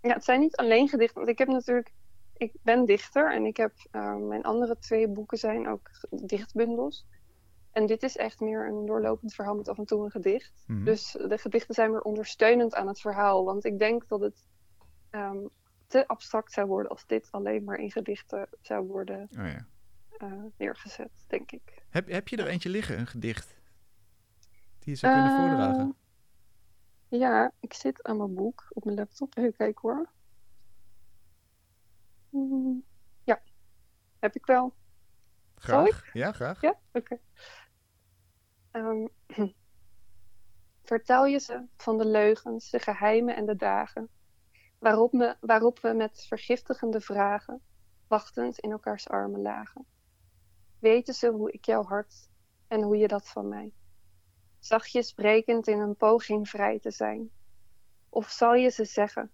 ja, 0.00 0.12
het 0.12 0.24
zijn 0.24 0.40
niet 0.40 0.56
alleen 0.56 0.88
gedichten, 0.88 1.16
want 1.16 1.28
ik 1.28 1.38
heb 1.38 1.48
natuurlijk. 1.48 1.92
Ik 2.36 2.52
ben 2.62 2.84
dichter 2.84 3.32
en 3.32 3.44
ik 3.44 3.56
heb. 3.56 3.72
eh, 3.90 4.16
mijn 4.16 4.42
andere 4.42 4.78
twee 4.78 5.08
boeken 5.08 5.38
zijn 5.38 5.68
ook 5.68 5.90
dichtbundels. 6.10 7.06
En 7.72 7.86
dit 7.86 8.02
is 8.02 8.16
echt 8.16 8.40
meer 8.40 8.66
een 8.68 8.86
doorlopend 8.86 9.34
verhaal 9.34 9.54
met 9.56 9.68
af 9.68 9.78
en 9.78 9.84
toe 9.84 10.04
een 10.04 10.10
gedicht. 10.10 10.64
Mhm. 10.66 10.84
Dus 10.84 11.12
de 11.28 11.38
gedichten 11.38 11.74
zijn 11.74 11.90
meer 11.90 12.02
ondersteunend 12.02 12.74
aan 12.74 12.86
het 12.86 13.00
verhaal. 13.00 13.44
Want 13.44 13.64
ik 13.64 13.78
denk 13.78 14.08
dat 14.08 14.20
het 14.20 14.44
ehm, 15.10 15.46
te 15.86 16.08
abstract 16.08 16.52
zou 16.52 16.66
worden 16.66 16.90
als 16.90 17.06
dit 17.06 17.28
alleen 17.30 17.64
maar 17.64 17.78
in 17.78 17.90
gedichten 17.90 18.48
zou 18.60 18.86
worden 18.86 19.28
Oh, 19.38 19.46
ja. 19.46 19.66
Eh, 20.18 20.32
neergezet, 20.56 21.24
denk 21.28 21.52
ik. 21.52 21.82
heb, 21.88 22.08
heb 22.08 22.28
je 22.28 22.36
er 22.36 22.46
eentje 22.46 22.68
liggen, 22.68 22.98
een 22.98 23.06
gedicht? 23.06 23.54
Die 24.78 24.92
je 24.92 24.94
zou 24.94 25.12
kunnen 25.12 25.30
Eh, 25.32 25.38
voordragen? 25.38 25.96
Ja, 27.08 27.52
ik 27.60 27.72
zit 27.74 28.02
aan 28.02 28.16
mijn 28.16 28.34
boek 28.34 28.66
op 28.68 28.84
mijn 28.84 28.96
laptop. 28.96 29.36
Even 29.36 29.56
kijken 29.56 29.80
hoor. 29.90 30.10
Hmm, 32.30 32.84
Ja, 33.24 33.42
heb 34.18 34.34
ik 34.34 34.46
wel. 34.46 34.74
Graag. 35.54 36.12
Ja, 36.12 36.32
graag. 36.32 36.60
Ja, 36.60 36.78
oké. 36.92 37.18
Ehm, 38.70 39.06
vertel 40.82 41.26
je 41.26 41.38
ze 41.38 41.64
van 41.76 41.98
de 41.98 42.06
leugens, 42.06 42.70
de 42.70 42.78
geheimen 42.78 43.36
en 43.36 43.46
de 43.46 43.56
dagen, 43.56 44.08
waarop, 44.78 45.12
me, 45.12 45.36
waarop 45.40 45.78
we 45.80 45.92
met 45.92 46.24
vergiftigende 46.28 47.00
vragen, 47.00 47.60
wachtend 48.06 48.58
in 48.58 48.70
elkaars 48.70 49.08
armen 49.08 49.40
lagen. 49.42 49.86
Weten 50.82 51.14
ze 51.14 51.28
hoe 51.30 51.52
ik 51.52 51.64
jouw 51.64 51.82
hart 51.84 52.28
en 52.68 52.82
hoe 52.82 52.96
je 52.96 53.08
dat 53.08 53.28
van 53.28 53.48
mij? 53.48 53.72
Zachtjes 54.58 55.08
sprekend 55.08 55.66
in 55.68 55.78
een 55.78 55.96
poging 55.96 56.48
vrij 56.48 56.78
te 56.78 56.90
zijn. 56.90 57.30
Of 58.08 58.30
zal 58.30 58.54
je 58.54 58.68
ze 58.70 58.84
zeggen, 58.84 59.30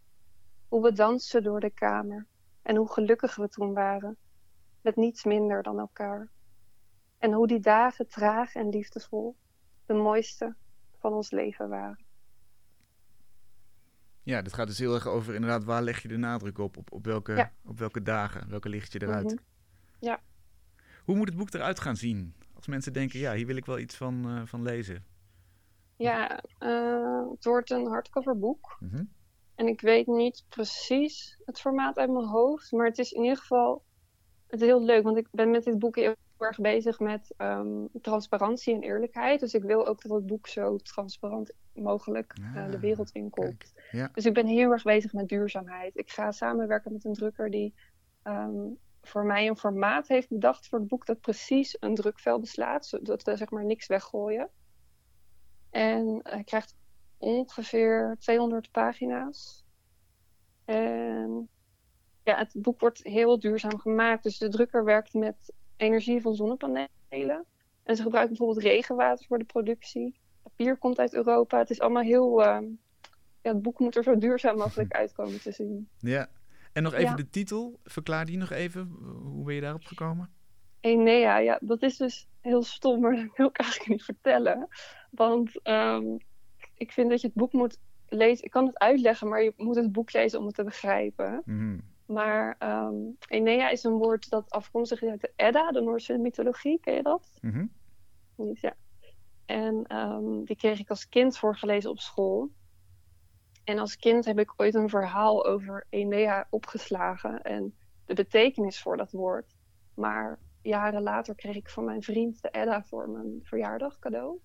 hoe 0.69 0.83
we 0.83 0.93
dansten 0.93 1.43
door 1.43 1.61
de 1.61 1.71
kamer 1.71 2.27
en 2.63 2.77
hoe 2.77 2.93
gelukkig 2.93 3.37
we 3.37 3.49
toen 3.49 3.73
waren, 3.75 4.17
met 4.81 4.97
niets 4.97 5.25
minder 5.25 5.63
dan 5.63 5.79
elkaar. 5.79 6.31
En 7.19 7.33
hoe 7.33 7.47
die 7.47 7.61
dagen 7.61 8.09
traag 8.09 8.55
en 8.55 8.69
liefdevol 8.69 9.37
de 9.87 9.95
mooiste 9.95 10.57
van 10.99 11.13
ons 11.13 11.31
leven 11.31 11.69
waren. 11.69 12.05
Ja, 14.23 14.43
dit 14.43 14.53
gaat 14.53 14.67
dus 14.67 14.79
heel 14.79 14.95
erg 14.95 15.07
over 15.07 15.35
inderdaad, 15.35 15.65
waar 15.65 15.83
leg 15.83 16.03
je 16.03 16.09
de 16.09 16.17
nadruk 16.17 16.59
op? 16.59 16.77
Op, 16.77 16.93
op, 16.93 17.05
welke, 17.05 17.33
Ja. 17.35 17.53
op 17.65 17.79
welke 17.79 18.03
dagen? 18.03 18.49
Welke 18.49 18.69
licht 18.69 18.93
je 18.93 19.03
eruit? 19.03 19.25
Mhm. 19.25 19.37
Ja. 20.01 20.21
Hoe 21.09 21.17
moet 21.17 21.29
het 21.29 21.37
boek 21.37 21.53
eruit 21.55 21.81
gaan 21.81 21.97
zien? 21.97 22.35
Als 22.55 22.67
mensen 22.67 22.93
denken, 22.93 23.19
ja, 23.19 23.35
hier 23.35 23.47
wil 23.47 23.57
ik 23.57 23.65
wel 23.67 23.79
iets 23.79 23.97
van, 23.97 24.25
eh, 24.29 24.43
van 24.45 24.63
lezen. 24.63 25.05
Ja, 25.97 26.43
eh, 26.59 27.31
het 27.31 27.45
wordt 27.45 27.71
een 27.71 27.87
hardcover 27.87 28.39
boek. 28.39 28.77
Mhm. 28.81 29.05
En 29.55 29.67
ik 29.67 29.81
weet 29.81 30.07
niet 30.07 30.45
precies 30.49 31.39
het 31.45 31.61
formaat 31.61 31.97
uit 31.97 32.11
mijn 32.11 32.25
hoofd. 32.27 32.73
Maar 32.73 32.87
het 32.87 32.99
is 32.99 33.13
in 33.13 33.23
ieder 33.23 33.39
geval 33.39 33.85
het 34.47 34.61
is 34.61 34.67
heel 34.67 34.83
leuk. 34.85 35.03
Want 35.03 35.17
ik 35.17 35.29
ben 35.31 35.51
met 35.51 35.65
dit 35.65 35.79
boek 35.79 35.97
heel 35.97 36.15
erg 36.39 36.59
bezig 36.61 36.99
met 36.99 37.35
ehm, 37.37 37.85
transparantie 38.03 38.75
en 38.75 38.83
eerlijkheid. 38.83 39.41
Dus 39.41 39.55
ik 39.55 39.63
wil 39.63 39.87
ook 39.87 40.03
dat 40.03 40.13
het 40.13 40.27
boek 40.27 40.47
zo 40.47 40.77
transparant 40.77 41.53
mogelijk 41.73 42.33
eh, 42.43 42.71
de 42.71 42.77
Ah, 42.77 42.81
wereld 42.81 43.11
inkomt. 43.11 43.73
ja. 43.91 44.11
Dus 44.13 44.25
ik 44.27 44.35
ben 44.35 44.47
heel 44.47 44.71
erg 44.71 44.83
bezig 44.83 45.13
met 45.13 45.29
duurzaamheid. 45.29 45.97
Ik 45.97 46.11
ga 46.11 46.33
samenwerken 46.33 46.93
met 46.93 47.05
een 47.05 47.13
drukker 47.15 47.51
die 47.51 47.75
ehm, 48.23 48.67
voor 49.03 49.25
mij 49.25 49.49
een 49.49 49.57
formaat 49.57 50.09
heeft 50.09 50.29
bedacht 50.29 50.69
voor 50.69 50.79
het 50.79 50.89
boek 50.89 51.07
dat 51.07 51.21
precies 51.21 51.77
een 51.81 51.95
drukvel 51.95 52.41
beslaat. 52.41 52.87
Zodat 52.87 53.23
we 53.23 53.37
zeg 53.37 53.51
maar 53.51 53.65
niks 53.65 53.87
weggooien. 53.87 54.51
En 55.71 56.21
hij 56.23 56.45
krijgt 56.45 56.77
ongeveer 57.19 58.17
200 58.19 58.71
pagina's. 58.71 59.65
En 60.65 61.49
ja, 62.23 62.37
het 62.37 62.53
boek 62.55 62.81
wordt 62.81 63.03
heel 63.03 63.39
duurzaam 63.39 63.79
gemaakt. 63.79 64.23
Dus 64.23 64.39
de 64.39 64.49
drukker 64.49 64.85
werkt 64.85 65.15
met 65.15 65.53
energie 65.77 66.21
van 66.21 66.35
zonnepanelen. 66.35 67.45
En 67.83 67.97
ze 67.97 68.03
gebruiken 68.03 68.37
bijvoorbeeld 68.37 68.67
regenwater 68.67 69.27
voor 69.27 69.39
de 69.39 69.45
productie. 69.45 70.19
Papier 70.43 70.77
komt 70.77 70.99
uit 70.99 71.15
Europa. 71.15 71.59
Het 71.59 71.71
is 71.71 71.81
allemaal 71.81 72.03
heel. 72.03 72.43
ehm, 72.45 72.65
ja, 73.43 73.53
het 73.53 73.63
boek 73.63 73.79
moet 73.79 73.97
er 73.97 74.03
zo 74.03 74.19
duurzaam 74.19 74.57
mogelijk 74.57 74.93
uitkomen 75.03 75.41
te 75.41 75.53
zien. 75.53 75.89
ja. 75.99 76.29
En 76.79 76.85
nog 76.85 76.93
even 76.93 77.11
Ja. 77.11 77.15
de 77.17 77.31
titel. 77.31 77.79
Verklaar 77.85 78.25
die 78.25 78.37
nog 78.37 78.51
even. 78.51 78.89
Hoe 79.23 79.45
ben 79.45 79.55
je 79.55 79.61
daarop 79.61 79.85
gekomen? 79.85 80.31
Enea, 80.81 81.37
ja, 81.39 81.59
dat 81.63 81.83
is 81.83 81.97
dus 81.97 82.29
heel 82.41 82.63
stom, 82.63 83.01
maar 83.01 83.17
dat 83.17 83.37
wil 83.37 83.47
ik 83.47 83.59
eigenlijk 83.59 83.91
niet 83.91 84.03
vertellen. 84.05 84.69
Want 85.11 85.63
ehm, 85.63 86.05
ik 86.75 86.93
vind 86.93 87.11
dat 87.11 87.21
je 87.21 87.27
het 87.27 87.37
boek 87.37 87.53
moet 87.53 87.79
lezen. 88.09 88.45
Ik 88.45 88.51
kan 88.51 88.67
het 88.67 88.79
uitleggen, 88.79 89.29
maar 89.29 89.43
je 89.43 89.53
moet 89.57 89.77
het 89.77 89.93
boek 89.93 90.13
lezen 90.13 90.39
om 90.39 90.47
het 90.47 90.55
te 90.55 90.65
begrijpen. 90.65 91.43
Mhm. 91.45 91.79
Maar 92.07 92.57
ehm, 92.59 92.95
Enea 93.29 93.69
is 93.69 93.85
een 93.85 93.93
woord 93.99 94.31
dat 94.31 94.51
afkomstig 94.51 95.03
is 95.03 95.11
uit 95.11 95.21
de 95.21 95.33
Edda, 95.37 95.71
de 95.71 95.81
Noorse 95.81 96.19
mythologie. 96.19 96.81
Ken 96.81 96.95
je 96.95 97.03
dat? 97.03 97.39
Mhm. 97.41 97.67
Niet, 98.37 98.61
ja. 98.61 98.75
En 99.47 99.85
ehm, 99.87 100.45
die 100.45 100.57
kreeg 100.57 100.79
ik 100.79 100.91
als 100.91 101.09
kind 101.09 101.39
voorgelezen 101.39 101.91
op 101.91 101.99
school. 101.99 102.51
En 103.69 103.79
als 103.79 103.97
kind 103.97 104.25
heb 104.25 104.39
ik 104.39 104.53
ooit 104.57 104.75
een 104.75 104.89
verhaal 104.89 105.47
over 105.47 105.87
Enea 105.89 106.47
opgeslagen 106.51 107.43
en 107.43 107.75
de 108.05 108.15
betekenis 108.15 108.83
voor 108.83 108.97
dat 108.97 109.13
woord. 109.13 109.57
Maar 109.95 110.39
jaren 110.63 111.03
later 111.03 111.35
kreeg 111.35 111.57
ik 111.57 111.69
van 111.69 111.85
mijn 111.85 112.03
vriend 112.03 112.43
de 112.43 112.49
Edda 112.51 112.83
voor 112.83 113.09
mijn 113.09 113.41
verjaardag 113.43 113.99
cadeau. 113.99 114.41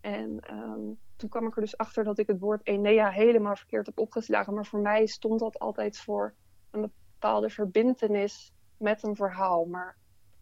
En 0.00 0.40
ehm, 0.40 0.80
toen 1.16 1.28
kwam 1.28 1.46
ik 1.46 1.56
er 1.56 1.62
dus 1.62 1.76
achter 1.76 2.04
dat 2.04 2.18
ik 2.18 2.26
het 2.26 2.40
woord 2.40 2.66
Enea 2.66 3.10
helemaal 3.10 3.56
verkeerd 3.56 3.86
heb 3.86 3.98
opgeslagen. 3.98 4.54
Maar 4.54 4.66
voor 4.66 4.80
mij 4.80 5.06
stond 5.06 5.40
dat 5.40 5.58
altijd 5.58 5.98
voor 5.98 6.34
een 6.70 6.80
bepaalde 6.80 7.50
verbintenis 7.50 8.52
met 8.76 9.02
een 9.02 9.16
verhaal. 9.16 9.64
Maar 9.64 9.98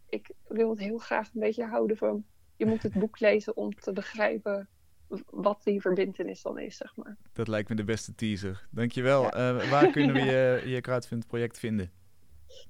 ik 0.09 0.31
wil 0.47 0.71
het 0.71 0.79
heel 0.79 0.99
graag 0.99 1.27
een 1.35 1.41
beetje 1.41 1.67
houden 1.67 1.97
van 1.97 2.25
je 2.57 2.67
moet 2.67 2.83
het 2.83 2.99
boek 2.99 3.21
lezen 3.21 3.57
om 3.57 3.75
te 3.75 3.93
begrijpen 3.93 4.69
wat 5.31 5.61
die 5.65 5.81
verbintenis 5.81 6.43
dan 6.43 6.59
is, 6.59 6.77
zeg 6.77 6.97
maar. 6.97 7.17
Dat 7.33 7.49
lijkt 7.49 7.69
me 7.69 7.75
de 7.75 7.85
beste 7.85 8.15
teaser. 8.15 8.67
Dankjewel. 8.71 9.23
Ja. 9.23 9.31
Eh, 9.31 9.71
waar 9.71 9.91
kunnen 9.91 10.15
we 10.15 10.21
je, 10.33 10.63
je 10.67 10.81
crowdfund 10.81 11.27
project 11.27 11.59
vinden? 11.59 11.91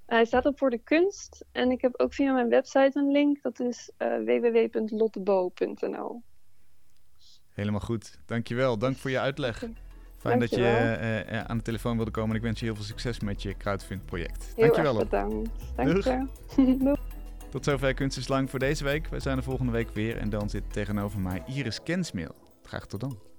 Hij 0.06 0.24
staat 0.24 0.46
op 0.46 0.58
voor 0.58 0.70
de 0.70 0.78
kunst 0.78 1.44
en 1.52 1.70
ik 1.70 1.80
heb 1.80 2.00
ook 2.00 2.14
via 2.14 2.32
mijn 2.32 2.48
website 2.48 2.90
een 2.94 3.10
link. 3.10 3.42
Dat 3.42 3.60
is 3.60 3.90
eh 3.96 4.16
www.lottebo.nl. 4.24 6.22
Helemaal 7.50 7.80
goed. 7.80 8.18
Dankjewel. 8.26 8.78
Dank 8.78 8.96
voor 8.96 9.10
je 9.10 9.18
uitleg. 9.18 9.64
Fijn 10.16 10.38
dat 10.38 10.50
je 10.50 10.64
eh, 10.64 11.38
eh, 11.38 11.44
aan 11.44 11.56
de 11.56 11.62
telefoon 11.62 11.96
wilde 11.96 12.10
komen 12.10 12.30
en 12.30 12.36
ik 12.36 12.42
wens 12.42 12.58
je 12.60 12.64
heel 12.64 12.74
veel 12.74 12.84
succes 12.84 13.20
met 13.20 13.42
je 13.42 13.56
crowdfund 13.56 14.06
project. 14.06 14.52
Heel 14.56 14.64
Dankjewel. 14.64 15.00
erg 15.00 15.10
Rob. 15.10 15.10
bedankt. 15.10 15.50
Dank 15.76 16.02
je. 16.02 16.96
Tot 17.54 17.64
zover 17.64 17.94
Kunst 17.94 18.28
Lang 18.28 18.50
voor 18.50 18.58
deze 18.58 18.84
week. 18.84 19.06
Wij 19.06 19.20
zijn 19.20 19.36
er 19.36 19.42
volgende 19.42 19.72
week 19.72 19.90
weer 19.90 20.16
en 20.16 20.30
dan 20.30 20.50
zit 20.50 20.72
tegenover 20.72 21.20
mij 21.20 21.42
Iris 21.46 21.82
Kensmeel. 21.82 22.34
Graag 22.62 22.86
tot 22.86 23.00
dan. 23.00 23.33